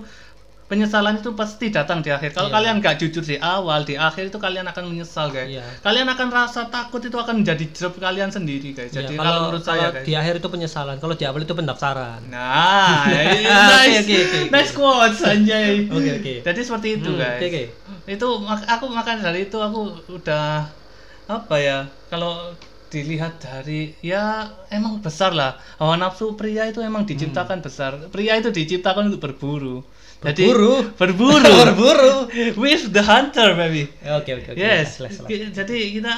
penyesalan 0.66 1.16
itu 1.16 1.30
pasti 1.32 1.70
datang 1.70 2.00
di 2.00 2.10
akhir 2.10 2.30
kalau 2.32 2.46
Iya. 2.46 2.56
kalian 2.56 2.74
nggak 2.78 2.96
jujur 2.98 3.22
di 3.22 3.38
awal 3.38 3.82
di 3.82 3.94
akhir 3.94 4.28
itu 4.28 4.36
kalian 4.36 4.66
akan 4.66 4.84
menyesal 4.88 5.30
guys 5.30 5.46
Iya. 5.48 5.62
kalian 5.80 6.08
akan 6.08 6.28
rasa 6.28 6.66
takut 6.66 6.98
itu 7.00 7.14
akan 7.14 7.40
menjadi 7.40 7.64
job 7.70 7.94
kalian 7.96 8.28
sendiri 8.28 8.70
guys 8.70 8.90
jadi 8.90 9.06
kalau, 9.08 9.22
kalau 9.22 9.40
menurut 9.46 9.62
saya 9.62 9.88
guys 9.90 10.02
di 10.02 10.12
akhir 10.12 10.34
itu 10.36 10.48
penyesalan, 10.48 10.96
kalau 10.96 11.14
di 11.14 11.22
awal 11.22 11.40
itu 11.40 11.54
pendaftaran. 11.54 12.18
Nah, 12.26 13.06
Oke, 13.06 13.46
nice, 13.46 14.02
oke, 14.02 14.16
oke, 14.16 14.18
oke. 14.18 14.40
nice 14.50 14.72
quotes 14.72 15.20
anjay. 15.22 15.86
Oke, 15.86 16.10
oke. 16.18 16.34
Jadi 16.42 16.60
seperti 16.60 16.88
itu 16.96 17.10
Hmm, 17.10 17.20
guys. 17.20 17.38
oke, 17.38 17.46
oke. 17.46 17.62
Itu 18.08 18.26
aku 18.44 18.84
makan 18.88 19.16
dari 19.20 19.40
itu 19.44 19.58
aku 19.58 19.80
udah 20.08 20.66
apa 21.26 21.54
ya? 21.56 21.78
Kalau 22.06 22.50
dilihat 22.86 23.38
dari 23.38 23.94
ya 24.00 24.46
emang 24.70 25.02
besar 25.02 25.34
lah 25.34 25.58
hawa 25.76 25.98
nafsu 25.98 26.34
pria 26.34 26.66
itu 26.66 26.78
emang 26.80 27.02
diciptakan 27.02 27.58
besar 27.60 27.98
pria 28.10 28.38
itu 28.38 28.50
diciptakan 28.50 29.10
untuk 29.10 29.22
berburu 29.22 29.82
jadi 30.16 30.48
Berburu? 30.48 30.74
berburu 30.96 31.52
Berburu. 31.60 32.14
with 32.56 32.88
the 32.90 33.02
hunter 33.04 33.52
baby 33.52 33.84
Oke 34.16 34.32
oke 34.32 34.48
oke. 34.52 34.58
yes 34.58 34.96
Jelas, 34.96 35.18
jelas. 35.18 35.28
Ki- 35.28 35.52
jadi 35.52 35.76
kita 35.92 36.14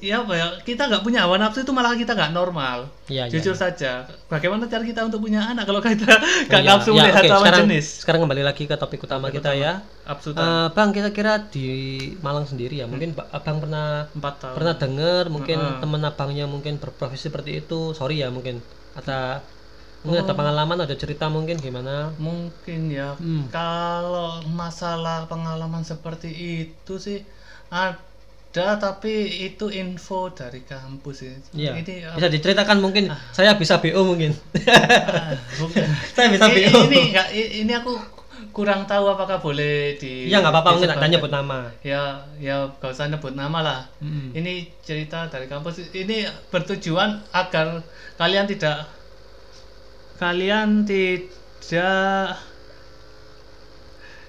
ya 0.00 0.24
apa 0.24 0.32
ya 0.32 0.46
kita 0.64 0.88
nggak 0.88 1.02
punya 1.04 1.28
hawa 1.28 1.36
nafsu 1.36 1.60
itu 1.60 1.72
malah 1.72 1.92
kita 1.92 2.12
nggak 2.16 2.32
normal 2.32 2.88
Iya, 3.06 3.28
iya, 3.28 3.32
jujur 3.32 3.52
iya. 3.52 3.60
saja 3.60 3.92
bagaimana 4.32 4.64
cara 4.64 4.80
kita 4.80 5.00
untuk 5.04 5.20
punya 5.20 5.40
anak 5.44 5.64
kalau 5.68 5.80
kita 5.84 6.08
Oh, 6.08 6.20
nggak 6.48 6.62
iya. 6.64 6.70
nafsu 6.72 6.90
Ya, 6.90 6.96
melihat 7.04 7.22
lawan 7.28 7.40
sekarang, 7.44 7.60
jenis 7.68 7.86
Sekarang 8.00 8.20
kembali 8.24 8.42
lagi 8.42 8.64
ke 8.64 8.76
topik 8.76 9.00
utama 9.04 9.28
kita 9.28 9.50
ya. 9.54 9.72
absutan 10.08 10.40
Eh, 10.40 10.68
bang, 10.72 10.90
kira-kira 10.90 11.32
di 11.52 11.68
Malang 12.24 12.46
sendiri 12.48 12.80
ya, 12.80 12.86
mungkin 12.88 13.12
Ba- 13.12 13.28
abang 13.30 13.60
pernah 13.60 14.08
empat 14.10 14.34
tahun 14.40 14.54
pernah 14.56 14.74
dengar 14.74 15.24
mungkin 15.28 15.58
teman 15.82 16.02
abangnya 16.02 16.44
mungkin 16.48 16.80
berprofesi 16.80 17.28
seperti 17.28 17.50
itu. 17.60 17.92
Sorry 17.92 18.24
ya 18.24 18.28
mungkin 18.32 18.56
ada 18.96 19.44
mungkin 20.00 20.20
Oh. 20.20 20.26
ada 20.26 20.32
pengalaman, 20.32 20.78
ada 20.80 20.96
cerita 20.96 21.28
mungkin 21.28 21.60
gimana? 21.60 22.08
mungkin 22.16 22.88
ya 22.88 23.12
Hmm. 23.20 23.44
kalau 23.52 24.40
masalah 24.48 25.28
pengalaman 25.28 25.84
seperti 25.84 26.30
itu 26.32 26.94
sih 26.96 27.20
ada 27.70 28.00
tapi 28.76 29.14
itu 29.46 29.70
info 29.70 30.26
dari 30.28 30.60
kampus 30.60 31.16
sih 31.16 31.30
Iya. 31.54 31.76
ini 31.76 32.02
Bisa 32.10 32.26
diceritakan 32.26 32.78
mungkin 32.78 33.06
saya 33.30 33.54
bisa 33.54 33.78
BO 33.78 34.02
mungkin. 34.04 34.34
ah, 34.66 35.30
bukan. 35.56 35.86
Saya 36.14 36.26
bisa 36.28 36.46
ini, 36.48 36.66
BO. 36.66 36.78
ini 36.84 37.00
nggak 37.10 37.28
i- 37.30 37.52
ini 37.60 37.72
aku 37.72 37.94
kurang 38.50 38.82
tahu 38.84 39.06
apakah 39.06 39.38
boleh 39.38 39.94
di 39.94 40.26
Iya 40.26 40.40
nggak 40.40 40.50
apa-apa 40.50 40.70
mungkin 40.74 40.90
tak 40.90 41.06
nyebut 41.08 41.30
nama. 41.30 41.70
ya 41.80 42.02
ya 42.36 42.56
gak 42.74 42.90
usah 42.90 43.06
nyebut 43.06 43.32
nama 43.32 43.58
lah 43.60 43.80
Mm. 44.00 44.34
ini 44.34 44.52
cerita 44.80 45.26
dari 45.26 45.46
kampus 45.46 45.86
ini 45.88 46.22
bertujuan 46.48 47.22
agar 47.30 47.86
kalian 48.16 48.46
tidak 48.46 48.90
kalian 50.16 50.82
tidak 50.82 52.34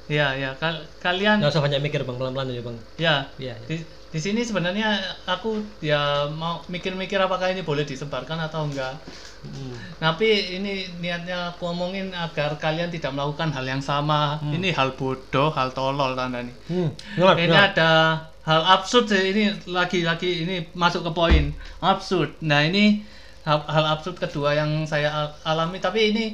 ya 0.08 0.36
ya 0.36 0.52
kal- 0.56 0.86
kalian 1.00 1.40
Nggak 1.40 1.50
usah 1.50 1.64
banyak 1.64 1.80
mikir 1.80 2.04
bang, 2.04 2.16
pelan-pelan 2.16 2.48
aja 2.50 2.62
bang. 2.62 2.78
ya 2.98 3.16
iya. 3.38 3.56
di, 3.64 3.80
di 4.12 4.20
sini 4.20 4.44
sebenarnya 4.44 5.00
aku 5.24 5.64
ya 5.80 6.28
mau 6.28 6.60
mikir-mikir 6.68 7.16
apakah 7.16 7.48
ini 7.56 7.64
boleh 7.64 7.88
disebarkan 7.88 8.40
atau 8.48 8.68
enggak. 8.68 8.96
Mm. 9.42 9.74
tapi 9.98 10.62
ini 10.62 10.86
niatnya 11.02 11.50
aku 11.50 11.74
omongin 11.74 12.14
agar 12.14 12.62
kalian 12.62 12.94
tidak 12.94 13.10
melakukan 13.10 13.50
hal 13.50 13.66
yang 13.66 13.82
sama. 13.82 14.38
Ini 14.46 14.70
hal 14.78 14.94
bodoh 14.94 15.50
hal 15.50 15.74
tolol 15.74 16.14
tanda 16.14 16.46
nih 16.46 16.54
Hmm. 16.70 16.94
Ini 17.18 17.58
ada 17.58 17.92
hal 18.46 18.62
absurd 18.78 19.10
sih, 19.10 19.34
ini 19.34 19.50
lagi-lagi 19.66 20.46
ini 20.46 20.70
masuk 20.78 21.10
ke 21.10 21.12
poin. 21.18 21.46
Absurd. 21.82 22.38
Nah 22.46 22.62
ini 22.70 23.02
hal, 23.42 23.66
hal 23.66 23.86
absurd 23.98 24.22
kedua 24.22 24.54
yang 24.54 24.86
saya 24.86 25.10
al- 25.10 25.38
alami. 25.42 25.82
Tapi 25.82 26.14
ini 26.14 26.26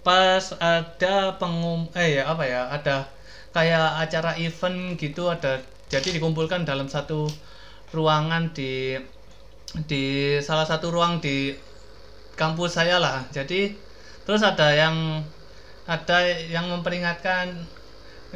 pas 0.00 0.54
ada 0.56 1.36
pengum 1.36 1.90
eh 1.92 2.22
ya 2.22 2.30
apa 2.30 2.44
ya 2.46 2.72
ada 2.72 3.04
kayak 3.52 4.00
acara 4.00 4.32
event 4.40 4.94
gitu 4.96 5.28
ada 5.28 5.60
jadi 5.86 6.18
dikumpulkan 6.18 6.66
dalam 6.66 6.90
satu 6.90 7.30
ruangan 7.94 8.50
di 8.50 8.98
di 9.86 10.36
salah 10.42 10.66
satu 10.66 10.90
ruang 10.90 11.22
di 11.22 11.54
kampus 12.34 12.78
saya 12.78 12.98
lah 12.98 13.26
jadi 13.30 13.74
terus 14.26 14.42
ada 14.42 14.74
yang 14.74 15.22
ada 15.86 16.26
yang 16.50 16.66
memperingatkan 16.66 17.54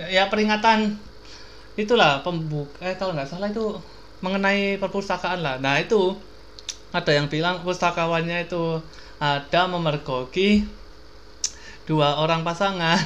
ya 0.09 0.31
peringatan 0.31 0.95
itulah 1.75 2.23
pembuka 2.23 2.79
eh 2.87 2.95
kalau 2.95 3.15
nggak 3.15 3.27
salah 3.27 3.51
itu 3.51 3.75
mengenai 4.23 4.79
perpustakaan 4.79 5.43
lah 5.43 5.57
nah 5.59 5.81
itu 5.83 6.15
ada 6.95 7.11
yang 7.11 7.27
bilang 7.31 7.63
pustakawannya 7.67 8.47
itu 8.47 8.79
ada 9.19 9.67
memergoki 9.67 10.67
dua 11.87 12.23
orang 12.23 12.47
pasangan 12.47 13.03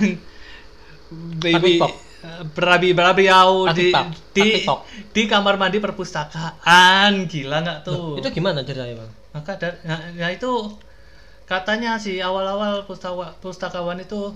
baby 1.40 1.80
Pakipok. 1.80 2.03
Berabi 2.46 2.90
berabiau 2.90 3.68
di 3.70 3.88
Pakipok. 3.88 4.32
di 4.32 4.48
di 5.12 5.22
kamar 5.24 5.54
mandi 5.54 5.78
perpustakaan 5.78 7.24
gila 7.24 7.60
nggak 7.60 7.78
tuh 7.82 8.16
Itu 8.16 8.28
gimana 8.30 8.62
ceritanya 8.62 8.96
bang? 8.96 9.10
maka 9.32 9.52
da- 9.54 9.80
nah, 9.82 10.00
ya 10.12 10.28
itu 10.28 10.48
katanya 11.44 11.96
si 11.96 12.16
awal-awal 12.18 12.82
pustakawan, 12.82 13.28
pustakawan 13.38 13.98
itu 13.98 14.32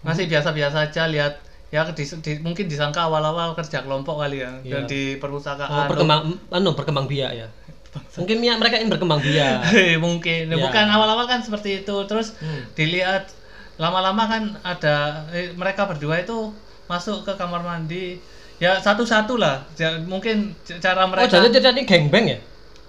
masih 0.00 0.24
Hmm. 0.24 0.32
biasa-biasa 0.32 0.78
aja 0.84 1.02
lihat 1.06 1.34
ya 1.68 1.84
di, 1.86 2.02
di- 2.02 2.40
mungkin 2.40 2.64
disangka 2.64 3.04
awal-awal 3.04 3.52
kerja 3.54 3.80
kelompok 3.80 4.18
kali 4.18 4.40
ya 4.40 4.50
Iya. 4.58 4.72
dan 4.72 4.82
di 4.84 5.02
Oh, 5.12 5.20
perpustakaan 5.20 5.86
berkembang, 5.86 6.20
anu 6.48 6.70
berkembang 6.72 7.06
biak 7.06 7.32
ya. 7.36 7.48
Mungkin 8.18 8.40
ya, 8.40 8.56
mereka 8.56 8.76
ingin 8.76 8.90
berkembang 8.90 9.20
biak. 9.20 9.58
mungkin 10.00 10.48
Ya. 10.48 10.56
bukan 10.58 10.86
awal-awal 10.86 11.24
kan 11.24 11.40
seperti 11.40 11.82
itu 11.82 11.94
terus 12.04 12.34
Hmm. 12.36 12.64
dilihat 12.72 13.30
lama-lama 13.76 14.24
kan 14.24 14.42
ada 14.64 14.96
eh, 15.30 15.52
mereka 15.52 15.84
berdua 15.84 16.18
itu 16.18 16.50
masuk 16.88 17.22
ke 17.22 17.32
kamar 17.32 17.60
mandi 17.60 18.16
ya 18.56 18.74
satu-satu 18.76 19.36
lah 19.36 19.62
Ya, 19.74 19.94
mungkin 20.00 20.50
cara 20.74 21.04
Oh 21.04 21.08
mereka 21.08 21.30
jadi 21.30 21.48
ceritanya 21.52 21.82
gangbang 21.84 22.26
ya? 22.26 22.38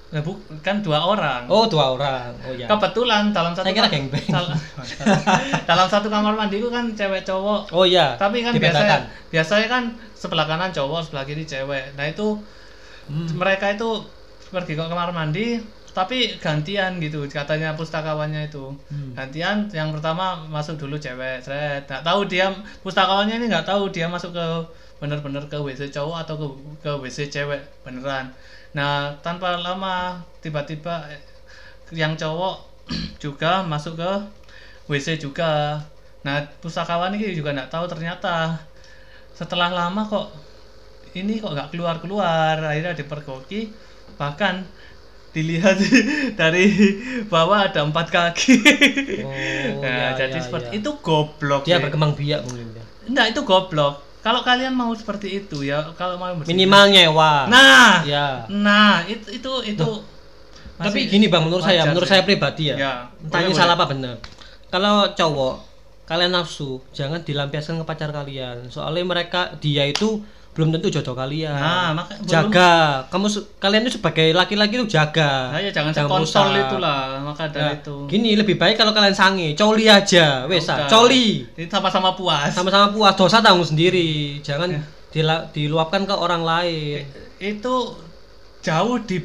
Nah, 0.09 0.19
bu- 0.19 0.41
kan 0.59 0.81
dua 0.81 0.97
orang 0.97 1.45
Oh 1.45 1.67
dua 1.67 1.93
orang. 1.93 2.33
Oh 2.41 2.49
ya. 2.51 2.65
kebetulan 2.65 3.29
dalam 3.29 3.53
satu 3.53 3.61
Saya 3.61 3.75
kira 3.75 3.85
kam- 3.85 4.09
gangbang. 4.09 4.25
sal- 4.25 4.57
dalam 5.69 5.85
satu 5.85 6.07
kamar 6.07 6.33
mandi 6.33 6.57
itu 6.57 6.65
kan 6.67 6.89
cewek 6.91 7.21
cowok 7.21 7.69
Oh 7.69 7.85
iya. 7.85 8.15
tapi 8.15 8.41
kan 8.41 8.49
dibedakan. 8.51 8.73
biasanya 8.73 8.97
biasanya 9.29 9.67
kan 9.69 9.83
sebelah 10.11 10.45
kanan 10.45 10.71
cowok 10.71 10.99
sebelah 11.03 11.23
kiri 11.23 11.43
cewek 11.43 11.93
nah 11.93 12.05
itu 12.05 12.41
Hmm. 13.05 13.25
mereka 13.33 13.69
itu 13.69 14.05
pergi 14.47 14.73
ke 14.73 14.83
kamar 14.83 15.09
mandi 15.09 15.57
tapi 15.93 16.37
gantian 16.37 17.01
gitu 17.01 17.25
katanya 17.29 17.73
pustakawannya 17.73 18.49
itu. 18.49 18.71
Hmm. 18.89 19.13
gantian 19.17 19.67
yang 19.73 19.89
pertama 19.95 20.45
masuk 20.47 20.77
dulu 20.77 20.95
cewek 20.95 21.41
seret. 21.43 21.85
Nggak 21.89 22.03
tahu 22.05 22.19
dia 22.29 22.51
pustakawannya 22.85 23.41
ini 23.41 23.45
nggak 23.49 23.67
tahu 23.67 23.89
dia 23.89 24.05
masuk 24.05 24.33
ke 24.35 24.45
bener-bener 24.99 25.43
ke 25.47 25.55
WC 25.55 25.89
cowok 25.95 26.17
atau 26.27 26.35
ke 26.35 26.47
ke 26.83 26.91
WC 26.99 27.31
cewek 27.31 27.61
beneran. 27.83 28.31
Nah 28.75 29.15
tanpa 29.23 29.57
lama 29.57 30.19
tiba-tiba 30.43 31.07
eh, 31.09 31.21
yang 31.95 32.13
cowok 32.19 32.61
juga 33.23 33.63
masuk 33.65 33.97
ke 33.97 34.11
WC 34.91 35.21
juga. 35.21 35.81
Nah 36.25 36.43
pustakawan 36.59 37.15
ini 37.15 37.31
juga 37.33 37.55
nggak 37.55 37.71
tahu 37.71 37.85
ternyata 37.87 38.59
setelah 39.31 39.71
lama 39.71 40.03
kok 40.03 40.27
ini 41.15 41.39
kok 41.39 41.55
nggak 41.55 41.69
keluar 41.73 41.95
keluar 42.03 42.59
akhirnya 42.59 42.93
dipergoki. 42.93 43.71
Bahkan 44.19 44.55
dilihat 45.29 45.77
dari 46.39 46.65
bawah 47.25 47.69
ada 47.69 47.85
empat 47.85 48.09
kaki. 48.09 48.55
Oh, 49.21 49.29
nah, 49.83 50.13
ya, 50.13 50.25
jadi 50.25 50.37
ya, 50.37 50.43
seperti 50.43 50.69
ya. 50.73 50.77
itu 50.81 50.89
goblok 50.99 51.61
dia 51.63 51.77
sih. 51.77 51.83
berkembang 51.85 52.13
biak 52.13 52.41
mungkin 52.45 52.73
ya 52.73 52.83
enggak 53.05 53.25
itu 53.33 53.41
goblok. 53.43 53.95
Kalau 54.19 54.43
kalian 54.43 54.75
mau 54.75 54.91
seperti 54.91 55.39
itu 55.39 55.63
ya 55.63 55.95
kalau 55.95 56.19
mau 56.19 56.33
bersih- 56.35 56.51
minimal 56.51 56.83
nyewa. 56.91 57.47
Nah 57.47 58.03
ya 58.03 58.43
nah 58.51 59.05
itu 59.05 59.31
itu 59.31 59.51
itu 59.63 59.89
tapi 60.75 61.03
masih 61.03 61.11
gini 61.11 61.25
bang 61.27 61.43
menurut 61.43 61.63
saya 61.63 61.83
menurut 61.87 62.07
sih. 62.07 62.13
saya 62.15 62.23
pribadi 62.23 62.71
ya, 62.71 62.75
Ya, 62.75 62.93
entah 63.19 63.39
ini 63.43 63.51
boleh, 63.51 63.59
salah 63.59 63.75
apa 63.75 63.85
benar. 63.87 64.15
Kalau 64.67 65.11
cowok 65.11 65.55
kalian 66.03 66.31
nafsu 66.33 66.81
jangan 66.89 67.21
dilampiaskan 67.21 67.79
ke 67.79 67.85
pacar 67.85 68.09
kalian. 68.09 68.67
Soalnya 68.67 69.05
mereka 69.05 69.53
dia 69.59 69.85
itu 69.85 70.23
belum 70.59 70.75
tentu 70.75 70.91
jodoh 70.91 71.15
kalian. 71.15 71.55
Nah, 71.55 71.95
maka- 71.95 72.19
belum- 72.19 72.27
jaga. 72.27 73.07
Kamu 73.07 73.31
su- 73.31 73.47
kalian 73.55 73.87
itu 73.87 73.95
sebagai 73.95 74.35
laki-laki 74.35 74.75
itu 74.75 74.91
jaga. 74.91 75.55
Nah, 75.55 75.63
ya 75.63 75.71
jangan, 75.71 75.95
Jangan 75.95 76.19
rusak. 76.19 76.67
itulah 76.67 77.23
maka 77.23 77.47
dari 77.47 77.63
Nah, 77.63 77.79
itu. 77.79 77.95
gini 78.11 78.35
lebih 78.35 78.59
baik 78.59 78.75
kalau 78.75 78.91
kalian 78.91 79.15
sange. 79.15 79.55
Coli 79.55 79.87
aja. 79.87 80.43
Wes 80.45 80.67
ah, 80.67 80.83
Udah. 80.83 80.89
coli. 80.91 81.47
Itu 81.55 81.71
sama-sama 81.71 82.11
puas. 82.11 82.51
Sama-sama 82.51 82.91
puas. 82.91 83.15
Dosa 83.15 83.39
tanggung 83.39 83.63
sendiri. 83.63 84.43
Jangan 84.43 84.67
Ya. 84.67 84.83
diluapkan 85.49 86.03
ke 86.03 86.11
orang 86.11 86.43
lain. 86.43 87.07
Itu 87.39 87.95
jauh 88.59 88.99
di 88.99 89.23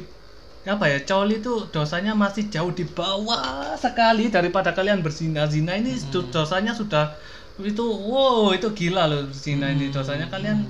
apa 0.65 0.87
ya 0.87 0.97
coli 1.03 1.37
itu 1.37 1.67
dosanya 1.69 2.15
masih 2.15 2.49
jauh 2.49 2.71
di 2.71 2.81
bawah 2.83 3.37
sekali 3.75 4.33
daripada 4.33 4.71
kalian 4.71 5.03
berzina 5.03 5.45
zina 5.45 5.75
ini. 5.75 5.91
Hmm. 5.91 6.09
do- 6.09 6.31
dosanya 6.31 6.71
sudah 6.71 7.13
itu 7.57 7.85
wow 7.85 8.49
itu 8.49 8.65
gila 8.73 9.05
loh 9.05 9.27
berzina 9.27 9.69
ini. 9.69 9.87
Hmm. 9.87 9.93
dosanya 9.93 10.25
kalian 10.25 10.65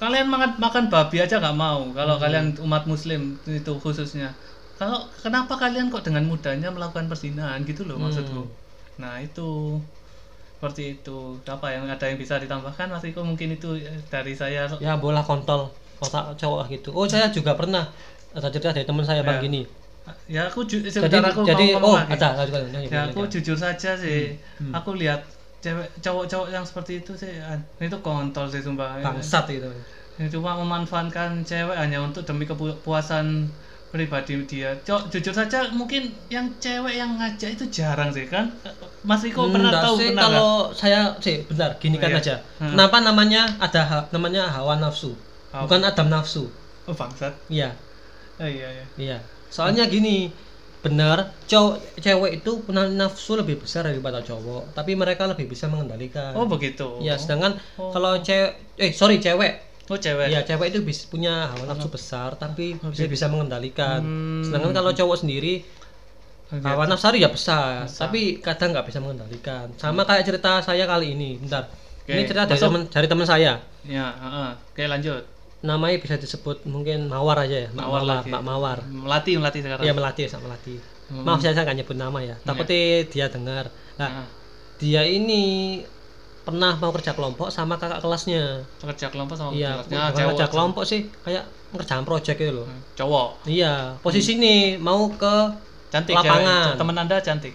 kalian 0.00 0.26
makan 0.26 0.50
makan 0.56 0.84
babi 0.88 1.20
aja 1.20 1.36
nggak 1.36 1.54
mau 1.54 1.80
kalau 1.92 2.16
Hmm. 2.16 2.22
kalian 2.24 2.46
umat 2.58 2.88
muslim 2.88 3.20
itu 3.44 3.72
khususnya. 3.76 4.32
Kalau 4.74 5.04
kenapa 5.20 5.54
kalian 5.54 5.92
kok 5.92 6.00
dengan 6.02 6.24
mudahnya 6.24 6.72
melakukan 6.72 7.04
perzinahan 7.04 7.60
gitu 7.62 7.84
loh 7.84 7.96
Hmm. 7.96 8.08
maksudku 8.08 8.42
nah 8.96 9.20
itu. 9.20 9.76
Seperti 10.56 10.82
itu. 10.94 11.18
Apa 11.48 11.72
yang 11.72 11.88
ada 11.88 12.04
yang 12.04 12.16
bisa 12.16 12.36
ditambahkan 12.36 12.84
Mas 12.86 13.00
Riko 13.00 13.24
mungkin 13.24 13.48
itu 13.50 13.80
eh, 13.80 13.96
dari 14.08 14.36
saya. 14.36 14.68
Ya 14.76 14.92
bola 14.96 15.24
kontol. 15.24 15.72
Otak 16.00 16.36
cowok 16.36 16.68
gitu. 16.68 16.92
Oh 16.92 17.04
saya 17.04 17.28
juga 17.28 17.56
pernah. 17.56 17.88
Ada 18.32 18.48
cerita 18.48 18.76
dari 18.76 18.84
teman 18.84 19.00
saya 19.00 19.24
bang 19.24 19.40
Ya. 19.40 19.42
gini. 19.42 19.62
Ya 20.28 20.42
aku 20.44 20.64
ju- 20.64 20.84
jadi 20.84 21.16
aku 21.22 21.44
jadi 21.44 21.76
mau 21.76 21.92
oh 21.92 21.96
lagi. 21.96 22.12
ada 22.12 22.28
ada 22.34 22.56
ada 22.60 22.78
ya 22.82 23.08
aku 23.08 23.24
jujur 23.26 23.56
saja 23.56 23.96
sih. 23.96 24.36
Hmm. 24.60 24.72
aku 24.72 24.96
lihat 24.96 25.24
cewek 25.60 25.88
cowok-cowok 26.00 26.48
yang 26.50 26.64
seperti 26.64 27.04
itu 27.04 27.12
sih 27.16 27.30
itu 27.80 27.98
kontol 28.00 28.48
sih 28.48 28.60
sumpah. 28.60 29.00
Bangsat 29.00 29.48
Yang 30.20 30.36
cuma 30.36 30.56
memanfaatkan 30.60 31.44
cewek 31.44 31.76
hanya 31.76 32.00
untuk 32.04 32.24
demi 32.24 32.44
kepuasan 32.44 33.48
pribadi 33.90 34.38
dia. 34.46 34.70
Cok, 34.86 35.10
jujur 35.10 35.34
saja 35.34 35.66
mungkin 35.74 36.14
yang 36.30 36.46
cewek 36.62 36.94
yang 36.94 37.18
ngajak 37.18 37.58
itu 37.58 37.64
jarang 37.74 38.14
sih 38.14 38.24
kan? 38.30 38.46
Mas 39.02 39.24
Riko 39.26 39.50
pernah 39.50 39.72
tahu 39.74 39.94
sih 39.98 40.08
pernah 40.14 40.22
kalau 40.30 40.52
saya 40.70 41.10
sih 41.18 41.42
bentar 41.48 41.74
gini 41.82 41.98
Oh, 41.98 42.00
kan 42.00 42.10
iya. 42.14 42.20
aja. 42.22 42.34
Hmm. 42.62 42.76
kenapa 42.76 42.96
namanya 43.02 43.42
ada 43.58 43.82
ha- 43.82 44.06
namanya 44.14 44.46
hawa 44.46 44.78
nafsu? 44.78 45.16
Hawa. 45.50 45.66
bukan 45.66 45.82
adam 45.82 46.06
nafsu. 46.06 46.46
Oh 46.86 46.94
bangsat. 46.94 47.34
Iya. 47.50 47.74
Oh, 48.38 48.46
iya 48.46 48.68
iya. 48.70 48.86
Iya. 48.94 49.18
Soalnya 49.50 49.90
gini 49.90 50.30
benar 50.80 51.36
cowok 51.44 52.00
cewek 52.00 52.40
itu 52.40 52.50
punya 52.60 52.88
nafsu 52.88 53.36
lebih 53.36 53.60
besar 53.60 53.84
daripada 53.84 54.20
cowok 54.20 54.72
tapi 54.72 54.96
mereka 54.96 55.28
lebih 55.28 55.44
bisa 55.44 55.68
mengendalikan 55.68 56.32
oh 56.32 56.44
begitu 56.44 57.00
ya 57.00 57.14
sedangkan 57.14 57.60
Oh. 57.76 57.92
kalau 57.92 58.16
cewek 58.18 58.56
eh 58.76 58.90
sorry 58.90 59.20
cewek 59.20 59.60
oh 59.86 59.98
cewek 59.98 60.30
Iya, 60.30 60.40
cewek 60.42 60.70
itu 60.70 60.80
bis, 60.80 61.04
punya 61.04 61.50
hawa 61.50 61.66
nafsu 61.66 61.90
besar 61.90 62.38
tapi 62.38 62.78
bisa 62.78 63.04
bisa 63.04 63.26
mengendalikan. 63.26 63.98
Hmm. 64.00 64.40
Sedangkan 64.46 64.70
kalau 64.70 64.94
cowok 64.94 65.16
sendiri 65.20 65.66
hawa 66.62 66.86
nafsu 66.86 67.10
ya 67.14 67.26
besar, 67.26 67.90
tapi 67.90 68.38
kadang 68.38 68.70
nggak 68.70 68.86
bisa 68.86 69.02
mengendalikan. 69.02 69.66
Sama 69.74 70.06
kayak 70.06 70.26
cerita 70.26 70.62
saya 70.62 70.86
kali 70.86 71.18
ini. 71.18 71.42
Bentar. 71.42 71.66
Oke, 72.06 72.10
Ini 72.14 72.22
cerita 72.22 72.46
dari 72.46 72.58
teman 72.58 72.82
dari 72.86 73.06
teman 73.06 73.26
saya. 73.26 73.58
ya 73.82 74.06
heeh. 74.12 74.50
oke 74.70 74.82
lanjut 74.86 75.22
Namanya 75.60 75.96
bisa 75.98 76.16
disebut 76.16 76.64
mungkin 76.64 77.04
Mawar 77.06 77.44
aja 77.44 77.56
ya, 77.64 77.68
Mak 77.70 77.84
Mawar 77.84 78.00
Mawar, 78.00 78.16
lagi. 78.24 78.30
Mak 78.30 78.42
Mawar. 78.42 78.78
melatih 78.86 79.34
melatih 79.36 79.60
sekarang 79.60 79.84
Iya 79.84 79.92
melati 79.92 80.20
ya, 80.24 80.38
melati. 80.38 80.74
Hmm. 81.10 81.24
Maaf 81.26 81.38
saya 81.38 81.52
nggak 81.54 81.76
nyebut 81.76 81.96
nama 81.96 82.18
ya. 82.20 82.34
Takutnya 82.40 82.80
dia 83.04 83.26
dengar. 83.28 83.64
Nah, 83.98 84.08
Nah, 84.14 84.26
dia 84.76 85.02
ini 85.02 85.42
pernah 86.40 86.72
mau 86.74 86.88
kerja 86.90 87.12
kelompok 87.12 87.52
sama 87.52 87.76
kakak 87.76 88.00
kelasnya. 88.00 88.64
kerja 88.80 89.06
kelompok 89.08 89.36
sama 89.36 89.52
Iya, 89.52 89.76
kelasnya, 89.76 89.98
bukan 89.98 90.16
cewek 90.16 90.30
kerja 90.32 90.46
kelompok 90.48 90.84
sih, 90.84 91.00
kayak 91.20 91.44
ngerjain 91.70 92.02
project 92.02 92.38
gitu 92.38 92.52
loh. 92.56 92.66
cowok 92.94 93.28
Iya, 93.44 94.00
posisi 94.00 94.34
nih 94.34 94.74
mau 94.76 95.12
ke 95.12 95.34
cantik 95.88 96.16
Lapangan. 96.16 96.72
cewek. 96.72 96.78
teman 96.80 96.96
anda 96.96 97.16
cantik 97.20 97.54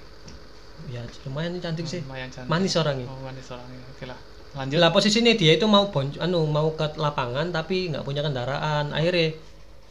ya 0.85 1.01
lumayan 1.25 1.57
cantik 1.57 1.83
sih. 1.83 2.05
lumayan 2.05 2.29
cantik 2.29 2.45
Manis 2.45 2.77
orangnya. 2.77 3.09
oh 3.09 3.17
manis 3.19 3.47
orangnya 3.49 3.81
oke 3.89 4.05
lah 4.05 4.19
lanjut 4.55 4.77
Lah 4.77 4.89
posisi 4.89 5.19
nih 5.19 5.35
dia 5.35 5.51
itu 5.53 5.65
mau 5.65 5.85
bon, 5.85 6.07
anu 6.15 6.43
mau 6.45 6.71
ke 6.71 6.95
lapangan 6.95 7.49
tapi 7.49 7.89
nggak 7.89 8.01
punya 8.01 8.21
kendaraan. 8.21 8.89
Akhirnya 8.89 9.35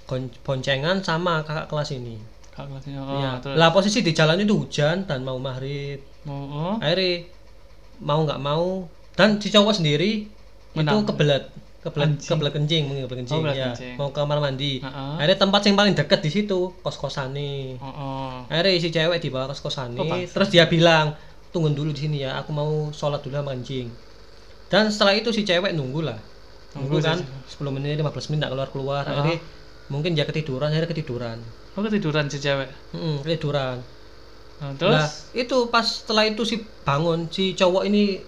gon- 0.04 0.32
boncengan 0.40 1.00
sama 1.00 1.40
kakak 1.40 1.66
kelas 1.66 1.92
ini. 1.92 2.16
Kak 2.50 2.66
kelasnya 2.66 2.98
oh 2.98 3.14
Iya. 3.14 3.30
terus 3.38 3.56
Lah 3.56 3.70
posisi 3.70 3.98
di 3.98 4.10
jalan 4.10 4.38
itu 4.38 4.54
hujan 4.56 5.04
dan 5.04 5.20
mau 5.20 5.36
maghrib. 5.38 5.98
mau 6.22 6.40
oh 6.40 6.74
Akhirnya 6.78 7.28
mau 8.00 8.22
nggak 8.22 8.40
mau 8.40 8.86
dan 9.12 9.36
si 9.36 9.48
cowok 9.48 9.74
sendiri 9.74 10.26
itu 10.72 10.80
Menang. 10.80 11.04
kebelet 11.04 11.46
kebelet 11.80 12.16
Kencing. 12.16 12.30
kebelet 12.32 12.52
kencing 12.52 12.82
mungkin 12.84 13.02
kebelet 13.04 13.18
kencing, 13.20 13.36
Oh, 13.36 13.42
kebelet 13.44 13.56
ya 13.56 13.66
kencing. 13.70 13.94
mau 13.94 14.08
ke 14.08 14.16
kamar 14.16 14.38
mandi 14.40 14.72
Heeh. 14.80 15.12
akhirnya 15.14 15.38
tempat 15.38 15.60
yang 15.62 15.76
paling 15.76 15.94
deket 15.94 16.20
di 16.20 16.30
situ 16.32 16.58
kos 16.76 16.96
kosan 16.96 17.30
nih 17.30 17.76
oh, 17.76 17.86
oh. 17.86 18.32
akhirnya 18.48 18.72
si 18.76 18.88
cewek 18.88 19.18
dibawa 19.20 19.46
ke 19.46 19.54
kosan 19.54 19.92
Oh, 19.92 20.02
nih 20.02 20.26
terus 20.26 20.48
dia 20.48 20.64
bilang 20.64 21.14
tunggu 21.50 21.70
dulu 21.70 21.90
di 21.90 22.00
sini 22.00 22.16
ya 22.20 22.34
aku 22.36 22.50
mau 22.50 22.66
sholat 22.90 23.20
dulu 23.20 23.36
sama 23.36 23.52
kencing 23.52 23.86
dan 24.75 24.91
setelah 24.91 25.14
itu 25.14 25.31
si 25.31 25.47
cewek 25.47 25.70
nunggu 25.70 26.03
lah 26.03 26.18
nunggu 26.75 26.99
Nunggu 26.99 27.07
kan. 27.07 27.18
10 27.22 27.70
menit 27.70 27.95
15 28.03 28.35
menit 28.35 28.39
nggak 28.43 28.53
keluar 28.53 28.68
keluar 28.75 29.03
akhirnya 29.07 29.39
mungkin 29.87 30.18
dia 30.18 30.27
ketiduran 30.27 30.75
akhirnya 30.75 30.91
ketiduran. 30.91 31.39
Oh 31.79 31.83
ketiduran 31.87 32.27
si 32.27 32.43
cewek? 32.43 32.66
Hmm, 32.91 33.22
ketiduran. 33.22 33.79
Nah, 34.59 34.70
Nah, 34.70 34.72
terus 34.79 35.31
itu 35.35 35.66
pas 35.70 35.83
setelah 35.83 36.27
itu 36.27 36.43
si 36.47 36.62
bangun 36.87 37.27
si 37.31 37.55
cowok 37.55 37.87
ini 37.87 38.18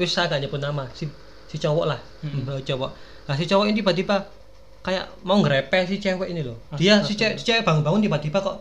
wis 0.00 0.12
saya 0.12 0.28
gak 0.32 0.44
nyebut 0.44 0.60
nama 0.60 0.88
si 0.96 1.08
si 1.48 1.56
cowok 1.60 1.84
lah. 1.84 2.00
Hmm, 2.24 2.48
cowok. 2.64 2.90
Nah 3.28 3.34
si 3.36 3.44
cowok 3.44 3.64
ini 3.68 3.80
tiba-tiba 3.80 4.24
kayak 4.84 5.08
mau 5.24 5.40
grepe 5.40 5.84
si 5.88 5.96
cewek 6.00 6.28
ini 6.32 6.44
loh. 6.44 6.60
Dia 6.76 7.00
si 7.04 7.16
cewek, 7.16 7.40
si 7.40 7.44
cewek 7.48 7.64
bangun-bangun 7.64 8.04
tiba-tiba 8.04 8.38
kok 8.40 8.56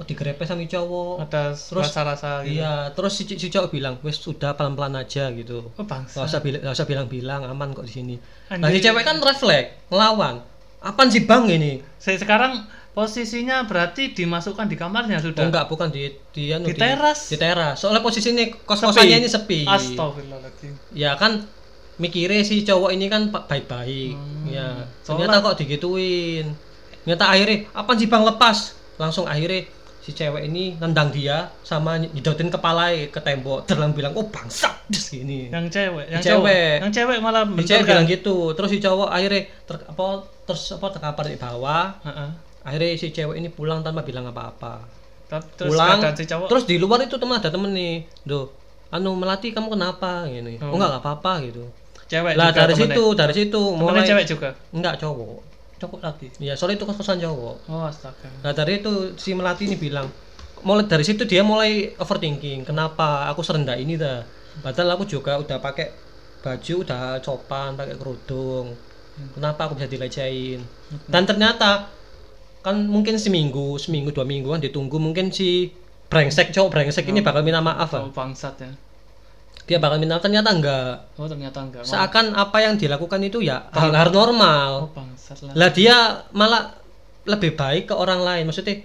oh, 0.00 0.04
digrepe 0.08 0.48
sama 0.48 0.64
cowok 0.64 1.28
ada 1.28 1.52
terus- 1.52 1.92
rasa-rasa 1.92 2.40
gitu. 2.42 2.56
iya 2.56 2.88
terus 2.96 3.12
si, 3.12 3.28
si 3.28 3.52
cowok 3.52 3.68
bilang 3.68 3.94
wes 4.00 4.16
sudah 4.16 4.56
pelan-pelan 4.56 4.96
aja 4.96 5.28
gitu. 5.30 5.68
Oh 5.76 5.84
bangsa. 5.84 6.24
Gak 6.24 6.32
usah 6.32 6.40
gak 6.40 6.72
usah 6.72 6.86
bilang-bilang 6.88 7.44
aman 7.44 7.76
kok 7.76 7.84
di 7.84 7.92
sini. 7.92 8.14
Nah 8.48 8.72
si 8.72 8.80
cewek 8.80 9.04
kan 9.04 9.20
refleks 9.20 9.92
ngelawan. 9.92 10.40
Apaan 10.80 11.12
sih 11.12 11.28
bang 11.28 11.44
ini? 11.52 11.84
Saya 12.00 12.16
sekarang 12.16 12.64
posisinya 12.90 13.68
berarti 13.68 14.16
dimasukkan 14.16 14.66
di 14.66 14.80
kamarnya 14.80 15.20
oh, 15.20 15.30
sudah 15.30 15.44
enggak 15.46 15.68
bukan 15.68 15.92
di 15.92 16.08
di, 16.32 16.50
anu, 16.50 16.64
Di 16.66 16.74
teras? 16.74 17.28
di 17.28 17.36
teras. 17.36 17.84
Soalnya 17.84 18.00
posisi 18.00 18.32
ini 18.32 18.48
kos-kosannya 18.64 19.20
ini 19.20 19.28
sepi. 19.28 19.68
Astagfirullahaladzim. 19.68 20.72
Ya 20.96 21.14
kan 21.20 21.44
mikirnya 22.00 22.40
si 22.40 22.64
cowok 22.64 22.96
ini 22.96 23.12
kan 23.12 23.28
baik-baik. 23.28 24.16
Hmm. 24.16 24.48
ya 24.48 24.88
Soalnya- 25.04 25.28
ternyata 25.28 25.44
kok 25.44 25.56
digituin. 25.60 26.46
Ternyata 27.04 27.24
akhirnya 27.28 27.56
apa 27.76 27.90
sih 28.00 28.08
bang 28.08 28.24
lepas? 28.24 28.58
Langsung 28.96 29.24
akhirnya 29.28 29.68
si 30.10 30.18
cewek 30.18 30.42
ini 30.42 30.74
nendang 30.74 31.14
dia 31.14 31.54
sama 31.62 31.94
nyedotin 31.96 32.50
kepala 32.50 32.90
ke 33.06 33.20
tembok. 33.22 33.62
Terus 33.64 33.78
bilang 33.94 34.18
oh 34.18 34.26
bangsat 34.26 34.90
Des, 34.90 35.06
gini 35.06 35.46
yang 35.46 35.70
cewek 35.70 36.10
yang 36.10 36.18
cewek. 36.18 36.82
cowok. 36.82 36.82
Yang 36.82 36.92
cewek 36.98 37.16
malah 37.22 37.42
si 37.46 37.62
cewek 37.64 37.84
bilang 37.86 38.06
gitu. 38.10 38.36
Terus 38.52 38.70
si 38.74 38.78
cowok 38.82 39.08
akhirnya 39.08 39.42
ter, 39.62 39.76
apa 39.86 40.04
terus 40.44 40.62
apa 40.74 40.86
terkapar 40.90 41.24
di 41.30 41.38
bawah. 41.38 41.94
Heeh. 42.02 42.30
akhirnya 42.60 42.88
si 42.98 43.08
cewek 43.08 43.38
ini 43.38 43.48
pulang 43.48 43.80
tanpa 43.80 44.02
bilang 44.02 44.26
apa-apa. 44.26 44.82
Terus 45.30 45.70
pulang 45.70 46.02
si 46.12 46.26
cowok? 46.26 46.46
terus 46.50 46.64
di 46.66 46.76
luar 46.76 47.06
itu 47.06 47.14
teman 47.14 47.38
ada 47.38 47.48
temen 47.48 47.70
nih. 47.70 48.02
Do 48.26 48.50
anu 48.90 49.14
melati 49.14 49.54
kamu 49.54 49.78
kenapa? 49.78 50.26
Gini. 50.26 50.58
Oh, 50.58 50.68
Oh. 50.68 50.74
enggak 50.74 50.98
nggak 50.98 51.02
apa-apa 51.06 51.32
gitu. 51.46 51.64
Cewek 52.10 52.34
lah 52.34 52.50
dari 52.50 52.74
temennya. 52.74 52.90
situ 52.98 53.04
dari 53.14 53.34
situ 53.38 53.60
mulai 53.78 54.02
cewek 54.02 54.26
juga? 54.26 54.50
Enggak 54.74 54.98
cowok 54.98 55.49
cowok 55.80 56.00
lagi. 56.04 56.28
Ya 56.38 56.54
soalnya 56.54 56.78
itu 56.78 56.86
kos-kosan 56.86 57.18
cowok 57.18 57.56
oh 57.72 57.84
astaga. 57.88 58.28
Nah 58.44 58.52
dari 58.52 58.84
itu 58.84 59.16
si 59.16 59.32
melati 59.32 59.66
ini 59.66 59.80
bilang 59.80 60.06
mulai 60.60 60.84
dari 60.84 61.02
situ 61.02 61.24
dia 61.24 61.40
mulai 61.40 61.96
overthinking 61.96 62.68
kenapa 62.68 63.32
aku 63.32 63.40
serendah 63.40 63.80
ini 63.80 63.96
dah 63.96 64.20
padahal 64.60 65.00
aku 65.00 65.08
juga 65.08 65.40
udah 65.40 65.56
pakai 65.56 65.88
baju 66.44 66.74
udah 66.84 67.18
copan 67.24 67.74
pakai 67.80 67.96
kerudung. 67.96 68.76
Kenapa 69.36 69.68
aku 69.68 69.76
bisa 69.76 69.88
dilecehin? 69.88 70.64
Dan 71.04 71.28
ternyata 71.28 71.92
kan 72.60 72.76
mungkin 72.84 73.16
seminggu 73.16 73.80
seminggu 73.80 74.12
dua 74.12 74.28
mingguan 74.28 74.60
ditunggu 74.60 75.00
mungkin 75.00 75.32
si 75.32 75.72
brengsek 76.12 76.52
cowok 76.52 76.68
brengsek 76.68 77.08
ini 77.08 77.24
bakal 77.24 77.40
minta 77.40 77.64
maaf 77.64 77.88
lah 77.96 78.04
oh 78.04 78.12
bangsat 78.12 78.54
ya 78.60 78.70
dia 79.70 79.78
bakal 79.78 80.02
minta 80.02 80.18
ternyata 80.18 80.50
enggak. 80.50 81.14
Oh 81.14 81.30
ternyata 81.30 81.62
enggak. 81.62 81.86
Wah, 81.86 81.90
seakan 81.94 82.34
apa 82.34 82.58
yang 82.58 82.74
dilakukan 82.74 83.22
itu 83.22 83.38
ya 83.38 83.70
hal 83.70 83.94
hal 83.94 84.10
normal. 84.10 84.70
Oh 84.82 84.90
bangsat 84.90 85.46
lah. 85.46 85.54
Lah 85.54 85.70
dia 85.70 85.94
malah 86.34 86.74
lebih 87.22 87.54
baik 87.54 87.86
ke 87.86 87.94
orang 87.94 88.18
lain. 88.18 88.50
Maksudnya 88.50 88.82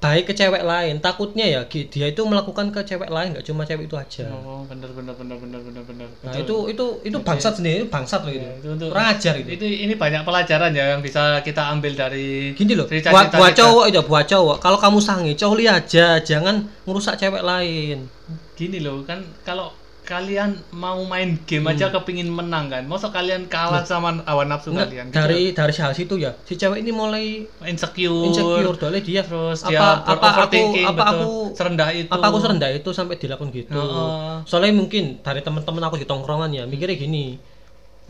baik 0.00 0.24
ke 0.24 0.34
cewek 0.34 0.64
lain. 0.64 0.96
Takutnya 0.98 1.44
ya 1.44 1.60
dia 1.68 2.06
itu 2.08 2.24
melakukan 2.24 2.72
ke 2.72 2.80
cewek 2.80 3.12
lain 3.12 3.36
nggak 3.36 3.44
cuma 3.44 3.68
cewek 3.68 3.84
itu 3.84 3.92
aja. 3.92 4.24
Oh 4.32 4.64
bener 4.64 4.88
bener 4.88 5.12
bener 5.12 5.36
bener 5.36 5.60
bener 5.60 5.84
bener. 5.84 6.08
Nah 6.24 6.32
itu 6.32 6.56
itu 6.72 6.84
itu 7.04 7.16
bangsat 7.20 7.60
sendiri 7.60 7.84
itu 7.84 7.88
bangsat 7.92 8.24
loh 8.24 8.32
itu 8.32 8.40
Ya, 8.40 8.56
itu 8.56 8.68
untuk 8.72 8.88
kurang 8.88 9.12
ajar 9.12 9.36
itu 9.36 9.48
itu 9.52 9.64
ini 9.84 10.00
banyak 10.00 10.24
pelajaran 10.24 10.72
ya 10.72 10.96
yang 10.96 11.04
bisa 11.04 11.44
kita 11.44 11.68
ambil 11.68 11.92
dari 11.92 12.56
gini 12.56 12.72
loh 12.72 12.88
cerita- 12.88 13.12
cerita 13.12 13.36
buat 13.36 13.52
kita. 13.52 13.60
cowok 13.60 13.84
itu 13.84 14.00
buat 14.08 14.24
cowok. 14.24 14.56
Kalau 14.64 14.78
kamu 14.80 14.98
sange 15.04 15.32
coli 15.36 15.68
aja 15.68 16.16
jangan 16.24 16.64
merusak 16.88 17.20
cewek 17.20 17.44
lain. 17.44 18.08
Gini 18.56 18.80
loh 18.80 19.04
kan 19.04 19.20
kalau 19.44 19.76
kalian 20.10 20.58
mau 20.74 20.98
main 21.06 21.38
game 21.46 21.70
aja 21.70 21.94
kepingin 21.94 22.26
menang 22.26 22.66
kan? 22.66 22.82
Masa 22.90 23.14
kalian 23.14 23.46
kalah 23.46 23.86
sama 23.86 24.18
hawa 24.26 24.42
nafsu 24.42 24.74
Enggak, 24.74 24.90
kalian? 24.90 25.06
Gitu. 25.06 25.14
dari 25.14 25.42
dari 25.54 25.72
hal 25.78 25.92
situ 25.94 26.14
ya. 26.18 26.34
Si 26.42 26.58
cewek 26.58 26.82
ini 26.82 26.90
mulai 26.90 27.46
insecure, 27.62 28.26
insecure 28.26 28.74
soalnya 28.74 29.02
dia 29.06 29.22
terus 29.22 29.62
apa 29.62 29.70
dia 29.70 30.10
apa 30.10 30.28
aku 30.50 30.62
apa 30.82 30.90
betul. 30.90 31.06
aku 31.14 31.30
serendah 31.54 31.88
itu. 31.94 32.10
apa 32.10 32.24
aku 32.26 32.38
serendah 32.42 32.70
itu 32.74 32.90
sampai 32.90 33.14
dilakukan 33.22 33.54
gitu. 33.54 33.70
Heeh. 33.70 34.34
soalnya 34.50 34.74
mungkin 34.74 35.22
dari 35.22 35.46
teman-teman 35.46 35.82
aku 35.86 36.02
di 36.02 36.06
tongkrongan 36.10 36.50
ya 36.50 36.66
mikirnya 36.66 36.98
gini. 36.98 37.38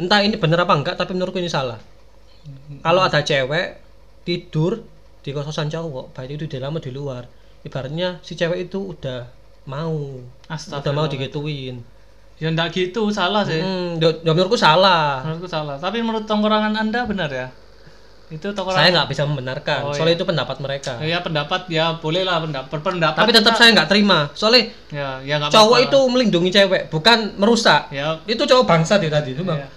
Entah 0.01 0.25
ini 0.25 0.41
bener 0.41 0.65
apa 0.65 0.73
enggak 0.73 0.97
tapi 0.97 1.13
menurutku 1.13 1.37
ini 1.37 1.53
salah. 1.53 1.77
Kalau 2.81 3.05
ada 3.05 3.21
cewek 3.21 3.77
tidur 4.25 4.81
di 5.21 5.37
kosan 5.37 5.69
cowok 5.69 6.17
baik 6.17 6.41
itu 6.41 6.49
di 6.49 6.57
dalam 6.57 6.73
atau 6.81 6.89
di 6.89 6.93
luar 6.97 7.29
ibaratnya 7.61 8.25
si 8.25 8.33
cewek 8.41 8.73
itu 8.73 8.97
udah 8.97 9.29
mau. 9.65 10.21
Udah 10.49 10.93
mau 10.93 11.07
digituin. 11.07 11.81
Ya 12.37 12.49
enggak 12.49 12.73
gitu 12.73 13.11
salah 13.11 13.45
sih. 13.45 13.61
Hmm, 13.61 14.01
ya- 14.01 14.17
ya 14.19 14.33
menurutku 14.33 14.57
salah. 14.57 15.21
Menurutku 15.23 15.45
salah. 15.47 15.77
Tapi 15.77 16.01
menurut 16.01 16.25
tongkrongan 16.25 16.73
anda 16.73 17.05
benar 17.05 17.29
ya? 17.29 17.53
Itu 18.29 18.49
tongkrongan 18.51 18.81
saya 18.81 18.89
nggak 18.91 19.09
bisa 19.09 19.23
membenarkan. 19.25 19.81
Oh, 19.85 19.93
soalnya 19.93 20.17
itu 20.17 20.25
pendapat 20.25 20.57
mereka. 20.59 20.93
Ya 21.03 21.21
pendapat 21.21 21.69
ya 21.69 22.01
boleh 22.01 22.25
lah 22.25 22.41
pendapat. 22.41 22.69
Berpendapat 22.71 23.19
tapi 23.19 23.31
tetap 23.31 23.53
kita- 23.53 23.61
saya 23.61 23.71
nggak 23.75 23.89
terima. 23.89 24.19
Soalnya 24.33 24.63
ya 24.89 25.09
ya 25.21 25.37
cowok 25.47 25.77
apa-apa. 25.77 25.87
itu 25.87 25.99
melindungi 26.09 26.51
cewek 26.51 26.83
bukan 26.89 27.19
merusak. 27.37 27.93
Ya. 27.93 28.17
Itu 28.25 28.49
cowok 28.49 28.65
bangsat 28.65 29.05
ya 29.05 29.11
tadi 29.13 29.35
itu 29.35 29.45
bang. 29.45 29.61
Ya. 29.61 29.69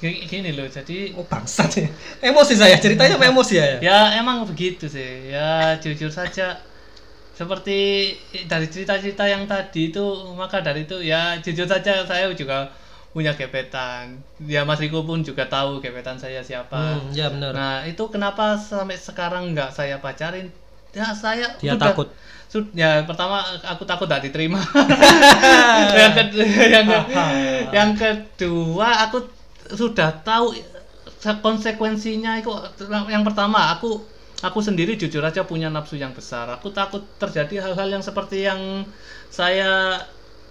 Gini, 0.00 0.18
gini 0.26 0.50
loh 0.56 0.66
jadi 0.66 1.12
oh 1.12 1.22
bangsat 1.22 1.70
ya. 1.76 1.86
Emosi 2.24 2.56
saya 2.56 2.74
ceritanya 2.74 3.20
emosi 3.30 3.54
ya, 3.54 3.66
ya? 3.68 3.78
ya 3.78 3.98
emang 4.16 4.42
begitu 4.42 4.88
sih. 4.88 5.28
Ya 5.28 5.76
jujur 5.76 6.08
saja 6.08 6.56
seperti 7.32 8.12
dari 8.44 8.68
cerita-cerita 8.68 9.24
yang 9.24 9.48
tadi 9.48 9.88
itu 9.88 10.04
maka 10.36 10.60
dari 10.60 10.84
itu 10.84 11.00
ya 11.00 11.40
jujur 11.40 11.64
saja 11.64 12.04
saya 12.04 12.28
juga 12.32 12.68
punya 13.12 13.32
gebetan. 13.32 14.20
Ya 14.40 14.64
Mas 14.64 14.80
Riko 14.80 15.04
pun 15.04 15.20
juga 15.20 15.44
tahu 15.44 15.80
gebetan 15.80 16.16
saya 16.16 16.40
siapa. 16.40 16.72
Hmm, 16.72 17.12
ya 17.12 17.28
benar. 17.28 17.52
Nah 17.52 17.74
itu 17.84 18.04
kenapa 18.08 18.56
sampai 18.56 18.96
sekarang 18.96 19.52
nggak 19.52 19.68
saya 19.68 20.00
pacarin? 20.00 20.48
Ya 20.92 21.12
saya 21.12 21.56
dia 21.56 21.72
sudah- 21.76 21.92
takut. 21.92 22.08
Sud- 22.48 22.68
ya 22.76 23.00
pertama 23.08 23.40
aku 23.64 23.88
takut 23.88 24.04
tidak 24.04 24.28
diterima. 24.28 24.60
Yang, 25.96 26.12
kedua, 26.20 26.44
yang, 26.68 26.84
ke- 26.84 27.06
yang 27.72 27.90
kedua 27.96 28.88
aku 29.08 29.24
sudah 29.72 30.20
tahu 30.20 30.52
konsekuensinya 31.40 32.36
itu. 32.36 32.52
Yang 33.08 33.22
pertama 33.24 33.72
aku 33.72 34.04
aku 34.42 34.58
sendiri 34.58 34.98
jujur 34.98 35.22
aja 35.22 35.46
punya 35.46 35.70
nafsu 35.70 35.94
yang 35.96 36.10
besar 36.12 36.50
aku 36.50 36.74
takut 36.74 37.06
terjadi 37.16 37.62
hal-hal 37.62 37.88
yang 37.88 38.02
seperti 38.02 38.44
yang 38.44 38.82
saya 39.30 40.02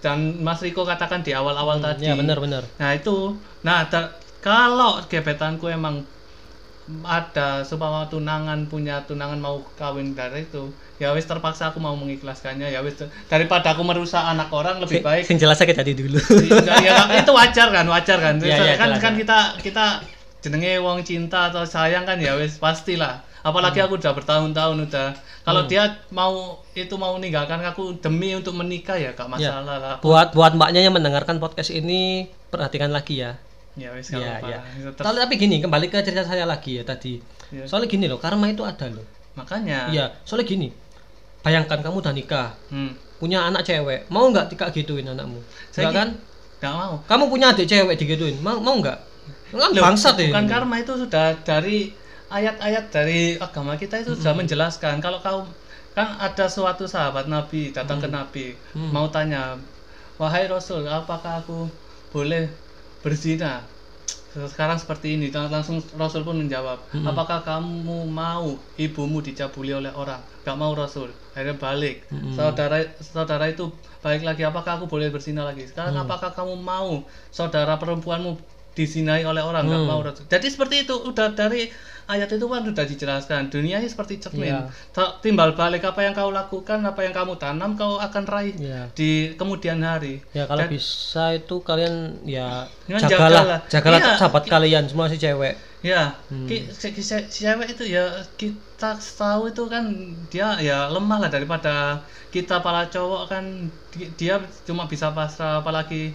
dan 0.02 0.42
Mas 0.42 0.58
Riko 0.66 0.82
katakan 0.82 1.22
di 1.22 1.30
awal-awal 1.30 1.78
tadi 1.78 2.10
ya 2.10 2.18
benar 2.18 2.42
benar 2.42 2.66
Nah 2.82 2.98
itu, 2.98 3.38
nah 3.62 3.86
ter- 3.86 4.18
kalau 4.42 4.98
gebetanku 5.06 5.70
emang 5.70 6.02
ada 7.06 7.62
supaya 7.62 8.10
tunangan 8.10 8.66
punya 8.66 9.06
tunangan 9.06 9.38
mau 9.38 9.62
kawin 9.78 10.18
dari 10.18 10.50
itu, 10.50 10.74
ya 10.98 11.14
wis 11.14 11.30
terpaksa 11.30 11.70
aku 11.70 11.78
mau 11.78 11.94
mengikhlaskannya 11.94 12.74
ya 12.74 12.82
wis 12.82 12.98
daripada 13.30 13.78
aku 13.78 13.86
merusak 13.86 14.20
anak 14.26 14.50
orang 14.50 14.82
lebih 14.82 15.06
baik. 15.06 15.24
sing 15.30 15.38
jelas 15.38 15.62
sakit 15.62 15.78
hati 15.78 15.94
dulu 15.94 16.18
ya, 16.66 16.76
ya, 16.82 17.22
itu 17.22 17.32
wajar 17.32 17.70
kan, 17.70 17.86
wajar 17.86 18.18
kan. 18.18 18.36
Iya, 18.42 18.58
iya, 18.58 18.74
kan 18.82 18.90
jelas, 18.90 19.00
kan 19.00 19.14
jelas. 19.14 19.22
kita 19.22 19.40
kita 19.62 19.86
jenenge 20.42 20.82
wong 20.82 21.06
cinta 21.06 21.54
atau 21.54 21.62
sayang 21.62 22.10
kan 22.10 22.18
ya 22.18 22.34
wis 22.42 22.58
pastilah. 22.58 23.22
Apalagi 23.42 23.78
Hmm. 23.78 23.86
aku 23.86 23.94
udah 23.96 24.14
bertahun-tahun 24.14 24.78
udah. 24.86 25.08
Kalau 25.42 25.66
dia 25.66 25.84
mau 26.10 26.62
itu 26.72 26.94
mau 26.96 27.16
meninggalkan 27.16 27.58
aku 27.60 27.98
demi 27.98 28.32
untuk 28.32 28.54
menikah 28.54 28.94
ya 28.94 29.12
gak 29.12 29.26
masalah 29.28 29.76
lah. 29.76 29.96
buat 30.00 30.32
buat 30.32 30.54
mbaknya 30.54 30.82
yang 30.82 30.94
mendengarkan 30.94 31.38
podcast 31.38 31.70
ini 31.72 32.30
perhatikan 32.48 32.90
lagi 32.90 33.20
ya 33.20 33.34
Ya 33.72 33.90
wis 33.90 34.12
apa-apa. 34.12 34.46
iya. 34.46 34.60
Itu 34.76 34.92
ter- 34.94 35.02
tapi, 35.02 35.34
gini 35.36 35.58
kembali 35.58 35.88
ke 35.88 35.98
cerita 36.00 36.22
saya 36.22 36.44
lagi 36.44 36.76
ya 36.76 36.84
tadi 36.84 37.18
Iya. 37.50 37.66
soalnya 37.66 37.88
gini 37.88 38.06
loh 38.06 38.16
karma 38.16 38.46
itu 38.46 38.62
ada 38.62 38.86
loh 38.86 39.08
Makanya. 39.34 39.90
iya 39.90 40.12
soalnya 40.22 40.46
gini 40.46 40.68
bayangkan 41.40 41.80
kamu 41.80 41.98
udah 41.98 42.14
nikah 42.14 42.50
Hmm. 42.68 42.94
punya 43.18 43.42
anak 43.42 43.64
cewek 43.64 44.06
mau 44.08 44.28
nggak 44.28 44.48
tika 44.48 44.70
gituin 44.70 45.08
anakmu 45.08 45.40
Saya 45.70 45.90
kan 45.90 46.20
Gak 46.60 46.70
mau. 46.70 47.02
kamu 47.02 47.24
punya 47.28 47.50
adik 47.50 47.66
cewek 47.66 47.96
digituin 47.96 48.38
mau 48.38 48.56
mau 48.56 48.76
nggak 48.76 49.00
kan 49.50 49.72
bangsat 49.74 50.16
ya 50.16 50.30
Bukan 50.30 50.46
karma 50.46 50.76
itu 50.78 50.94
sudah 50.96 51.34
dari 51.42 51.90
ayat-ayat 52.32 52.88
dari 52.90 53.36
agama 53.38 53.76
kita 53.76 54.00
itu 54.00 54.16
sudah 54.16 54.32
menjelaskan 54.34 54.98
kalau 54.98 55.20
kau 55.20 55.44
kan 55.92 56.16
ada 56.18 56.48
suatu 56.48 56.88
sahabat 56.88 57.28
Nabi 57.28 57.70
datang 57.70 58.00
ke 58.00 58.08
Nabi 58.08 58.46
mau 58.74 59.12
tanya 59.12 59.60
wahai 60.16 60.48
Rasul 60.48 60.88
apakah 60.88 61.44
aku 61.44 61.68
boleh 62.10 62.48
berzina? 63.02 63.60
Sekarang 64.32 64.80
seperti 64.80 65.20
ini 65.20 65.28
Lang- 65.28 65.52
langsung 65.52 65.84
Rasul 65.94 66.24
pun 66.24 66.40
menjawab 66.40 66.80
apakah 67.04 67.44
kamu 67.44 68.08
mau 68.08 68.56
ibumu 68.78 69.20
dicabuli 69.20 69.76
oleh 69.76 69.92
orang? 69.92 70.24
Gak 70.42 70.56
mau 70.56 70.72
Rasul. 70.72 71.12
Akhirnya 71.36 71.60
balik 71.60 72.08
saudara 72.32 72.80
saudara 73.04 73.46
itu 73.46 73.68
balik 74.00 74.24
lagi 74.24 74.42
apakah 74.42 74.80
aku 74.80 74.88
boleh 74.88 75.12
berzina 75.12 75.44
lagi? 75.44 75.68
Sekarang 75.68 75.92
apakah 76.00 76.32
kamu 76.32 76.56
mau 76.56 77.04
saudara 77.28 77.76
perempuanmu 77.76 78.40
disinai 78.72 79.22
oleh 79.22 79.42
orang 79.42 79.64
nggak 79.64 79.84
mau 79.84 80.00
Rasul 80.00 80.24
jadi 80.26 80.48
seperti 80.48 80.76
itu 80.84 80.96
udah 80.96 81.32
dari 81.32 81.68
ayat 82.04 82.28
itu 82.30 82.44
kan 82.44 82.60
sudah 82.62 82.84
dijelaskan 82.84 83.48
dunia 83.48 83.80
ini 83.80 83.88
seperti 83.88 84.20
cermin. 84.20 84.68
Ta- 84.92 85.16
timbal 85.18 85.54
balik 85.54 85.86
apa 85.86 86.02
yang 86.02 86.12
kau 86.12 86.28
lakukan 86.30 86.80
apa 86.82 87.00
yang 87.00 87.14
kamu 87.14 87.36
tanam 87.38 87.72
kau 87.74 87.96
akan 87.98 88.24
raih 88.26 88.52
Iya. 88.54 88.92
di 88.92 89.12
kemudian 89.34 89.80
hari 89.80 90.20
Ya 90.32 90.44
kalau 90.44 90.60
Dan- 90.62 90.72
bisa 90.72 91.32
itu 91.32 91.56
kalian 91.62 92.20
ya 92.22 92.68
jagalah, 92.90 93.08
jagalah. 93.08 93.60
jagalah 93.66 94.00
Iya. 94.02 94.12
sahabat 94.18 94.44
kalian 94.46 94.84
semua 94.86 95.08
si 95.08 95.16
cewek. 95.16 95.56
Ya, 95.82 96.14
Hmm. 96.28 96.46
si, 96.46 96.62
si, 96.70 96.92
si 96.94 97.40
cewek 97.40 97.72
itu 97.72 97.88
ya 97.88 98.04
kita 98.36 98.92
tahu 98.94 99.48
itu 99.48 99.64
kan 99.66 99.88
dia 100.28 100.54
ya 100.60 100.86
lemah 100.88 101.18
lah 101.18 101.30
daripada 101.30 101.98
kita 102.28 102.60
para 102.60 102.86
cowok 102.86 103.24
kan 103.26 103.44
di- 103.90 104.12
dia 104.16 104.36
cuma 104.62 104.84
bisa 104.86 105.10
pasrah 105.10 105.58
apalagi 105.58 106.12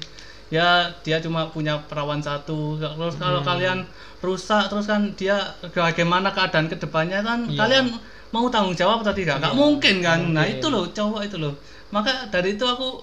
ya 0.47 0.87
dia 1.03 1.19
cuma 1.19 1.51
punya 1.51 1.79
perawan 1.85 2.23
satu. 2.23 2.79
Terus 2.79 3.15
kalau 3.17 3.43
Hmm. 3.43 3.49
kalian 3.49 3.79
rusak 4.23 4.71
terus 4.71 4.87
kan 4.87 5.11
dia 5.15 5.37
bagaimana 5.75 6.31
keadaan 6.31 6.67
ke 6.67 6.77
depannya 6.77 7.21
kan 7.21 7.47
Iya. 7.47 7.59
kalian 7.59 7.87
mau 8.31 8.47
tanggung 8.51 8.75
jawab 8.75 9.03
atau 9.03 9.15
tidak? 9.15 9.39
Nggak 9.39 9.55
mungkin 9.55 9.95
kan? 10.01 10.21
Nah 10.31 10.47
itu 10.47 10.67
loh 10.67 10.87
cowok 10.89 11.27
itu 11.27 11.37
loh. 11.39 11.55
Maka 11.91 12.31
dari 12.31 12.55
itu 12.55 12.63
aku 12.63 13.03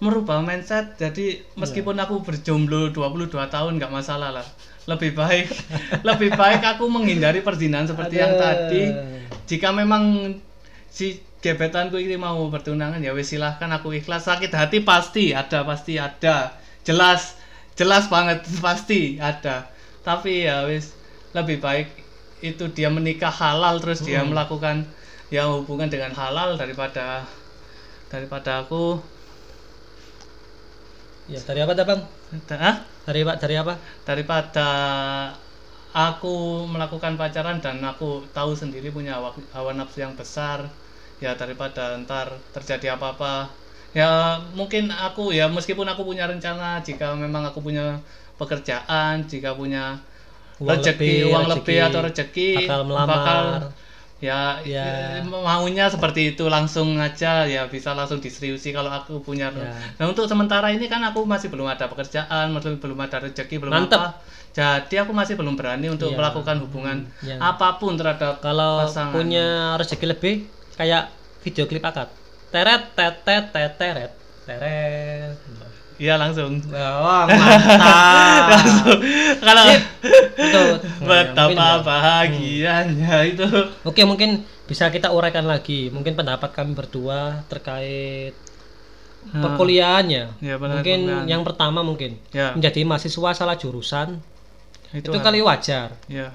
merubah 0.00 0.40
mindset. 0.40 0.96
Jadi 0.96 1.40
meskipun 1.54 1.96
aku 1.96 2.20
berjomblo 2.20 2.90
22 2.90 3.48
tahun 3.48 3.80
nggak 3.80 3.92
masalah 3.92 4.30
lah. 4.34 4.46
Lebih 4.84 5.16
baik 5.16 5.48
lebih 6.08 6.36
baik 6.36 6.60
aku 6.60 6.84
menghindari 6.86 7.40
perzinahan 7.40 7.88
seperti 7.88 8.20
yang 8.20 8.36
Aduh. 8.36 8.40
tadi. 8.40 8.82
Jika 9.46 9.72
memang 9.72 10.36
si 10.88 11.16
gebetanku 11.40 11.96
ini 11.96 12.16
mau 12.16 12.40
bertunangan 12.48 13.00
ya 13.00 13.12
wis 13.12 13.32
silahkan 13.32 13.68
aku 13.72 13.96
ikhlas. 13.96 14.28
Sakit 14.28 14.52
hati 14.52 14.80
pasti 14.80 15.32
ada 15.32 15.64
pasti 15.64 15.96
ada 15.96 16.52
jelas 16.84 17.34
jelas 17.74 18.06
banget 18.06 18.44
pasti 18.64 19.18
ada 19.18 19.68
tapi 20.04 20.46
ya 20.46 20.68
wis 20.68 20.92
lebih 21.34 21.58
baik 21.58 21.88
itu 22.44 22.68
dia 22.70 22.92
menikah 22.92 23.32
halal 23.32 23.80
terus 23.80 24.04
dia 24.04 24.20
melakukan 24.22 24.84
ya 25.32 25.48
hubungan 25.48 25.88
dengan 25.88 26.12
halal 26.12 26.60
daripada 26.60 27.24
daripada 28.12 28.62
aku 28.62 29.00
Ya 31.24 31.40
dari 31.40 31.64
apa 31.64 31.72
dah 31.72 31.88
bang? 31.88 32.00
Hah? 32.52 32.84
Dari 33.08 33.24
pak 33.24 33.36
dari 33.40 33.56
apa? 33.56 33.80
daripada 34.04 34.68
aku 35.96 36.68
melakukan 36.68 37.16
pacaran 37.16 37.64
dan 37.64 37.80
aku 37.80 38.28
tahu 38.36 38.52
sendiri 38.52 38.92
punya 38.92 39.16
hawa, 39.16 39.32
hawa 39.56 39.72
nafsu 39.72 40.04
yang 40.04 40.12
besar 40.12 40.68
ya 41.24 41.32
daripada 41.32 41.96
ntar 42.04 42.28
terjadi 42.52 43.00
apa-apa 43.00 43.48
ya 43.94 44.10
mungkin 44.52 44.90
aku 44.90 45.30
ya 45.30 45.46
meskipun 45.46 45.86
aku 45.86 46.02
punya 46.02 46.26
rencana 46.26 46.82
jika 46.82 47.14
memang 47.14 47.46
aku 47.46 47.62
punya 47.62 47.94
pekerjaan 48.34 49.22
jika 49.24 49.54
punya 49.54 49.94
Uang 50.56 50.70
rezeki 50.70 50.98
lebih, 51.00 51.30
uang 51.30 51.44
rezeki, 51.44 51.54
lebih 51.56 51.78
atau 51.80 52.00
rezeki 52.00 52.48
bakal 52.60 52.80
melamar. 52.84 53.08
bakal 53.08 53.44
ya, 54.20 54.40
Ya. 54.62 55.18
maunya 55.20 55.86
seperti 55.86 56.32
itu 56.32 56.46
langsung 56.46 56.94
aja 56.96 57.42
ya 57.44 57.66
bisa 57.66 57.90
langsung 57.92 58.18
diseriusi 58.18 58.70
kalau 58.70 58.88
aku 58.88 59.18
punya 59.20 59.50
Ya. 59.50 59.70
nah 59.94 60.04
untuk 60.04 60.24
sementara 60.24 60.70
ini 60.70 60.86
kan 60.86 61.02
aku 61.02 61.22
masih 61.24 61.46
belum 61.48 61.66
ada 61.66 61.86
pekerjaan 61.86 62.50
belum 62.50 62.78
belum 62.78 62.98
ada 63.00 63.18
rezeki 63.20 63.58
belum 63.60 63.72
Mantep. 63.76 63.98
apa 63.98 64.10
jadi 64.50 65.02
aku 65.02 65.10
masih 65.10 65.34
belum 65.34 65.54
berani 65.54 65.86
untuk 65.88 66.08
Ya. 66.08 66.16
melakukan 66.16 66.56
hubungan 66.60 66.98
Ya. 67.20 67.34
apa 67.36 67.74
pun 67.76 67.94
terhadap 67.94 68.38
Kalau 68.38 68.78
pasangan. 68.80 69.10
punya 69.12 69.46
rezeki 69.74 70.06
lebih 70.08 70.34
kayak 70.74 71.10
video 71.42 71.66
klip 71.66 71.82
akad. 71.82 72.06
Teret 72.54 72.82
tetet 72.94 73.44
teteret 73.50 74.12
teret. 74.46 75.34
iya 75.96 76.14
langsung 76.14 76.62
Wah, 76.70 77.26
mantap. 77.30 78.46
langsung 78.50 78.98
kalau 79.42 79.64
Itu 80.38 80.62
betapa 81.02 81.50
ya. 81.50 81.82
bahagianya 81.82 83.14
itu 83.26 83.46
Oke, 83.82 84.06
mungkin 84.06 84.42
bisa 84.64 84.86
kita 84.88 85.10
uraikan 85.10 85.44
lagi. 85.44 85.90
Mungkin 85.90 86.14
pendapat 86.14 86.50
kami 86.50 86.74
berdua 86.74 87.42
terkait 87.46 88.34
perkuliahannya. 89.24 90.38
Ya, 90.38 90.54
benar, 90.60 90.78
mungkin 90.78 90.98
perkuliahan. 91.08 91.26
yang 91.26 91.42
pertama 91.42 91.80
mungkin 91.80 92.20
ya 92.30 92.52
menjadi 92.54 92.84
mahasiswa 92.84 93.30
salah 93.32 93.56
jurusan 93.56 94.20
itu, 94.92 95.10
itu, 95.10 95.18
kali 95.18 95.40
wajar. 95.42 95.90
ya 96.06 96.30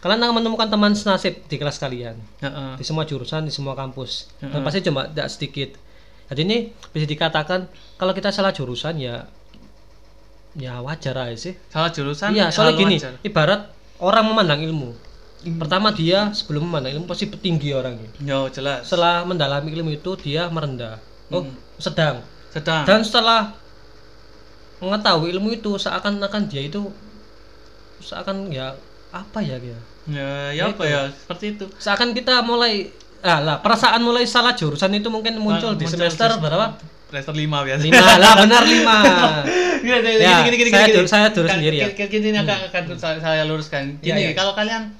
Kalian 0.00 0.20
akan 0.24 0.34
menemukan 0.40 0.68
teman 0.68 0.96
senasib 0.96 1.44
di 1.44 1.56
kelas 1.60 1.76
kalian, 1.76 2.16
Heeh. 2.40 2.72
di 2.80 2.84
semua 2.84 3.04
jurusan, 3.04 3.44
di 3.44 3.52
semua 3.52 3.76
kampus. 3.76 4.32
Dan 4.40 4.48
Heeh. 4.50 4.64
pasti 4.64 4.80
cuma 4.80 5.04
tidak 5.04 5.28
sedikit. 5.28 5.70
Jadi 6.32 6.40
ini 6.40 6.58
bisa 6.88 7.04
dikatakan 7.04 7.68
kalau 7.96 8.16
kita 8.16 8.32
salah 8.32 8.48
jurusan 8.50 8.96
ya 8.96 9.28
ya 10.56 10.80
wajar 10.80 11.14
aja 11.20 11.36
sih. 11.36 11.54
salah 11.68 11.92
jurusan 11.92 12.32
Iya, 12.32 12.48
hal 12.48 12.54
soalnya 12.54 12.74
gini, 12.74 12.96
wajar. 12.96 13.14
ibarat 13.22 13.60
orang 14.00 14.24
memandang 14.24 14.60
ilmu. 14.64 14.90
Pertama 15.40 15.92
dia 15.92 16.32
sebelum 16.32 16.68
memandang 16.68 16.96
ilmu 16.96 17.06
pasti 17.06 17.28
tinggi 17.28 17.72
orangnya. 17.72 18.08
Yo, 18.20 18.48
jelas 18.52 18.84
Setelah 18.84 19.24
mendalami 19.24 19.72
ilmu 19.72 19.90
itu 19.90 20.16
dia 20.16 20.48
merendah. 20.48 20.96
Oh, 21.28 21.44
sedang. 21.76 22.24
sedang 22.50 22.82
Dan 22.82 23.04
setelah 23.06 23.54
mengetahui 24.80 25.30
ilmu 25.30 25.54
itu 25.54 25.76
seakan-akan 25.76 26.48
dia 26.48 26.64
itu 26.64 26.88
seakan 28.00 28.48
ya 28.48 28.74
apa 29.10 29.38
ya 29.40 29.56
dia? 29.56 29.78
ya, 30.06 30.30
ya 30.50 30.62
apa 30.68 30.82
ya 30.82 31.00
seperti 31.08 31.54
itu 31.54 31.64
Seakan 31.76 32.10
kita 32.10 32.40
mulai 32.40 32.88
ah 33.20 33.38
lah 33.38 33.56
perasaan 33.58 34.00
mulai 34.00 34.24
salah 34.24 34.52
jurusan 34.52 34.90
itu 34.92 35.06
mungkin 35.06 35.36
muncul 35.36 35.74
di 35.74 35.84
muncul 35.84 35.92
semester 35.92 36.30
di- 36.30 36.40
berapa? 36.40 36.66
semester 37.06 37.34
lima 37.34 37.58
biasa 37.60 37.82
Lima 37.82 38.06
lah 38.16 38.32
benar 38.38 38.62
lima. 38.64 38.96
Gini, 39.80 39.96
gini, 39.96 40.20
Ya, 40.20 40.44
gini, 40.44 40.56
gini, 40.56 40.70
saya 40.70 40.84
gini, 40.84 40.92
gini. 40.94 41.08
saya 41.08 41.26
dulu 41.28 41.46
Kan- 41.46 41.56
sendiri 41.56 41.76
ya. 41.78 41.86
Gini, 41.90 42.06
gini, 42.22 42.36
akan, 42.36 42.58
akan 42.68 42.82
saya, 42.94 43.16
saya 43.18 43.42
luruskan. 43.44 43.96
Gini, 43.98 44.20
iya. 44.22 44.30
kalau 44.32 44.52
kalian 44.52 44.92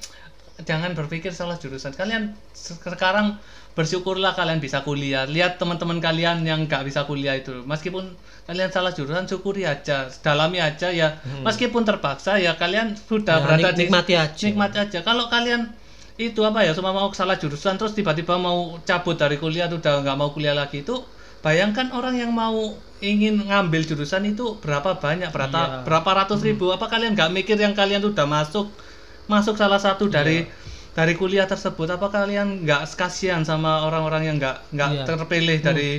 jangan 0.61 0.91
berpikir 0.93 1.31
salah 1.31 1.55
jurusan. 1.55 1.93
Kalian 1.93 2.33
se- 2.51 2.75
sekarang 2.75 3.37
bersyukurlah 3.73 4.33
kalian 4.33 4.59
bisa 4.59 4.81
kuliah. 4.81 5.25
Lihat 5.25 5.57
teman-teman 5.57 5.99
kalian 5.99 6.43
yang 6.43 6.65
nggak 6.65 6.83
bisa 6.83 7.05
kuliah 7.05 7.35
itu. 7.35 7.63
Meskipun 7.63 8.13
kalian 8.45 8.69
salah 8.69 8.91
jurusan, 8.91 9.25
syukuri 9.25 9.63
aja, 9.65 10.11
dalami 10.21 10.59
aja 10.59 10.91
ya. 10.91 11.17
Meskipun 11.41 11.83
terpaksa 11.83 12.37
ya 12.37 12.55
kalian 12.55 12.95
sudah 12.95 13.39
Hmm. 13.39 13.43
Ya, 13.43 13.47
berada 13.47 13.69
nik- 13.71 13.77
di 13.77 13.83
nikmati 13.87 14.15
aja. 14.15 14.45
nikmati 14.45 14.77
aja. 14.81 14.99
Kalau 15.01 15.27
kalian 15.27 15.71
itu 16.17 16.41
apa 16.43 16.61
ya 16.61 16.73
cuma 16.73 16.91
mau 16.91 17.09
salah 17.11 17.35
jurusan 17.35 17.75
terus 17.75 17.93
tiba-tiba 17.93 18.37
mau 18.37 18.77
cabut 18.83 19.17
dari 19.17 19.35
kuliah 19.35 19.65
udah 19.67 20.05
nggak 20.05 20.17
mau 20.17 20.29
kuliah 20.31 20.53
lagi 20.53 20.85
itu 20.85 21.01
bayangkan 21.41 21.89
orang 21.91 22.13
yang 22.13 22.29
mau 22.29 22.77
ingin 23.01 23.41
ngambil 23.41 23.81
jurusan 23.81 24.29
itu 24.29 24.61
berapa 24.61 25.01
banyak 25.01 25.33
berapa 25.33 25.57
Iya. 25.57 25.77
berapa 25.81 26.11
ratus 26.15 26.45
ribu 26.45 26.69
apa 26.69 26.85
kalian 26.87 27.17
nggak 27.17 27.33
mikir 27.33 27.57
yang 27.57 27.73
kalian 27.73 28.05
udah 28.05 28.29
masuk 28.29 28.69
masuk 29.27 29.57
salah 29.57 29.81
satu 29.81 30.13
dari 30.13 30.45
Iya. 30.45 30.53
Dari 30.93 31.15
kuliah 31.15 31.45
tersebut 31.45 31.87
apa 31.89 32.07
kalian 32.07 32.63
nggak 32.63 32.83
kasihan 32.93 33.43
sama 33.43 33.85
orang-orang 33.85 34.23
yang 34.25 34.37
nggak 34.37 34.57
nggak 34.71 34.89
Iya. 34.93 35.05
terpilih 35.05 35.59
dari 35.61 35.91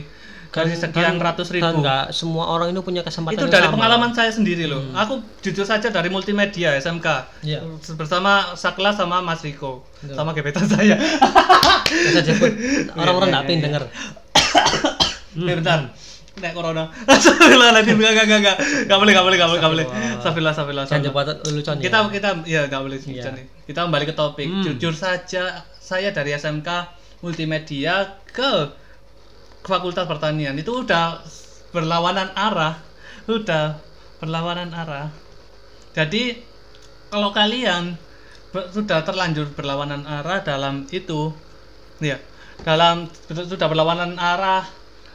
dari 0.52 0.76
sekian 0.76 1.16
ratus 1.16 1.48
Dan 1.48 1.56
ribu 1.56 1.80
nggak 1.80 2.12
semua 2.12 2.44
orang 2.50 2.70
itu 2.70 2.82
punya 2.82 3.00
kesempatan 3.02 3.40
itu 3.40 3.48
dari 3.48 3.64
sama. 3.64 3.74
pengalaman 3.74 4.12
saya 4.12 4.28
sendiri 4.30 4.68
loh 4.68 4.84
Hmm. 4.84 5.00
aku 5.00 5.14
jujur 5.40 5.64
saja 5.64 5.88
dari 5.88 6.12
multimedia 6.12 6.76
SMK 6.76 7.08
Iya. 7.42 7.64
bersama 7.96 8.52
Sakla 8.54 8.92
sama 8.92 9.20
Mas 9.20 9.40
Riko 9.40 9.88
Betul. 9.98 10.12
sama 10.14 10.36
gebetan 10.36 10.68
saya 10.68 11.00
jemput 12.20 12.52
orang-orang 13.00 13.28
Iya, 13.28 13.34
nggak 13.34 13.42
iya, 13.42 13.48
pengen 13.48 13.58
iya. 13.58 13.66
denger. 13.66 13.84
Bentar. 15.56 15.80
Nek 16.40 16.54
corona. 16.56 16.88
Astagfirullahaladzim. 17.12 18.00
Enggak, 18.00 18.12
enggak, 18.14 18.26
enggak, 18.26 18.40
enggak. 18.40 18.58
Enggak 18.88 18.98
boleh, 18.98 19.12
enggak 19.12 19.26
boleh, 19.26 19.38
enggak 19.38 19.50
boleh, 19.52 19.60
enggak 19.60 19.74
boleh. 19.74 19.86
Astagfirullah, 20.16 20.54
astagfirullah. 20.56 20.86
Jangan 20.88 21.02
astagfirullah. 21.04 21.36
jemput 21.36 21.48
lelucon. 21.52 21.76
Kita 21.84 21.98
kita 22.08 22.30
ya 22.48 22.62
enggak 22.72 22.82
boleh 22.82 22.98
Iya. 22.98 23.08
hujan 23.12 23.34
nih. 23.36 23.46
Kita 23.68 23.80
kembali 23.84 24.06
ke 24.08 24.16
topik. 24.16 24.48
Hmm. 24.48 24.64
Jujur 24.64 24.94
saja 24.96 25.44
saya 25.76 26.10
dari 26.10 26.32
SMK 26.32 26.70
Multimedia 27.20 27.96
ke 28.26 28.72
Fakultas 29.62 30.08
Pertanian 30.08 30.56
itu 30.56 30.72
udah 30.82 31.20
berlawanan 31.70 32.32
arah. 32.34 32.80
Udah 33.28 33.78
berlawanan 34.18 34.72
arah. 34.72 35.12
Jadi 35.92 36.40
kalau 37.12 37.30
kalian 37.30 38.00
ber- 38.50 38.72
sudah 38.72 39.04
terlanjur 39.04 39.52
berlawanan 39.52 40.08
arah 40.08 40.40
dalam 40.42 40.88
itu 40.90 41.36
ya 42.00 42.18
dalam 42.64 43.06
sudah 43.28 43.68
berlawanan 43.68 44.16
arah 44.16 44.64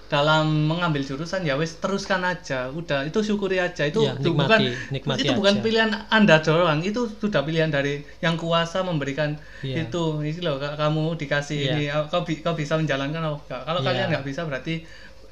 dalam 0.07 0.71
mengambil 0.71 1.03
jurusan 1.03 1.43
ya 1.43 1.59
wes 1.59 1.83
teruskan 1.83 2.23
aja 2.23 2.71
udah 2.71 3.03
itu 3.03 3.19
syukuri 3.21 3.59
aja 3.59 3.83
itu 3.83 4.07
itu 4.07 4.23
nikmati, 4.23 4.39
bukan 4.39 4.61
nikmati 4.95 5.21
itu 5.27 5.33
bukan 5.35 5.55
aja. 5.59 5.63
pilihan 5.67 5.91
anda 6.09 6.37
doang 6.39 6.79
itu 6.79 7.11
sudah 7.19 7.43
pilihan 7.43 7.67
dari 7.67 8.07
yang 8.23 8.39
kuasa 8.39 8.87
memberikan 8.87 9.35
Iya. 9.67 9.91
itu 9.91 10.23
ini 10.23 10.39
loh 10.39 10.63
ka- 10.63 10.79
kamu 10.79 11.19
dikasih 11.19 11.59
Iya. 11.59 11.71
ini 11.75 11.85
oh, 11.91 12.07
kau, 12.07 12.23
kau 12.23 12.55
bisa 12.55 12.79
menjalankan 12.79 13.19
oh, 13.27 13.43
kalau 13.51 13.83
Iya. 13.83 13.87
kalian 13.91 14.07
nggak 14.15 14.25
bisa 14.25 14.47
berarti 14.47 14.87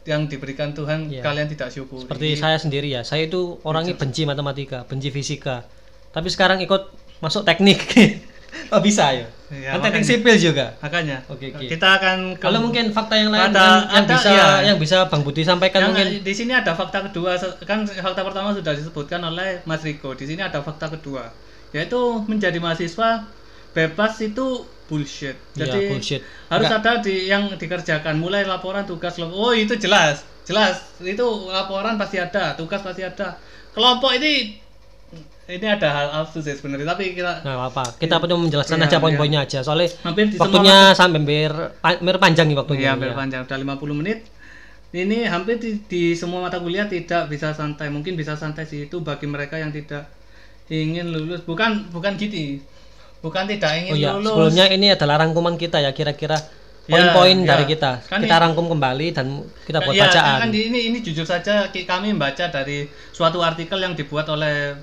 yang 0.04 0.26
diberikan 0.26 0.74
Tuhan 0.74 1.06
Iya. 1.06 1.22
kalian 1.22 1.46
tidak 1.46 1.70
syukuri 1.70 2.04
Seperti 2.04 2.28
saya 2.34 2.58
sendiri 2.58 2.90
ya, 2.90 3.06
saya 3.06 3.24
itu 3.24 3.62
orangnya 3.62 3.94
benci 3.94 4.26
matematika, 4.26 4.82
benci 4.84 5.08
fisika. 5.08 5.64
Tapi 6.10 6.28
sekarang 6.28 6.58
ikut 6.60 6.90
masuk 7.18 7.46
teknik. 7.46 7.78
oh 8.74 8.78
bisa 8.78 9.14
ya? 9.14 9.26
Ya, 9.52 9.76
kan 9.76 9.84
teknik 9.84 10.02
sipil 10.02 10.36
juga. 10.40 10.72
makanya 10.80 11.20
Oke, 11.28 11.52
oke. 11.52 11.68
kita 11.68 12.00
akan 12.00 12.32
ke- 12.34 12.42
Kalau 12.42 12.64
mungkin 12.64 12.88
fakta 12.90 13.14
yang 13.14 13.28
lain 13.28 13.52
Ada- 13.52 13.60
yang, 13.60 13.76
yang 13.84 14.04
ada, 14.08 14.14
bisa 14.16 14.30
iya. 14.32 14.48
yang 14.64 14.78
bisa 14.80 14.96
Bang 15.06 15.20
Budi 15.20 15.44
sampaikan 15.44 15.78
Yang 15.78 15.88
mungkin 15.92 16.06
di 16.24 16.32
sini 16.32 16.52
ada 16.52 16.72
fakta 16.72 17.04
kedua 17.04 17.36
kan 17.62 17.84
fakta 17.84 18.24
pertama 18.24 18.50
sudah 18.50 18.72
disebutkan 18.72 19.20
oleh 19.20 19.60
Mas 19.64 19.84
Riko. 19.84 20.16
Di 20.16 20.24
sini 20.24 20.40
ada 20.40 20.64
fakta 20.64 20.88
kedua 20.88 21.28
yaitu 21.70 21.98
menjadi 22.24 22.56
mahasiswa 22.56 23.26
bebas 23.72 24.14
itu 24.22 24.62
bullshit. 24.86 25.34
Iya, 25.54 25.66
Jadi 25.66 25.78
bullshit. 25.90 26.22
harus 26.46 26.64
Enggak. 26.64 26.80
ada 26.80 26.92
di 27.02 27.14
yang 27.26 27.44
dikerjakan 27.52 28.14
mulai 28.16 28.46
laporan 28.46 28.86
tugas 28.86 29.18
Oh, 29.18 29.50
itu 29.50 29.74
jelas. 29.76 30.22
Jelas. 30.44 30.96
Itu 31.00 31.24
laporan 31.48 31.96
pasti 31.96 32.16
ada, 32.16 32.54
tugas 32.54 32.80
pasti 32.80 33.02
ada. 33.02 33.36
Kelompok 33.74 34.14
ini 34.14 34.54
ini 35.46 35.66
ada 35.66 35.88
hal 35.90 36.06
absurd 36.18 36.42
sih 36.42 36.54
sebenarnya 36.54 36.88
tapi 36.88 37.12
kita 37.12 37.44
Nah, 37.44 37.68
apa? 37.68 37.84
Kita 37.94 38.16
perlu 38.16 38.40
menjelaskan 38.40 38.78
Iya, 38.78 38.86
aja 38.86 38.96
poin-poinnya 38.96 39.40
aja. 39.42 39.60
Soalnya 39.60 39.92
hampir 40.00 40.24
di 40.26 40.36
waktunya 40.36 40.76
sampai 40.90 41.20
hampir 41.20 41.50
hampir 41.78 42.16
panjang 42.16 42.46
nih 42.48 42.56
waktunya. 42.56 42.80
Iya, 42.80 42.90
hampir 42.94 43.10
ya. 43.10 43.14
panjang 43.14 43.40
udah 43.44 43.58
50 43.58 43.92
menit. 43.94 44.18
Ini 44.90 45.26
hampir 45.26 45.58
di, 45.58 45.70
di 45.84 46.02
semua 46.14 46.40
mata 46.40 46.56
kuliah 46.56 46.86
tidak 46.86 47.26
bisa 47.26 47.50
santai. 47.50 47.90
Mungkin 47.90 48.14
bisa 48.14 48.34
santai 48.34 48.64
sih 48.64 48.86
itu 48.86 49.02
bagi 49.02 49.26
mereka 49.26 49.58
yang 49.58 49.68
tidak 49.68 50.08
ingin 50.66 51.10
lulus. 51.10 51.42
Bukan 51.42 51.90
bukan 51.90 52.16
gitu. 52.16 52.64
Bukan 53.20 53.44
tidak 53.44 53.72
ingin 53.74 53.92
Oh 53.92 53.98
iya, 53.98 54.10
lulus. 54.14 54.32
sebelumnya 54.32 54.66
ini 54.70 54.86
adalah 54.90 55.18
rangkuman 55.18 55.56
kita 55.56 55.76
ya 55.78 55.90
kira-kira 55.90 56.40
Ya, 56.84 57.00
poin-poin 57.00 57.36
ya. 57.38 57.48
dari 57.48 57.64
kita. 57.66 58.04
Kan 58.04 58.20
kita 58.20 58.28
ini- 58.30 58.42
rangkum 58.44 58.68
kembali 58.68 59.06
dan 59.10 59.26
kita 59.64 59.80
buat 59.80 59.92
Ya, 59.92 60.04
bacaan. 60.04 60.38
kan 60.38 60.50
ini 60.52 60.88
ini 60.88 60.98
jujur 61.00 61.24
saja 61.24 61.68
kami 61.68 62.12
membaca 62.12 62.44
dari 62.46 62.84
suatu 63.08 63.40
artikel 63.40 63.76
yang 63.78 63.92
dibuat 63.92 64.28
oleh 64.28 64.76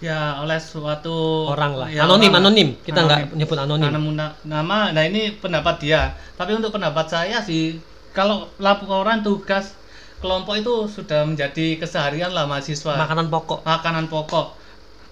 ya 0.00 0.40
oleh 0.40 0.56
suatu 0.56 1.44
Orang 1.46 1.76
lah. 1.76 1.86
ya, 1.86 2.02
anonim, 2.02 2.28
orang 2.28 2.40
anonim. 2.42 2.68
Kita 2.80 3.04
nggak 3.04 3.36
nyebut 3.36 3.58
anonim. 3.58 3.84
Karena 3.84 4.00
muna- 4.00 4.34
nama, 4.42 4.90
nah 4.90 5.04
ini 5.04 5.32
pendapat 5.34 5.76
dia. 5.78 6.02
Tapi 6.34 6.56
untuk 6.56 6.72
pendapat 6.72 7.06
saya 7.06 7.38
sih, 7.40 7.76
kalau 8.10 8.48
laporan 8.56 9.20
tugas 9.20 9.76
kelompok 10.18 10.56
itu 10.56 10.74
sudah 10.86 11.24
menjadi 11.24 11.76
keseharian 11.76 12.32
lah 12.32 12.44
mahasiswa. 12.44 12.96
Makanan 12.96 13.28
pokok. 13.28 13.60
Makanan 13.62 14.08
pokok. 14.08 14.56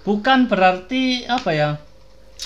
Bukan 0.03 0.49
berarti 0.49 1.25
apa 1.25 1.51
ya? 1.53 1.69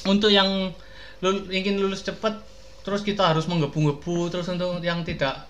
Untuk 0.03 0.29
yang 0.29 0.75
lul- 1.21 1.47
ingin 1.49 1.79
lulus 1.79 2.03
cepat, 2.03 2.43
terus 2.83 3.03
kita 3.03 3.23
harus 3.25 3.47
menggebu-gebu. 3.47 4.31
Terus 4.31 4.51
untuk 4.51 4.83
yang 4.83 5.07
tidak 5.07 5.47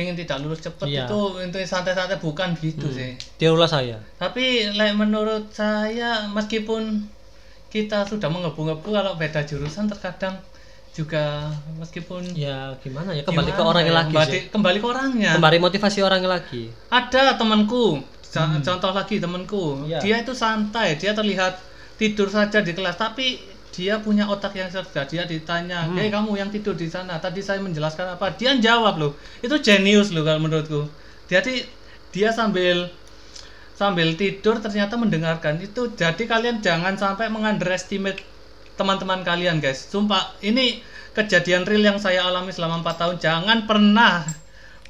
ingin 0.00 0.16
tidak 0.16 0.38
lulus 0.40 0.60
cepat 0.60 0.86
Iya. 0.86 1.04
itu 1.04 1.18
untuk 1.36 1.58
santai-santai 1.60 2.16
bukan 2.16 2.54
gitu 2.54 2.86
sih. 2.88 3.18
Diulah 3.36 3.66
saya. 3.66 3.98
Tapi 4.14 4.70
like, 4.72 4.94
menurut 4.94 5.50
saya 5.50 6.26
meskipun 6.28 7.04
kita 7.68 8.02
sudah 8.02 8.26
menggebu-gebu 8.26 8.88
kalau 8.88 9.12
beda 9.14 9.42
jurusan 9.42 9.86
terkadang 9.86 10.38
juga 10.90 11.46
meskipun 11.76 12.26
Ya 12.32 12.74
gimana 12.78 13.12
ya 13.12 13.22
kembali 13.22 13.48
ke 13.48 13.54
gimana 13.54 13.70
orangnya 13.70 13.92
ya, 13.92 13.98
lagi 13.98 14.10
kembali, 14.10 14.32
sih. 14.32 14.42
kembali 14.48 14.78
ke 14.78 14.86
orangnya. 14.88 15.30
Kembali 15.34 15.56
motivasi 15.60 15.98
orangnya 16.00 16.30
lagi. 16.32 16.62
Ada 16.88 17.36
temanku, 17.36 17.84
co- 18.24 18.58
contoh 18.58 18.90
lagi 18.90 19.16
temanku, 19.16 19.64
Hmm. 19.76 19.86
Iya. 19.86 19.98
dia 20.00 20.16
itu 20.18 20.32
santai, 20.32 20.96
dia 20.96 21.12
terlihat 21.12 21.54
tidur 21.94 22.26
saja 22.26 22.58
di 22.58 22.72
kelas 22.72 22.94
tapi 22.94 23.38
dia 23.78 24.02
punya 24.02 24.26
otak 24.26 24.50
yang 24.52 24.66
cerdas. 24.66 25.06
Dia 25.06 25.22
ditanya 25.22 25.86
Hmm. 25.86 25.94
hei 25.94 26.10
kamu 26.10 26.34
yang 26.34 26.50
tidur 26.50 26.74
di 26.74 26.90
sana? 26.90 27.14
Tadi 27.16 27.38
saya 27.38 27.62
menjelaskan 27.62 28.18
apa? 28.18 28.34
Dia 28.34 28.58
jawab 28.58 28.98
loh. 28.98 29.14
Itu 29.38 29.54
jenius 29.56 30.10
loh 30.10 30.26
kalau 30.26 30.42
menurutku. 30.42 30.90
Jadi 31.30 31.62
dia 32.10 32.34
sambil 32.34 32.90
sambil 33.72 34.18
tidur 34.18 34.58
ternyata 34.58 34.98
mendengarkan. 34.98 35.62
Itu 35.62 35.94
jadi 35.94 36.18
kalian 36.18 36.58
jangan 36.58 36.98
sampai 36.98 37.30
mengunderestimate 37.30 38.18
teman-teman 38.74 39.22
kalian 39.22 39.62
guys. 39.62 39.86
Sumpah 39.86 40.34
ini 40.40 40.82
kejadian 41.14 41.62
real 41.62 41.94
yang 41.94 41.98
saya 41.98 42.26
alami 42.26 42.50
selama 42.50 42.82
empat 42.82 42.96
tahun. 42.98 43.16
Jangan 43.18 43.58
pernah 43.64 44.26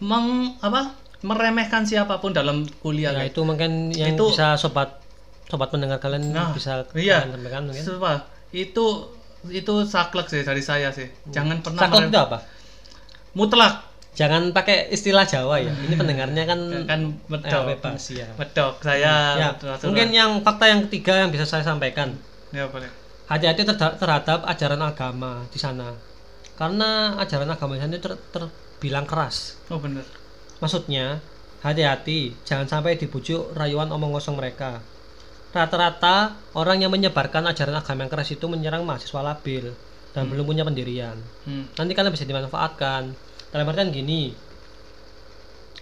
meng 0.01 0.57
apa 0.61 0.97
meremehkan 1.21 1.83
siapa 1.83 2.17
pun 2.17 2.31
dalam 2.31 2.63
kuliah 2.81 3.11
guys. 3.11 3.29
itu 3.29 3.41
mungkin 3.43 3.91
yang 3.91 4.15
Itu- 4.15 4.31
bisa 4.31 4.55
sobat 4.55 5.03
sobat 5.45 5.69
pendengar 5.69 5.99
kalian 5.99 6.31
Nah, 6.31 6.53
bisa 6.53 6.87
iya. 6.95 7.25
sampaikan 7.25 7.67
mungkin. 7.67 7.83
Sumpah, 7.83 8.23
itu 8.51 8.87
itu 9.49 9.75
saklek 9.85 10.27
sih 10.27 10.43
dari 10.43 10.61
saya 10.61 10.91
sih 10.91 11.07
jangan 11.29 11.63
pernah 11.63 11.81
Saklek 11.81 12.09
itu 12.09 12.19
apa? 12.19 12.39
mutlak 13.33 13.75
Jangan 14.19 14.51
pakai 14.51 14.91
istilah 14.91 15.23
Jawa 15.23 15.63
ya. 15.63 15.71
Ini 15.71 15.95
pendengarnya 15.95 16.43
kan 16.43 16.59
kan 16.91 17.01
eh, 17.07 17.31
medok 17.31 17.71
bebas 17.71 18.03
ya. 18.11 18.27
medok 18.35 18.83
saya 18.83 19.39
Ya, 19.39 19.49
betul- 19.55 19.71
betul. 19.71 19.87
mungkin 19.95 20.09
yang 20.11 20.31
fakta 20.43 20.65
yang 20.67 20.81
ketiga 20.91 21.23
yang 21.23 21.31
bisa 21.31 21.47
saya 21.47 21.63
sampaikan. 21.63 22.19
ya 22.51 22.67
boleh 22.67 22.91
Hati-hati 23.31 23.63
terhadap 23.63 24.43
ajaran 24.43 24.83
agama 24.83 25.47
di 25.55 25.63
sana. 25.63 25.95
Karena 26.59 27.15
ajaran 27.15 27.47
agama 27.47 27.79
di 27.79 27.85
sana 27.85 27.95
itu 27.95 28.11
ter- 28.11 28.23
terbilang 28.35 29.07
keras. 29.07 29.55
oh 29.71 29.79
bener 29.79 30.03
Maksudnya, 30.59 31.23
hati-hati, 31.63 32.35
jangan 32.43 32.67
sampai 32.67 32.99
dibujuk 32.99 33.55
rayuan 33.55 33.87
omong 33.87 34.11
kosong 34.11 34.35
mereka. 34.35 34.83
Rata-rata 35.49 36.37
orang 36.53 36.85
yang 36.85 36.93
menyebarkan 36.93 37.49
ajaran 37.49 37.73
agama 37.75 38.05
yang 38.05 38.13
keras 38.13 38.29
itu 38.31 38.45
menyerang 38.45 38.85
mahasiswa 38.85 39.25
labil 39.25 39.73
dan 40.13 40.29
belum 40.29 40.45
punya 40.45 40.63
pendirian. 40.63 41.17
hmm. 41.45 41.75
Nanti 41.75 41.93
kalian 41.93 42.13
bisa 42.13 42.25
dimanfaatkan. 42.25 43.13
Dalam 43.49 43.65
artian 43.65 43.89
gini, 43.89 44.37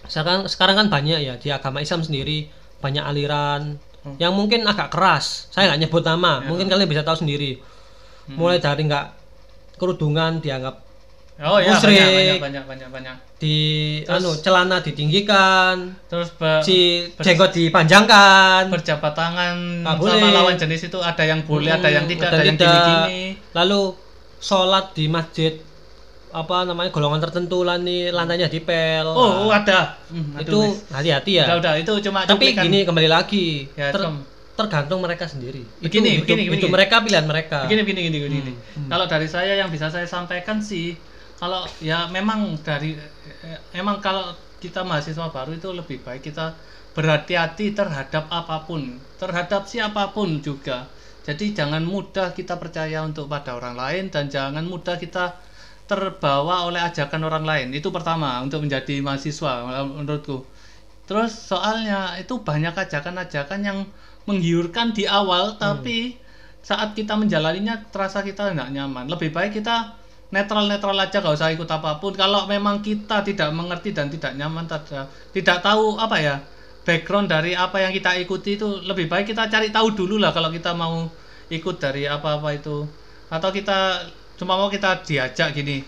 sekarang 0.07 0.47
sekarang 0.47 0.75
kan 0.77 0.87
banyak 0.87 1.19
ya 1.19 1.35
di 1.35 1.51
agama 1.51 1.83
Islam 1.83 1.99
sendiri 1.99 2.47
banyak 2.79 3.03
aliran 3.03 3.75
Hmm. 3.97 4.15
yang 4.21 4.31
mungkin 4.31 4.63
agak 4.63 4.87
keras. 4.93 5.51
Saya 5.51 5.73
nggak 5.73 5.81
nyebut 5.83 6.03
nama, 6.05 6.39
mungkin 6.39 6.71
kalian 6.71 6.87
bisa 6.87 7.03
tahu 7.03 7.27
sendiri. 7.27 7.59
Mulai 8.29 8.61
dari 8.61 8.87
nggak 8.87 9.05
kerudungan 9.77 10.39
dianggap 10.39 10.75
oh 11.37 11.61
ya 11.61 11.77
Musyrik. 11.77 12.01
banyak 12.01 12.09
banyak 12.17 12.39
banyak 12.41 12.63
banyak 12.65 12.89
banyak 12.89 13.15
di 13.37 13.57
anu 14.03 14.33
celana 14.35 14.81
ditinggikan 14.81 15.93
terus 16.07 16.33
be- 16.33 16.57
si 16.59 16.77
jenggot 17.15 17.53
dipanjangkan. 17.53 18.65
berjabat 18.67 19.13
tangan 19.13 19.55
Nggak 19.81 19.95
sama 19.95 20.09
boleh. 20.17 20.33
lawan 20.33 20.55
jenis 20.55 20.81
itu 20.83 20.97
ada 20.99 21.21
yang 21.21 21.41
boleh 21.43 21.69
ada 21.69 21.85
yang 21.85 22.03
Hmm, 22.03 22.11
tidak 22.11 22.27
ada 22.27 22.35
ada 22.35 22.43
yang 22.43 22.57
gini-gini. 22.57 23.21
Lalu 23.53 23.81
sholat 24.39 24.91
di 24.91 25.05
masjid 25.07 25.53
apa 26.27 26.65
namanya 26.65 26.89
golongan 26.89 27.21
tertentu 27.21 27.61
lah 27.61 27.77
nih 27.77 28.09
lantainya 28.09 28.45
dipel. 28.45 29.05
Oh, 29.07 29.45
oh, 29.45 29.47
Nah, 29.47 29.61
ada. 29.61 30.01
Hmm, 30.07 30.33
itu 30.35 30.57
aduh, 30.57 30.73
hati-hati 30.91 31.31
ya. 31.35 31.45
Udah 31.47 31.57
udah 31.59 31.73
itu 31.77 31.93
cuma 32.03 32.19
tapi 32.23 32.51
cuplikan. 32.51 32.63
gini 32.65 32.79
kembali 32.83 33.07
lagi. 33.07 33.47
Ya, 33.73 33.89
ter- 33.89 34.01
com. 34.03 34.17
tergantung 34.55 34.99
mereka 34.99 35.25
sendiri. 35.25 35.61
Begini, 35.77 36.17
itu, 36.17 36.25
begini, 36.25 36.41
itu, 36.43 36.49
itu 36.51 36.57
begini. 36.59 36.73
mereka 36.73 36.95
pilihan 36.99 37.25
mereka. 37.25 37.57
Begini 37.63 37.81
begini 37.83 37.99
begini 38.03 38.17
begini 38.19 38.53
Hmm, 38.73 38.89
kalau 38.89 39.05
dari 39.05 39.25
saya 39.25 39.53
yang 39.55 39.69
bisa 39.69 39.87
saya 39.87 40.05
sampaikan 40.05 40.57
sih 40.57 40.97
kalau 41.37 41.63
ya 41.79 42.09
memang 42.09 42.57
dari 42.65 42.97
emang 43.73 44.01
kalau 44.01 44.33
kita 44.57 44.81
mahasiswa 44.81 45.29
baru 45.29 45.53
itu 45.53 45.69
lebih 45.69 46.01
baik 46.01 46.25
kita 46.25 46.57
berhati-hati 46.97 47.77
terhadap 47.77 48.25
apa 48.33 48.65
pun 48.65 48.97
terhadap 49.21 49.69
siapa 49.69 50.09
pun 50.13 50.41
juga. 50.41 50.89
Jadi 51.27 51.51
jangan 51.51 51.83
mudah 51.83 52.31
kita 52.31 52.55
percaya 52.55 53.03
untuk 53.03 53.27
pada 53.27 53.53
orang 53.53 53.75
lain 53.75 54.07
dan 54.07 54.31
jangan 54.31 54.63
mudah 54.63 54.95
kita 54.95 55.35
terbawa 55.85 56.65
oleh 56.65 56.79
ajakan 56.81 57.27
orang 57.27 57.45
lain. 57.45 57.67
Itu 57.75 57.91
pertama 57.91 58.39
untuk 58.41 58.63
menjadi 58.63 59.03
mahasiswa 59.03 59.83
menurutku. 59.85 60.47
Terus 61.03 61.35
soalnya 61.35 62.15
itu 62.15 62.39
banyak 62.41 62.73
ajakan-ajakan 62.73 63.59
yang 63.61 63.79
menggiurkan 64.27 64.95
di 64.95 65.03
awal 65.07 65.59
tapi 65.59 66.15
saat 66.63 66.95
kita 66.95 67.15
menjalaninya 67.15 67.87
terasa 67.91 68.23
kita 68.23 68.55
nggak 68.55 68.71
nyaman. 68.73 69.05
Lebih 69.11 69.31
baik 69.35 69.61
kita 69.61 70.06
netral-netral 70.35 70.97
aja 71.03 71.17
gak 71.23 71.35
usah 71.37 71.49
ikut 71.55 71.69
apa 71.77 71.89
pun. 72.01 72.13
Kalau 72.21 72.45
memang 72.53 72.83
kita 72.87 73.23
tidak 73.27 73.49
mengerti 73.55 73.89
dan 73.97 74.07
tidak 74.13 74.31
nyaman 74.39 74.65
tidak, 74.67 75.05
tidak 75.35 75.57
tahu 75.63 75.97
apa 76.05 76.17
ya 76.19 76.35
background 76.87 77.27
dari 77.33 77.51
apa 77.55 77.77
yang 77.83 77.91
kita 77.97 78.15
ikuti 78.23 78.55
itu 78.59 78.67
lebih 78.89 79.05
baik 79.11 79.25
kita 79.31 79.43
cari 79.53 79.67
tahu 79.75 79.87
dulu 79.99 80.15
lah 80.23 80.31
kalau 80.35 80.49
kita 80.51 80.71
mau 80.75 80.95
ikut 81.51 81.75
dari 81.83 82.03
apa-apa 82.07 82.49
itu. 82.59 82.87
Atau 83.27 83.49
kita 83.51 84.07
cuma 84.39 84.53
mau 84.59 84.69
kita 84.71 85.03
diajak 85.07 85.49
gini 85.57 85.83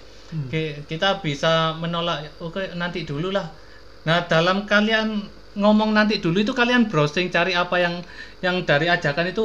Ki- 0.50 0.86
kita 0.90 1.22
bisa 1.26 1.78
menolak 1.82 2.18
oke 2.42 2.74
nanti 2.82 3.00
dulu 3.10 3.30
lah. 3.38 3.48
Nah 4.08 4.26
dalam 4.32 4.58
kalian 4.72 5.08
ngomong 5.58 5.90
nanti 5.98 6.22
dulu 6.24 6.38
itu 6.46 6.54
kalian 6.60 6.90
browsing 6.92 7.28
cari 7.36 7.54
apa 7.54 7.76
yang 7.86 7.96
yang 8.46 8.56
dari 8.70 8.88
ajakan 8.96 9.26
itu 9.34 9.44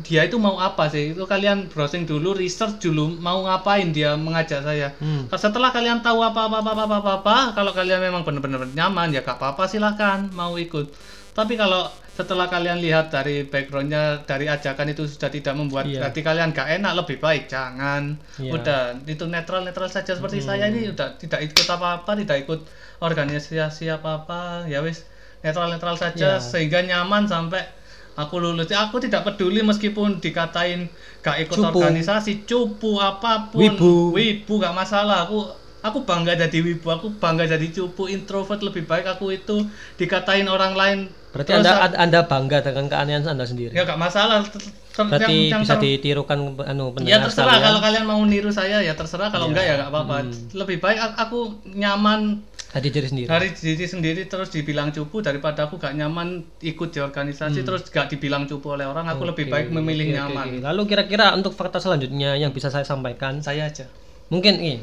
dia 0.00 0.22
itu 0.22 0.36
mau 0.36 0.56
apa 0.56 0.86
sih 0.86 1.12
itu 1.12 1.22
kalian 1.24 1.66
browsing 1.66 2.04
dulu 2.04 2.32
research 2.32 2.80
dulu 2.80 3.10
mau 3.16 3.42
ngapain 3.42 3.90
dia 3.90 4.14
mengajak 4.14 4.60
saya 4.60 4.92
Hmm. 4.96 5.28
setelah 5.30 5.70
kalian 5.70 6.00
tahu 6.00 6.20
apa 6.20 6.46
apa 6.46 6.58
apa 6.60 6.70
apa 6.74 6.96
apa, 6.96 7.12
apa, 7.16 7.36
kalau 7.52 7.70
kalian 7.70 8.00
memang 8.00 8.22
benar-benar 8.22 8.66
nyaman 8.70 9.10
ya 9.10 9.20
gak 9.20 9.36
apa-apa 9.36 9.64
silahkan 9.64 10.28
mau 10.30 10.56
ikut 10.56 10.90
tapi 11.30 11.54
kalau 11.54 11.86
setelah 12.10 12.46
kalian 12.46 12.78
lihat 12.78 13.08
dari 13.08 13.44
backgroundnya 13.44 14.24
dari 14.24 14.44
ajakan 14.44 14.92
itu 14.92 15.08
sudah 15.08 15.28
tidak 15.28 15.54
membuat 15.54 15.88
Iya. 15.88 16.04
hati 16.04 16.20
kalian 16.20 16.50
gak 16.50 16.68
enak 16.76 16.92
lebih 16.94 17.16
baik 17.16 17.46
jangan 17.46 18.20
Iya. 18.36 18.50
udah 18.52 18.80
itu 19.04 19.24
netral 19.24 19.62
netral 19.62 19.88
saja 19.88 20.12
seperti 20.12 20.40
saya 20.40 20.68
ini 20.68 20.90
udah 20.90 21.16
tidak 21.16 21.40
ikut 21.42 21.64
apa 21.66 22.02
apa 22.02 22.12
tidak 22.14 22.44
ikut 22.44 22.60
organisasi 23.00 23.88
apa 23.88 24.20
apa 24.20 24.40
ya 24.66 24.80
wis 24.80 25.04
netral 25.40 25.68
netral 25.68 25.96
saja 25.96 26.36
Iya. 26.36 26.42
sehingga 26.42 26.82
nyaman 26.82 27.24
sampai 27.24 27.64
aku 28.14 28.34
lulus. 28.36 28.68
Aku 28.68 28.98
tidak 28.98 29.22
peduli 29.22 29.60
meskipun 29.60 30.18
dikatain 30.18 30.88
gak 31.20 31.36
ikut 31.44 31.56
Cupu. 31.56 31.78
organisasi 31.78 32.44
cupu 32.44 32.96
apa 32.96 33.48
pun. 33.48 33.60
Wibu. 33.60 34.12
wibu 34.12 34.54
gak 34.56 34.72
masalah. 34.72 35.28
Aku 35.28 35.46
aku 35.80 36.04
bangga 36.04 36.36
jadi 36.36 36.58
wibu 36.60 36.88
aku 36.88 37.12
bangga 37.16 37.46
jadi 37.46 37.66
cupu. 37.70 38.06
Introvert 38.06 38.60
lebih 38.60 38.84
baik 38.84 39.06
aku 39.06 39.30
itu 39.30 39.64
dikatain 39.96 40.46
orang 40.46 40.74
lain. 40.74 40.98
Berarti 41.30 41.54
Terus 41.54 41.62
anda 41.62 41.72
aku- 41.78 41.94
anda 41.96 42.20
bangga 42.26 42.58
dengan 42.58 42.84
keanehan 42.90 43.22
anda 43.24 43.46
sendiri? 43.46 43.70
Ya 43.70 43.86
gak 43.86 43.96
masalah. 43.96 44.42
Ter- 44.42 44.58
ter- 44.58 45.06
berarti 45.06 45.30
yang- 45.46 45.50
yang 45.54 45.62
bisa 45.62 45.78
ditirukan 45.78 46.38
anu 46.66 46.90
ya 47.06 47.22
terserah 47.22 47.54
sekalian. 47.54 47.62
kalau 47.62 47.80
kalian 47.80 48.04
mau 48.04 48.20
niru 48.26 48.50
saya 48.50 48.82
ya 48.82 48.98
terserah. 48.98 49.30
Kalau 49.30 49.46
Iya. 49.46 49.50
enggak 49.54 49.64
ya 49.64 49.74
gak 49.78 49.90
apa-apa. 49.94 50.16
Lebih 50.58 50.76
baik 50.82 50.98
aku 51.14 51.38
nyaman 51.70 52.42
jadi 52.70 52.88
diri 52.88 53.06
sendiri 53.06 53.26
dari 53.26 53.48
diri 53.50 53.82
sendiri 53.84 54.22
terus 54.24 54.48
dibilang 54.48 54.90
cupu 54.90 55.18
daripada 55.18 55.66
aku 55.66 55.74
gak 55.76 55.90
nyaman 55.92 56.28
ikut 56.60 56.88
di 56.88 56.98
organisasi 56.98 57.60
terus 57.60 57.82
gak 57.84 58.06
dibilang 58.08 58.46
cupu 58.46 58.70
oleh 58.70 58.86
orang 58.86 59.06
aku 59.06 59.26
lebih 59.26 59.46
Hmm. 59.46 59.52
Oke, 59.52 59.56
baik 59.56 59.68
memilih 59.72 60.06
oke, 60.06 60.14
nyaman 60.14 60.46
oke. 60.48 60.62
lalu 60.62 60.82
kira-kira 60.86 61.32
untuk 61.32 61.52
fakta 61.52 61.78
selanjutnya 61.78 62.34
yang 62.34 62.50
bisa 62.50 62.68
saya 62.68 62.82
sampaikan 62.82 63.40
saya 63.40 63.66
aja 63.66 63.90
mungkin 64.28 64.56
ini 64.56 64.78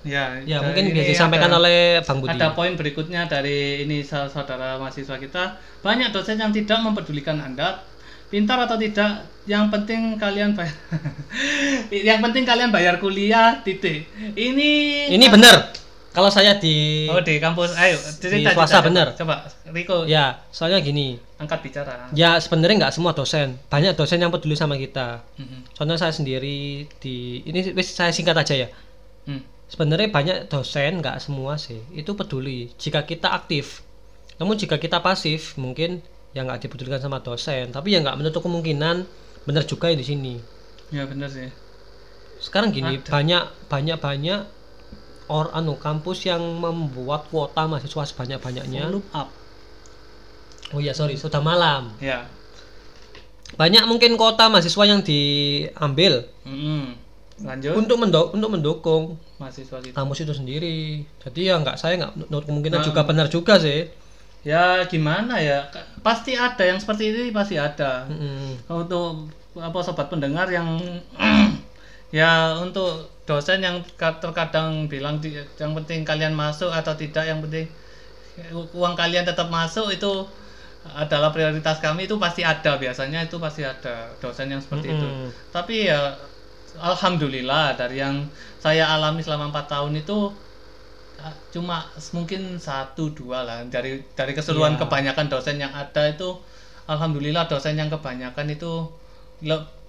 ya 0.00 0.38
ya 0.46 0.62
mungkin 0.62 0.94
bisa 0.94 1.04
disampaikan 1.04 1.50
ada- 1.50 1.58
oleh 1.58 1.78
bang 2.00 2.18
Budi 2.18 2.32
Ada 2.32 2.54
poin 2.54 2.72
berikutnya 2.72 3.26
dari 3.26 3.82
ini 3.82 4.00
sa- 4.00 4.24
saudara 4.26 4.80
mahasiswa 4.80 5.20
kita. 5.20 5.44
Banyak 5.80 6.08
dosen 6.08 6.40
yang 6.40 6.48
tidak 6.48 6.80
mempedulikan 6.80 7.36
Anda 7.36 7.84
pintar 8.32 8.56
atau 8.56 8.78
tidak, 8.78 9.28
yang 9.44 9.68
penting 9.68 10.16
kalian 10.16 10.56
bayar. 10.56 10.72
yang 12.08 12.22
penting 12.22 12.48
kalian 12.48 12.70
bayar 12.70 12.96
kuliah 12.96 13.60
titik. 13.60 14.08
Ini 14.32 14.70
ini 15.10 15.26
benar 15.28 15.68
kalau 16.20 16.30
saya 16.30 16.52
di 16.54 17.08
Oh, 17.08 17.18
di 17.18 17.36
kampus. 17.36 17.72
Ayo, 17.74 17.96
cerita, 18.14 18.52
swasta 18.52 18.78
bener. 18.82 19.16
Coba 19.16 19.48
Riko 19.66 20.04
ya 20.04 20.44
soalnya 20.50 20.78
gini 20.78 21.16
angkat 21.38 21.62
bicara. 21.62 22.10
ya 22.12 22.36
sebenarnya 22.36 22.76
nggak 22.80 22.92
semua 22.92 23.10
dosen 23.10 23.56
banyak 23.66 23.94
dosen 23.94 24.18
yang 24.18 24.28
peduli 24.28 24.52
sama 24.52 24.74
kita 24.74 25.22
Mhm. 25.34 25.72
contohnya 25.72 25.96
saya 25.96 26.10
sendiri 26.10 26.84
di 26.98 27.16
ini 27.40 27.72
wis 27.72 27.88
saya 27.88 28.10
singkat 28.10 28.34
aja 28.36 28.54
ya 28.56 28.68
Hmm. 29.24 29.40
sebenarnya 29.64 30.10
banyak 30.10 30.36
dosen 30.46 30.98
nggak 30.98 31.16
semua 31.18 31.54
sih 31.54 31.80
itu 31.92 32.12
peduli 32.12 32.74
jika 32.76 33.02
kita 33.02 33.30
aktif 33.30 33.80
namun 34.36 34.54
jika 34.54 34.74
kita 34.74 34.98
pasif 34.98 35.54
mungkin 35.54 36.02
ya 36.30 36.42
nggak 36.42 36.60
dipedulikan 36.60 36.98
sama 36.98 37.18
dosen 37.20 37.70
tapi 37.70 37.94
ya 37.94 38.02
nggak 38.02 38.16
menutup 38.16 38.42
kemungkinan 38.42 39.06
benar 39.44 39.64
juga 39.64 39.86
ya 39.86 39.94
di 39.94 40.04
sini 40.04 40.34
Ya 40.90 41.06
benar 41.06 41.30
sih. 41.30 41.46
sekarang 42.38 42.68
gini 42.68 42.98
Ada. 42.98 43.06
banyak 43.08 43.42
banyak 43.66 43.96
banyak 43.96 44.40
or 45.30 45.46
anu 45.52 45.74
kampus 45.76 46.26
yang 46.26 46.42
membuat 46.56 47.30
kuota 47.30 47.64
mahasiswa 47.64 48.02
sebanyak 48.04 48.38
banyaknya 48.38 48.90
Loop 48.90 49.06
up. 49.12 49.30
oh 50.70 50.78
iya 50.78 50.90
sorry 50.90 51.14
sudah 51.14 51.38
malam 51.40 51.94
Ya. 51.98 52.26
banyak 53.52 53.82
mungkin 53.84 54.14
kuota 54.14 54.46
mahasiswa 54.46 54.84
yang 54.84 55.00
diambil 55.00 56.26
Mhm. 56.42 57.06
Lanjut 57.40 57.72
untuk 57.74 57.96
mendo- 57.96 58.30
untuk 58.30 58.50
mendukung 58.50 59.02
mahasiswa 59.36 59.80
kita. 59.80 59.94
kampus 59.94 60.18
itu 60.20 60.34
sendiri 60.34 60.78
jadi 61.20 61.40
ya 61.46 61.54
nggak 61.56 61.74
saya 61.74 61.96
nggak 61.96 62.12
menurut 62.20 62.44
kemungkinan 62.44 62.78
Nah. 62.78 62.86
juga 62.86 63.00
benar 63.02 63.26
juga 63.28 63.56
sih 63.56 63.86
Ya 64.40 64.80
gimana 64.84 65.36
ya? 65.36 65.68
Pasti 66.00 66.32
ada 66.32 66.64
yang 66.64 66.76
seperti 66.76 67.12
ini 67.12 67.28
pasti 67.28 67.54
ada. 67.54 68.08
Mm-mm. 68.08 68.56
untuk 68.72 69.28
apa 69.52 69.78
sobat 69.78 70.08
pendengar 70.08 70.48
yang 70.48 70.80
ya 72.10 72.56
untuk 72.56 73.19
dosen 73.30 73.58
yang 73.66 73.76
ka- 74.00 74.18
terkadang 74.24 74.68
bilang 74.92 75.16
yang 75.62 75.72
penting 75.78 76.00
kalian 76.10 76.34
masuk 76.42 76.70
atau 76.80 76.94
tidak 77.02 77.24
yang 77.30 77.38
penting 77.44 77.66
uang 78.74 78.94
kalian 79.00 79.24
tetap 79.30 79.48
masuk 79.58 79.86
itu 79.96 80.12
adalah 81.04 81.30
prioritas 81.36 81.76
kami 81.86 82.00
itu 82.08 82.16
pasti 82.24 82.42
ada 82.52 82.72
biasanya 82.82 83.20
itu 83.28 83.36
pasti 83.44 83.62
ada 83.72 83.94
dosen 84.22 84.46
yang 84.52 84.62
seperti 84.64 84.86
itu 84.96 85.06
Mm-mm. 85.06 85.28
tapi 85.54 85.74
ya 85.90 86.00
alhamdulillah 86.90 87.64
dari 87.80 87.96
yang 88.04 88.16
saya 88.64 88.84
alami 88.94 89.20
selama 89.20 89.44
empat 89.52 89.66
tahun 89.74 89.92
itu 90.02 90.18
cuma 91.52 91.84
mungkin 92.16 92.56
satu 92.56 93.12
dua 93.12 93.44
lah 93.44 93.58
dari 93.68 94.00
dari 94.16 94.32
keseluruhan 94.32 94.74
Iya. 94.74 94.80
kebanyakan 94.88 95.26
dosen 95.28 95.56
yang 95.60 95.72
ada 95.74 96.02
itu 96.08 96.28
alhamdulillah 96.88 97.44
dosen 97.44 97.76
yang 97.76 97.92
kebanyakan 97.92 98.46
itu 98.48 98.72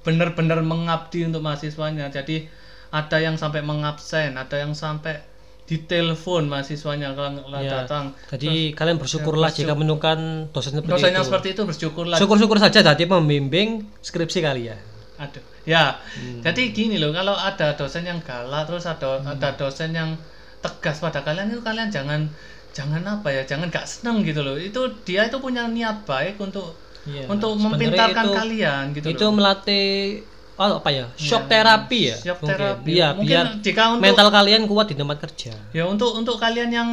benar-benar 0.02 0.60
mengabdi 0.66 1.30
untuk 1.30 1.46
mahasiswanya 1.46 2.10
jadi 2.10 2.50
ada 2.92 3.18
yang 3.18 3.36
sampai 3.36 3.62
mengabsen 3.62 4.36
ada 4.36 4.56
yang 4.56 4.72
sampai 4.74 5.24
ditelepon 5.64 6.46
mahasiswanya 6.46 7.16
kalau 7.16 7.32
nggak 7.42 7.62
Ya, 7.62 7.72
datang 7.82 8.12
Jadi 8.30 8.76
kalian 8.76 8.98
bersyukurlah 8.98 9.48
bersyukur. 9.48 9.64
jika 9.64 9.74
menemukan 9.74 10.20
dosen 10.52 10.76
seperti 10.76 10.92
dosen 10.92 11.12
itu. 11.14 11.24
seperti 11.24 11.48
itu 11.50 11.62
bersyukurlah 11.64 12.18
Syukur-syukur 12.18 12.58
saja 12.58 12.80
tadi 12.82 13.04
membimbing 13.06 13.70
skripsi 14.00 14.40
kalian. 14.42 14.76
Aduh. 15.18 15.40
Ya. 15.64 16.02
Hmm. 16.12 16.42
Jadi 16.42 16.74
gini 16.74 16.98
loh, 16.98 17.14
kalau 17.14 17.32
ada 17.32 17.72
dosen 17.74 18.04
yang 18.04 18.20
galak 18.20 18.66
terus 18.66 18.84
ada 18.84 19.16
Hmm. 19.16 19.32
ada 19.32 19.54
dosen 19.54 19.94
yang 19.94 20.18
tegas 20.60 21.00
pada 21.00 21.22
kalian 21.22 21.48
itu 21.50 21.62
kalian 21.62 21.88
jangan 21.88 22.28
jangan 22.72 23.00
apa 23.06 23.30
ya, 23.30 23.46
jangan 23.46 23.70
gak 23.70 23.86
seneng 23.86 24.26
gitu 24.26 24.42
loh. 24.42 24.58
Itu 24.58 24.82
dia 25.02 25.24
itu 25.24 25.38
punya 25.38 25.68
niat 25.68 26.04
baik 26.04 26.36
untuk 26.38 26.76
Iya, 27.02 27.26
untuk 27.26 27.56
mempintarkan 27.56 28.26
itu- 28.26 28.36
kalian 28.36 28.84
gitu 28.92 29.08
itu 29.10 29.24
loh. 29.24 29.34
melatih 29.34 30.22
oh, 30.64 30.78
apa 30.78 30.90
ya? 30.90 31.06
Shock 31.16 31.48
terapi 31.48 32.00
ya. 32.06 32.16
Shock 32.16 32.40
mungkin. 32.40 32.50
terapi. 32.54 32.90
Iya, 32.92 33.08
Mungkin 33.12 33.26
biar 33.28 33.46
jika 33.60 33.84
untuk 33.90 34.04
mental 34.04 34.28
kalian 34.30 34.62
kuat 34.64 34.86
di 34.86 34.96
tempat 34.96 35.18
kerja. 35.20 35.54
ya 35.72 35.84
untuk 35.86 36.14
untuk 36.14 36.38
kalian 36.38 36.70
yang 36.70 36.90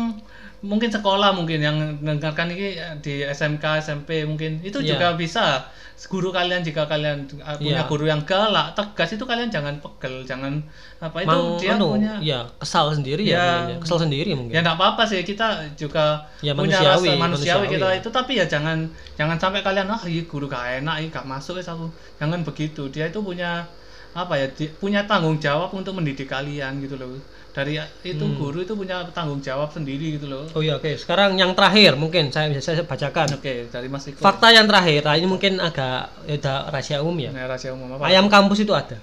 mungkin 0.60 0.88
sekolah 0.88 1.30
mungkin 1.32 1.60
yang 1.60 1.76
mendengarkan 1.98 2.50
ini 2.50 2.74
di 2.98 3.22
SMK 3.22 3.62
SMP 3.78 4.24
mungkin 4.24 4.58
itu 4.60 4.78
Iya. 4.78 4.88
juga 4.90 5.08
bisa 5.14 5.70
guru 6.06 6.30
kalian 6.30 6.62
jika 6.62 6.86
kalian 6.86 7.26
uh, 7.38 7.58
punya 7.58 7.82
Iya. 7.82 7.90
guru 7.90 8.06
yang 8.06 8.22
galak 8.22 8.70
tegas 8.72 9.10
itu 9.10 9.24
kalian 9.24 9.48
jangan 9.48 9.74
pegel 9.78 10.22
jangan 10.22 10.62
apa 10.98 11.18
itu 11.18 11.28
Mang, 11.28 11.58
dia 11.58 11.74
anu, 11.74 11.98
punya 11.98 12.14
ya 12.20 12.46
kesal 12.54 12.92
sendiri 12.92 13.22
Ya. 13.22 13.34
ya, 13.34 13.42
mungkin 13.42 13.66
ya. 13.68 13.78
kesal 13.82 13.98
sendiri 13.98 14.30
mungkin. 14.32 14.54
ya 14.54 14.60
enggak 14.62 14.78
apa-apa 14.78 15.02
sih 15.02 15.18
kita 15.22 15.46
juga 15.74 16.22
Ya, 16.38 16.54
punya 16.54 16.78
manusiawi, 16.78 16.86
rasa 17.10 17.18
manusiawi, 17.18 17.18
manusiawi. 17.18 17.66
kita 17.74 17.88
itu 17.98 18.08
tapi 18.08 18.32
ya 18.36 18.46
jangan 18.46 18.78
jangan 19.14 19.36
sampai 19.36 19.60
kalian 19.60 19.88
ah 19.88 20.02
iya 20.04 20.22
guru 20.22 20.46
gak 20.46 20.78
enak 20.78 20.96
iya 21.00 21.08
gak 21.10 21.26
masuk 21.26 21.58
ya 21.58 21.66
aku 21.66 21.90
jangan 22.16 22.40
begitu 22.42 22.86
dia 22.88 23.04
itu 23.04 23.18
punya 23.18 23.66
apa 24.12 24.34
ya 24.34 24.46
di- 24.48 24.72
punya 24.72 25.04
tanggung 25.04 25.36
jawab 25.36 25.70
untuk 25.70 25.92
mendidik 25.92 26.26
kalian 26.26 26.80
gitu 26.80 26.96
loh 26.96 27.18
dari 27.48 27.74
itu 28.02 28.22
Hmm. 28.22 28.36
guru 28.36 28.60
itu 28.60 28.72
punya 28.72 29.02
tanggung 29.10 29.38
jawab 29.38 29.68
sendiri 29.68 30.14
gitu 30.14 30.26
loh 30.26 30.46
Oh 30.52 30.60
iya, 30.60 30.76
oke. 30.76 30.94
Sekarang 30.94 31.34
yang 31.34 31.50
terakhir 31.52 31.94
mungkin 31.94 32.30
saya 32.30 32.46
bisa 32.48 32.62
saya 32.62 32.82
bacakan. 32.82 33.34
oke 33.34 33.68
dari 33.68 33.88
Mas 33.88 34.06
Iko 34.06 34.20
Fakta 34.20 34.48
yang 34.48 34.64
terakhir, 34.64 35.02
nah 35.02 35.14
ini 35.14 35.26
mungkin 35.26 35.58
agak 35.58 36.12
ya, 36.24 36.36
rahasia 36.66 36.98
umum 36.98 37.18
ya. 37.18 37.30
Nah, 37.30 37.46
rahasia 37.46 37.72
umum 37.72 37.94
apa 37.94 38.06
Ayam 38.06 38.26
kampus 38.26 38.62
itu 38.62 38.70
ada. 38.70 38.96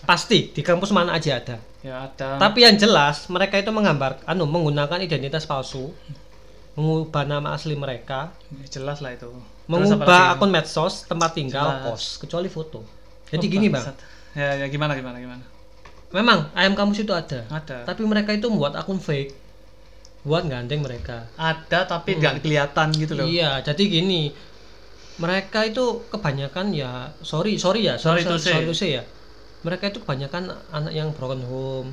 Pasti 0.00 0.48
di 0.48 0.62
kampus 0.62 0.88
mana 0.88 1.12
aja 1.12 1.36
ada. 1.36 1.56
ya 1.78 2.06
ada 2.06 2.38
Tapi 2.38 2.62
yang 2.62 2.74
jelas 2.74 3.26
mereka 3.28 3.54
itu 3.54 3.68
menggambar, 3.68 4.22
anu 4.24 4.46
menggunakan 4.46 4.98
identitas 4.98 5.44
palsu, 5.44 5.90
mengubah 6.74 7.22
nama 7.22 7.52
asli 7.52 7.74
mereka, 7.74 8.30
Ya, 8.48 8.66
jelas 8.72 8.98
lah 8.98 9.12
itu 9.12 9.28
apa 9.28 9.66
mengubah 9.68 10.22
akun 10.32 10.48
medsos, 10.48 11.04
tempat 11.04 11.34
tinggal, 11.34 11.66
Jelas. 11.68 11.84
pos, 11.84 12.02
kecuali 12.18 12.48
foto. 12.48 12.80
Jadi 13.28 13.44
Oh, 13.44 13.50
gini 13.50 13.66
bang, 13.68 13.84
ya 14.32 14.48
ya 14.56 14.66
gimana 14.66 14.92
gimana 14.92 15.16
gimana? 15.16 15.44
Memang 16.08 16.48
ayam 16.52 16.72
kampus 16.72 17.02
itu 17.02 17.12
ada, 17.12 17.44
ada. 17.48 17.84
Tapi 17.84 18.00
mereka 18.02 18.32
itu 18.32 18.48
membuat 18.48 18.72
akun 18.74 18.96
fake, 18.96 19.36
buat 20.22 20.44
gandeng 20.44 20.80
mereka. 20.80 21.28
ada 21.36 21.84
tapi 21.84 22.16
nggak 22.16 22.40
kelihatan 22.40 22.88
gitu 22.96 23.12
loh. 23.12 23.24
Hmm. 23.24 23.34
Iya, 23.34 23.50
jadi 23.62 23.82
gini, 23.84 24.32
mereka 25.16 25.62
itu 25.62 26.00
kebanyakan 26.08 26.72
ya, 26.72 27.12
sorry 27.20 27.56
sorry 27.56 27.84
ya, 27.84 28.00
Sorry 28.00 28.24
say. 28.24 28.40
sorry 28.40 28.64
to 28.64 28.72
say 28.72 28.90
ya, 28.96 29.04
mereka 29.60 29.92
itu 29.92 30.00
kebanyakan 30.00 30.48
anak 30.70 30.92
yang 30.92 31.12
broken 31.12 31.44
home, 31.44 31.90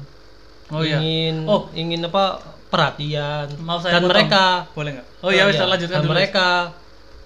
oh 0.71 0.79
iya. 0.79 1.01
Ingin 1.01 1.43
Oh. 1.43 1.67
ingin 1.75 1.99
apa 2.05 2.39
perhatian. 2.71 3.51
Mau 3.59 3.77
saya 3.77 3.99
dan 3.99 4.03
potong? 4.03 4.11
mereka 4.15 4.43
boleh 4.71 4.91
nggak? 4.95 5.07
Oh 5.19 5.29
iya. 5.29 5.43
bisa 5.49 5.65
lanjutkan 5.65 5.99
dan 5.99 6.03
dulu. 6.03 6.13
mereka 6.13 6.47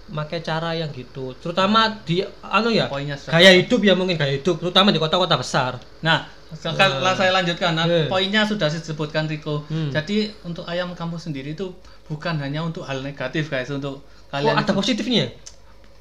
pakai 0.09 0.39
cara 0.39 0.73
yang 0.73 0.89
gitu 0.89 1.37
terutama 1.37 2.01
di 2.01 2.19
anu 2.41 2.69
ya 2.69 2.89
poinnya 2.89 3.13
gaya 3.15 3.53
hidup 3.53 3.79
ya 3.79 3.93
mungkin 3.93 4.15
gaya 4.15 4.35
hidup 4.35 4.57
terutama 4.57 4.89
di 4.89 4.97
kota-kota 4.97 5.35
besar 5.35 5.77
Nah, 5.99 6.25
sekarang 6.49 6.97
saya 7.13 7.29
lanjutkan. 7.29 7.75
Nah, 7.75 7.85
Eh. 7.85 8.07
poinnya 8.07 8.41
sudah 8.41 8.65
disebutkan 8.65 9.27
Riko. 9.27 9.67
Hmm. 9.67 9.91
Jadi 9.91 10.31
untuk 10.41 10.65
ayam 10.65 10.95
kampus 10.95 11.29
sendiri 11.29 11.53
itu 11.53 11.75
bukan 12.07 12.39
hanya 12.39 12.63
untuk 12.63 12.81
hal 12.81 13.03
negatif 13.03 13.47
guys, 13.47 13.69
untuk 13.69 14.01
kok 14.01 14.33
kalian 14.33 14.57
ada 14.57 14.65
itu- 14.65 14.73
positifnya 14.73 15.25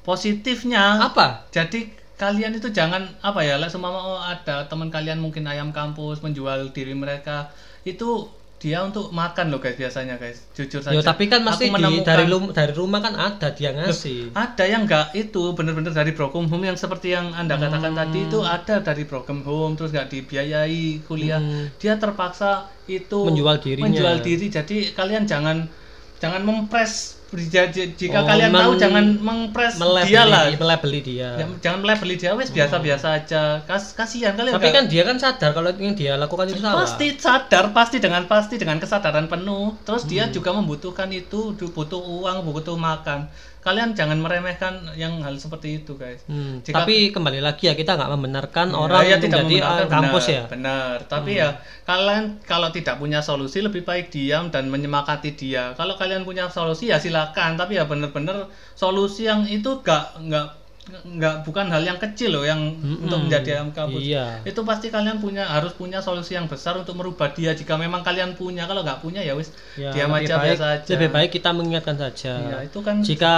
positifnya. 0.01 1.03
apa 1.03 1.45
Jadi 1.51 1.91
kalian 2.15 2.51
itu 2.51 2.67
jangan 2.69 3.07
apa 3.21 3.39
ya, 3.41 3.55
lah 3.55 3.67
semama 3.67 3.95
oh, 3.97 4.19
ada 4.19 4.65
teman 4.65 4.89
kalian 4.89 5.19
mungkin 5.19 5.45
ayam 5.45 5.69
kampus 5.69 6.19
menjual 6.19 6.71
diri 6.71 6.91
mereka 6.91 7.47
itu 7.83 8.27
dia 8.59 8.79
untuk 8.81 9.09
makan 9.09 9.49
loh 9.49 9.57
guys 9.57 9.73
biasanya 9.73 10.15
guys. 10.15 10.43
Jujur 10.51 10.79
saja. 10.79 10.91
ya 10.91 11.01
tapi 11.01 11.25
kan 11.25 11.39
di, 11.39 11.67
menemukan- 11.67 12.03
dari 12.03 12.25
lum- 12.25 12.51
dari 12.51 12.71
rumah 12.71 12.99
kan 12.99 13.15
ada 13.15 13.49
dia 13.49 13.71
ngasih 13.71 14.31
ada 14.31 14.63
yang 14.63 14.83
enggak 14.83 15.11
itu 15.13 15.43
bener-bener 15.51 15.89
dari 15.89 16.11
broken 16.11 16.45
home 16.45 16.63
yang 16.63 16.75
seperti 16.75 17.11
yang 17.11 17.31
anda 17.31 17.55
katakan 17.55 17.91
tadi 17.93 18.19
itu 18.21 18.39
ada 18.41 18.79
dari 18.79 19.03
broken 19.03 19.41
home 19.41 19.73
terus 19.73 19.89
nggak 19.89 20.07
dibiayai 20.09 20.83
kuliah 21.03 21.39
Hmm. 21.39 21.71
dia 21.73 21.95
terpaksa 21.95 22.51
itu 22.85 23.23
Menjual 23.23 23.57
dirinya. 23.57 23.85
menjual 23.85 24.15
diri 24.19 24.47
jadi 24.47 24.91
kalian 24.91 25.23
jangan 25.23 25.71
jangan 26.17 26.41
mempres 26.41 27.18
jika 27.29 28.17
Oh, 28.17 28.25
kalian 28.25 28.49
tahu 28.49 28.73
jangan 28.75 29.05
melebeli 29.21 30.07
dia 30.07 30.21
lah. 30.25 30.49
Melebeli 30.49 30.99
dia. 30.99 31.29
Jangan 31.61 31.79
melebeli 31.79 32.15
dia 32.17 32.33
wes 32.33 32.49
biasa-biasa 32.49 33.07
aja. 33.15 33.61
Kas 33.63 33.93
kasihan 33.93 34.33
kalian 34.33 34.57
tapi 34.57 34.65
nggak- 34.65 34.75
kan 34.75 34.85
dia 34.87 35.03
kan 35.05 35.17
sadar 35.17 35.53
kalau 35.53 35.69
yang 35.71 35.93
dia 35.93 36.17
lakukan 36.17 36.49
itu 36.49 36.57
salah. 36.57 36.81
Pasti 36.81 37.07
sadar 37.15 37.69
pasti 37.69 37.97
dengan 38.01 38.25
pasti 38.25 38.55
dengan 38.57 38.77
kesadaran 38.77 39.29
penuh. 39.29 39.77
Terus 39.85 40.03
dia 40.03 40.25
Hmm. 40.25 40.33
juga 40.33 40.49
membutuhkan 40.51 41.09
itu 41.09 41.53
butuh 41.53 42.01
uang 42.01 42.49
butuh 42.49 42.73
makan 42.73 43.29
kalian 43.59 43.91
jangan 43.91 44.15
meremehkan 44.17 44.87
yang 44.95 45.19
hal 45.19 45.35
seperti 45.35 45.83
itu 45.83 45.95
guys. 45.95 46.23
Hmm, 46.25 46.63
Jika- 46.63 46.83
tapi 46.83 47.11
kembali 47.11 47.43
lagi 47.43 47.67
ya 47.67 47.75
kita 47.75 47.95
nggak 47.95 48.11
membenarkan 48.15 48.67
Ya, 48.71 48.77
orang 48.77 49.03
ya, 49.03 49.17
tidak 49.19 49.43
menjadi 49.43 49.59
membenarkan, 49.61 49.87
kampus 49.91 50.23
benar, 50.23 50.35
ya. 50.35 50.43
Benar 50.47 50.95
tapi 51.05 51.31
ya 51.35 51.49
kalian 51.83 52.23
kalau 52.43 52.69
tidak 52.71 52.95
punya 52.97 53.19
solusi 53.19 53.59
lebih 53.59 53.83
baik 53.83 54.09
diam 54.09 54.47
dan 54.47 54.67
menyemangati 54.67 55.35
dia. 55.35 55.75
Kalau 55.75 55.95
kalian 55.95 56.23
punya 56.23 56.47
solusi 56.47 56.87
ya 56.87 56.97
silakan. 56.97 57.55
Tapi 57.55 57.75
ya 57.75 57.83
benar-benar 57.83 58.47
solusi 58.73 59.27
yang 59.27 59.43
itu 59.43 59.83
gak 59.83 60.19
nggak 60.23 60.58
nggak 60.91 61.35
bukan 61.41 61.65
hal 61.67 61.81
yang 61.81 61.97
kecil 61.97 62.29
loh 62.31 62.43
yang 62.43 62.57
Mm-mm. 62.73 63.03
untuk 63.03 63.19
menjadi 63.21 63.49
ayam 63.55 63.69
kampus 63.69 64.01
iya. 64.01 64.41
Itu 64.41 64.61
pasti 64.61 64.87
kalian 64.87 65.17
punya 65.17 65.45
harus 65.45 65.71
punya 65.71 65.99
solusi 65.99 66.33
yang 66.33 66.45
besar 66.45 66.75
untuk 66.75 66.93
merubah 66.93 67.29
dia. 67.29 67.51
Jika 67.51 67.75
memang 67.75 67.99
kalian 67.99 68.33
punya 68.33 68.63
kalau 68.63 68.81
nggak 68.81 68.99
punya 68.99 69.19
ya 69.19 69.33
wis 69.33 69.49
Ya, 69.73 69.89
diam 69.89 70.09
aja 70.11 70.35
baik, 70.35 70.55
biasa 70.55 70.65
aja. 70.75 70.89
lebih 70.91 71.09
baik 71.09 71.29
kita 71.31 71.49
mengingatkan 71.49 71.95
saja. 71.95 72.33
Iya, 72.39 72.57
itu 72.63 72.79
kan 72.79 72.95
jika 72.99 73.33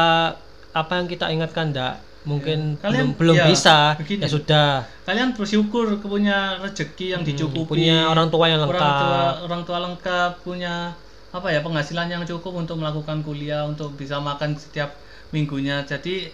apa 0.72 0.94
yang 0.96 1.08
kita 1.08 1.28
ingatkan 1.28 1.70
enggak 1.70 1.96
mungkin 2.22 2.76
Ya. 2.76 2.82
Kalian- 2.82 3.12
belum 3.12 3.18
belum 3.18 3.36
ya, 3.36 3.46
bisa 3.46 3.78
begini. 3.98 4.22
ya 4.22 4.30
sudah. 4.30 4.72
Kalian 5.04 5.34
bersyukur 5.34 5.86
punya 6.00 6.38
rezeki 6.60 7.08
yang 7.12 7.22
dicukupi. 7.22 7.66
Hmm, 7.66 7.72
punya 7.72 7.98
orang 8.08 8.28
tua 8.28 8.46
yang 8.46 8.62
orang 8.62 8.72
lengkap. 8.72 9.02
tua 9.02 9.22
orang 9.42 9.62
tua 9.66 9.78
lengkap 9.82 10.32
punya 10.42 10.74
apa 11.32 11.48
ya 11.48 11.60
penghasilan 11.60 12.08
yang 12.08 12.24
cukup 12.24 12.54
untuk 12.58 12.76
melakukan 12.76 13.20
kuliah 13.22 13.64
untuk 13.64 13.96
bisa 13.96 14.20
makan 14.20 14.54
setiap 14.54 14.94
minggunya. 15.30 15.82
Jadi 15.82 16.28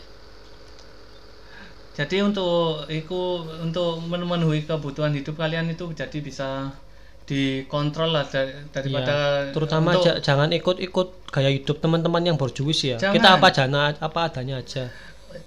jadi 1.98 2.22
untuk 2.22 2.46
itu 2.88 3.22
untuk 3.58 3.98
memenuhi 4.00 4.62
kebutuhan 4.62 5.10
hidup 5.12 5.34
kalian 5.36 5.66
itu 5.68 5.90
jadi 5.92 6.18
bisa 6.20 6.70
dikontrol 7.26 8.14
lah 8.14 8.24
dari- 8.24 8.56
daripada 8.70 9.16
Iya, 9.44 9.52
terutama 9.52 9.90
untuk- 9.92 10.06
ja- 10.08 10.20
jangan 10.22 10.50
ikut-ikut 10.50 11.08
gaya 11.28 11.50
hidup 11.50 11.78
teman-teman 11.78 12.24
yang 12.24 12.38
borjuis 12.38 12.80
ya. 12.80 12.96
Jangan. 12.96 13.14
kita 13.14 13.28
apa 13.36 13.48
jana 13.50 13.82
apa 14.00 14.20
adanya 14.24 14.56
aja. 14.58 14.88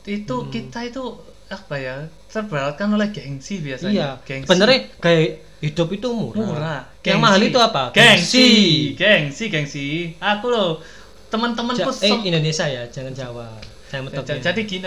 Itu 0.05 0.45
Hmm. 0.45 0.51
kita 0.51 0.85
itu 0.85 1.03
apa 1.49 1.75
ya 1.75 1.97
terberatkan 2.27 2.91
oleh 2.91 3.09
gengsi 3.09 3.59
biasanya. 3.59 3.95
Iya. 3.95 4.11
Gengsi. 4.21 4.47
Sebenarnya 4.47 4.79
gaya 4.99 5.23
hidup 5.61 5.89
itu 5.91 6.09
murah, 6.11 6.37
murah. 6.39 6.81
Yang 7.01 7.19
mahal 7.19 7.41
itu 7.41 7.59
apa? 7.59 7.83
Gengsi. 7.91 8.49
Gengsi. 8.95 9.45
Gengsi 9.49 9.87
aku 10.21 10.47
loh 10.47 10.85
teman-temanku 11.27 11.81
Ja- 11.89 12.05
eh 12.05 12.19
Indonesia 12.23 12.67
ya 12.67 12.83
jangan 12.87 13.15
Jawa. 13.15 13.49
Saya 13.89 14.05
jadi 14.45 14.61
gini 14.63 14.87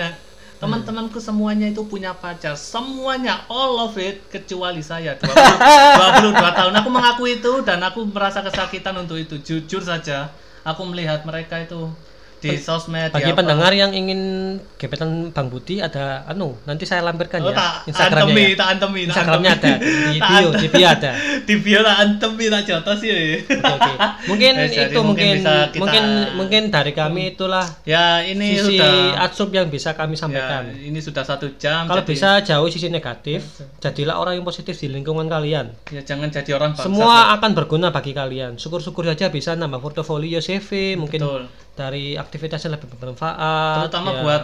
teman-temanku 0.63 1.19
semuanya 1.19 1.67
itu 1.67 1.83
punya 1.83 2.15
pacar. 2.15 2.55
Semuanya 2.55 3.43
all 3.51 3.83
of 3.83 3.93
it 3.99 4.23
kecuali 4.31 4.79
saya. 4.79 5.15
20, 5.19 6.31
22 6.31 6.59
tahun. 6.59 6.73
Aku 6.79 6.89
mengaku 6.89 7.23
itu 7.27 7.51
dan 7.67 7.83
aku 7.83 8.07
merasa 8.07 8.39
kesakitan 8.39 8.95
untuk 8.95 9.19
itu. 9.19 9.35
Jujur 9.43 9.83
saja 9.83 10.31
aku 10.63 10.87
melihat 10.87 11.27
mereka 11.27 11.59
itu 11.59 11.91
di 12.45 12.57
sosmed 12.57 13.09
bagi 13.09 13.29
apa. 13.29 13.37
pendengar 13.37 13.71
yang 13.71 13.91
ingin 13.91 14.19
gebetan 14.75 15.09
Bang 15.29 15.47
Budi 15.47 15.79
ada 15.79 16.23
anu 16.25 16.59
nanti 16.63 16.83
saya 16.83 16.99
lampirkan 17.01 17.39
Oh, 17.39 17.49
ya 17.49 17.55
tak 17.55 17.73
Instagramnya 17.87 18.29
antemi, 18.29 18.43
ya. 18.45 18.55
tak 18.55 18.67
antemi, 18.69 18.99
tak 18.99 19.07
Instagramnya 19.09 19.51
antemi. 19.51 19.73
ada 19.73 19.79
di 20.09 20.19
bio 20.29 20.49
di 20.53 20.67
bio 20.69 20.87
ada 20.89 21.11
di 21.47 21.55
bio 21.57 21.79
tak 21.81 21.97
antemi 21.97 22.45
tak 22.47 22.61
jotos 22.63 22.97
sih. 22.99 23.13
oke 23.41 23.55
oke 23.55 23.91
mungkin 24.27 24.51
Eh, 24.63 24.67
itu 24.85 24.99
mungkin 24.99 25.03
mungkin 25.03 25.35
kita- 25.39 25.79
mungkin 25.79 26.03
mungkin 26.35 26.61
dari 26.69 26.91
kami 26.91 27.21
itulah 27.31 27.63
Ya 27.83 28.21
ini 28.21 28.55
sisi 28.55 28.75
sudah 28.75 28.93
adsup 29.21 29.49
yang 29.49 29.67
bisa 29.67 29.91
kami 29.91 30.13
ya, 30.13 30.19
sampaikan 30.19 30.63
ini 30.73 30.99
sudah 30.99 31.23
satu 31.23 31.47
jam. 31.55 31.85
kalau 31.85 31.99
jadi- 31.99 32.11
bisa 32.11 32.29
jauh 32.41 32.67
sisi 32.67 32.87
negatif 32.87 33.43
jadilah 33.79 34.15
orang 34.15 34.35
yang 34.35 34.43
positif 34.43 34.75
di 34.75 34.87
lingkungan 34.87 35.25
kalian 35.25 35.71
ya 35.87 36.01
jangan 36.01 36.27
jadi 36.27 36.51
orang 36.53 36.71
bangsat. 36.71 36.85
semua 36.85 37.13
akan 37.33 37.51
berguna 37.53 37.87
bagi 37.89 38.11
kalian 38.11 38.55
syukur-syukur 38.55 39.03
saja 39.05 39.27
bisa 39.27 39.53
nambah 39.53 39.79
portofolio 39.79 40.37
CV 40.37 40.69
mungkin 40.95 41.19
Betul. 41.19 41.43
Dari 41.73 42.13
aktivitas 42.13 42.61
yang 42.63 42.73
lebih 42.77 42.87
bermanfaat 42.93 43.85
terutama 43.85 44.09
ya. 44.13 44.21
buat 44.21 44.43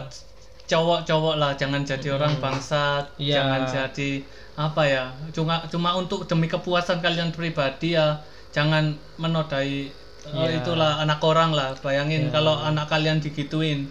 cowok-cowok 0.65 1.35
lah 1.41 1.51
jangan 1.57 1.81
jadi 1.81 2.07
orang 2.13 2.37
bangsat 2.37 3.09
Iya. 3.17 3.41
jangan 3.41 3.61
jadi 3.65 4.11
apa 4.59 4.81
ya 4.85 5.03
cuma 5.31 5.63
cuma 5.65 5.89
untuk 5.95 6.27
demi 6.29 6.45
kepuasan 6.45 6.99
kalian 6.99 7.31
pribadi 7.31 7.95
ya 7.95 8.21
jangan 8.51 8.93
menodai 9.17 9.89
oh, 10.29 10.45
Iya. 10.45 10.61
itulah 10.61 11.01
anak 11.01 11.21
orang 11.21 11.53
lah 11.53 11.73
bayangin 11.79 12.29
kalau 12.29 12.57
anak 12.59 12.85
kalian 12.89 13.17
digituin 13.17 13.89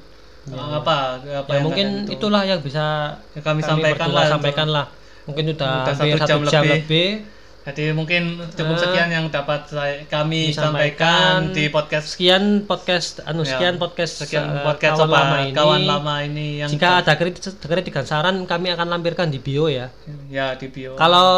Oh, 0.48 0.80
apa 0.80 1.20
apa 1.20 1.50
ya 1.52 1.60
mungkin 1.60 2.08
itu? 2.08 2.16
itulah 2.16 2.40
yang 2.40 2.64
bisa 2.64 3.12
Ya, 3.36 3.40
kami 3.44 3.60
sampaikan 3.60 4.08
berdua 4.08 4.16
lah 4.16 4.32
sampaikan 4.32 4.68
lah 4.72 4.86
mungkin 5.28 5.44
udah 5.52 5.84
Udah 5.84 5.92
hampir 5.92 6.16
satu 6.16 6.24
satu 6.24 6.32
jam 6.40 6.40
jam, 6.48 6.62
lebih. 6.64 7.08
Jadi 7.68 7.92
mungkin 7.92 8.40
cukup 8.50 8.74
Eh, 8.74 8.80
sekian 8.80 9.08
yang 9.08 9.26
dapat 9.28 9.68
saya, 9.68 10.00
kami 10.04 10.50
sampaikan. 10.50 11.52
di 11.52 11.68
podcast 11.68 12.12
sekian 12.12 12.64
podcast 12.64 13.20
anu 13.22 13.42
Ya, 13.42 13.52
sekian 13.52 13.74
podcast 13.76 14.12
sekian 14.20 14.48
eh, 14.48 14.64
podcast 14.64 14.96
kawan 14.96 15.10
lama 15.10 15.36
ini. 15.40 15.52
kawan 15.52 15.82
lama 15.84 16.14
ini 16.22 16.46
yang 16.58 16.68
jika 16.68 17.00
ada 17.00 17.12
kritik 17.14 17.44
kritik 17.58 17.92
dan 17.92 18.04
saran 18.04 18.36
kami 18.42 18.70
akan 18.70 18.88
lampirkan 18.88 19.28
di 19.28 19.36
bio 19.36 19.68
ya. 19.68 19.92
Ya 20.26 20.54
di 20.54 20.66
bio. 20.66 20.94
Kalau 20.94 21.28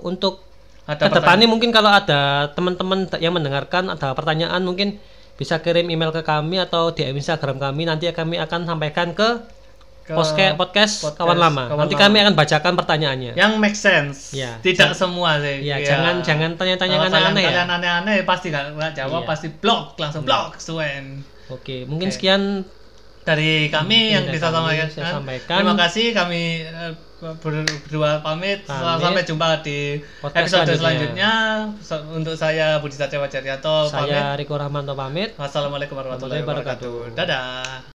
untuk 0.00 0.46
ada 0.84 1.06
ke 1.06 1.12
depannya 1.12 1.46
mungkin 1.46 1.70
kalau 1.70 1.88
ada 1.88 2.50
teman-teman 2.50 3.10
yang 3.18 3.30
mendengarkan 3.30 3.90
ada 3.90 4.10
pertanyaan 4.10 4.58
mungkin 4.60 4.98
bisa 5.34 5.56
kirim 5.56 5.86
email 5.86 6.10
ke 6.10 6.20
kami 6.20 6.58
atau 6.58 6.90
di 6.90 7.02
Instagram 7.02 7.56
kami. 7.58 7.84
Nanti 7.84 8.10
kami 8.10 8.36
akan 8.36 8.66
sampaikan 8.66 9.10
ke, 9.10 9.40
podcast, 10.12 10.54
podcast 10.56 10.94
kawan 11.14 11.36
lama 11.36 11.62
kawan 11.66 11.80
nanti 11.82 11.94
lama. 11.94 12.04
kami 12.04 12.16
akan 12.18 12.34
bacakan 12.34 12.72
pertanyaannya 12.74 13.32
yang 13.34 13.52
make 13.56 13.74
sense 13.74 14.32
Ya, 14.32 14.58
tidak 14.58 14.92
semua 14.92 15.38
sih 15.38 15.62
ya 15.62 15.76
Ya. 15.76 15.86
jangan 15.88 16.14
jangan 16.20 16.50
tanya-tanya 16.54 16.94
yang 16.96 17.06
aneh-aneh 17.06 17.42
ya 17.44 17.62
aneh-aneh 17.64 18.16
pasti 18.24 18.48
nggak 18.48 18.92
jawab 18.92 19.22
Iya. 19.22 19.28
pasti 19.28 19.46
blok 19.52 19.94
langsung 19.96 20.22
blok 20.22 20.56
suen 20.56 21.22
oke 21.46 21.84
mungkin 21.84 22.08
sekian 22.08 22.64
dari 23.20 23.68
kami 23.68 24.16
yang 24.16 24.24
dari 24.24 24.34
bisa 24.34 24.48
kami 24.48 24.72
sampaikan. 24.72 24.88
saya 24.88 25.12
sampaikan. 25.12 25.56
terima 25.60 25.76
kasih 25.76 26.06
kami 26.10 26.42
eh, 26.64 26.92
ber- 27.20 27.36
berdua 27.84 28.24
pamit. 28.24 28.64
Pamit. 28.64 28.96
sampai 28.98 29.22
jumpa 29.22 29.60
di 29.60 30.00
Podcast 30.18 30.56
episode 30.56 30.72
selanjutnya. 30.72 31.32
selanjutnya 31.78 32.16
untuk 32.16 32.34
saya 32.34 32.80
Budi 32.80 32.96
Satya 32.96 33.20
Wajaryanto 33.20 33.92
pamit 33.92 34.08
saya 34.08 34.32
Riko 34.34 34.56
Rahmanto 34.56 34.96
pamit 34.96 35.36
wassalamualaikum 35.36 35.94
Warahmatullahi 35.94 36.40
wabarakatuh 36.40 37.12
dadah 37.12 37.99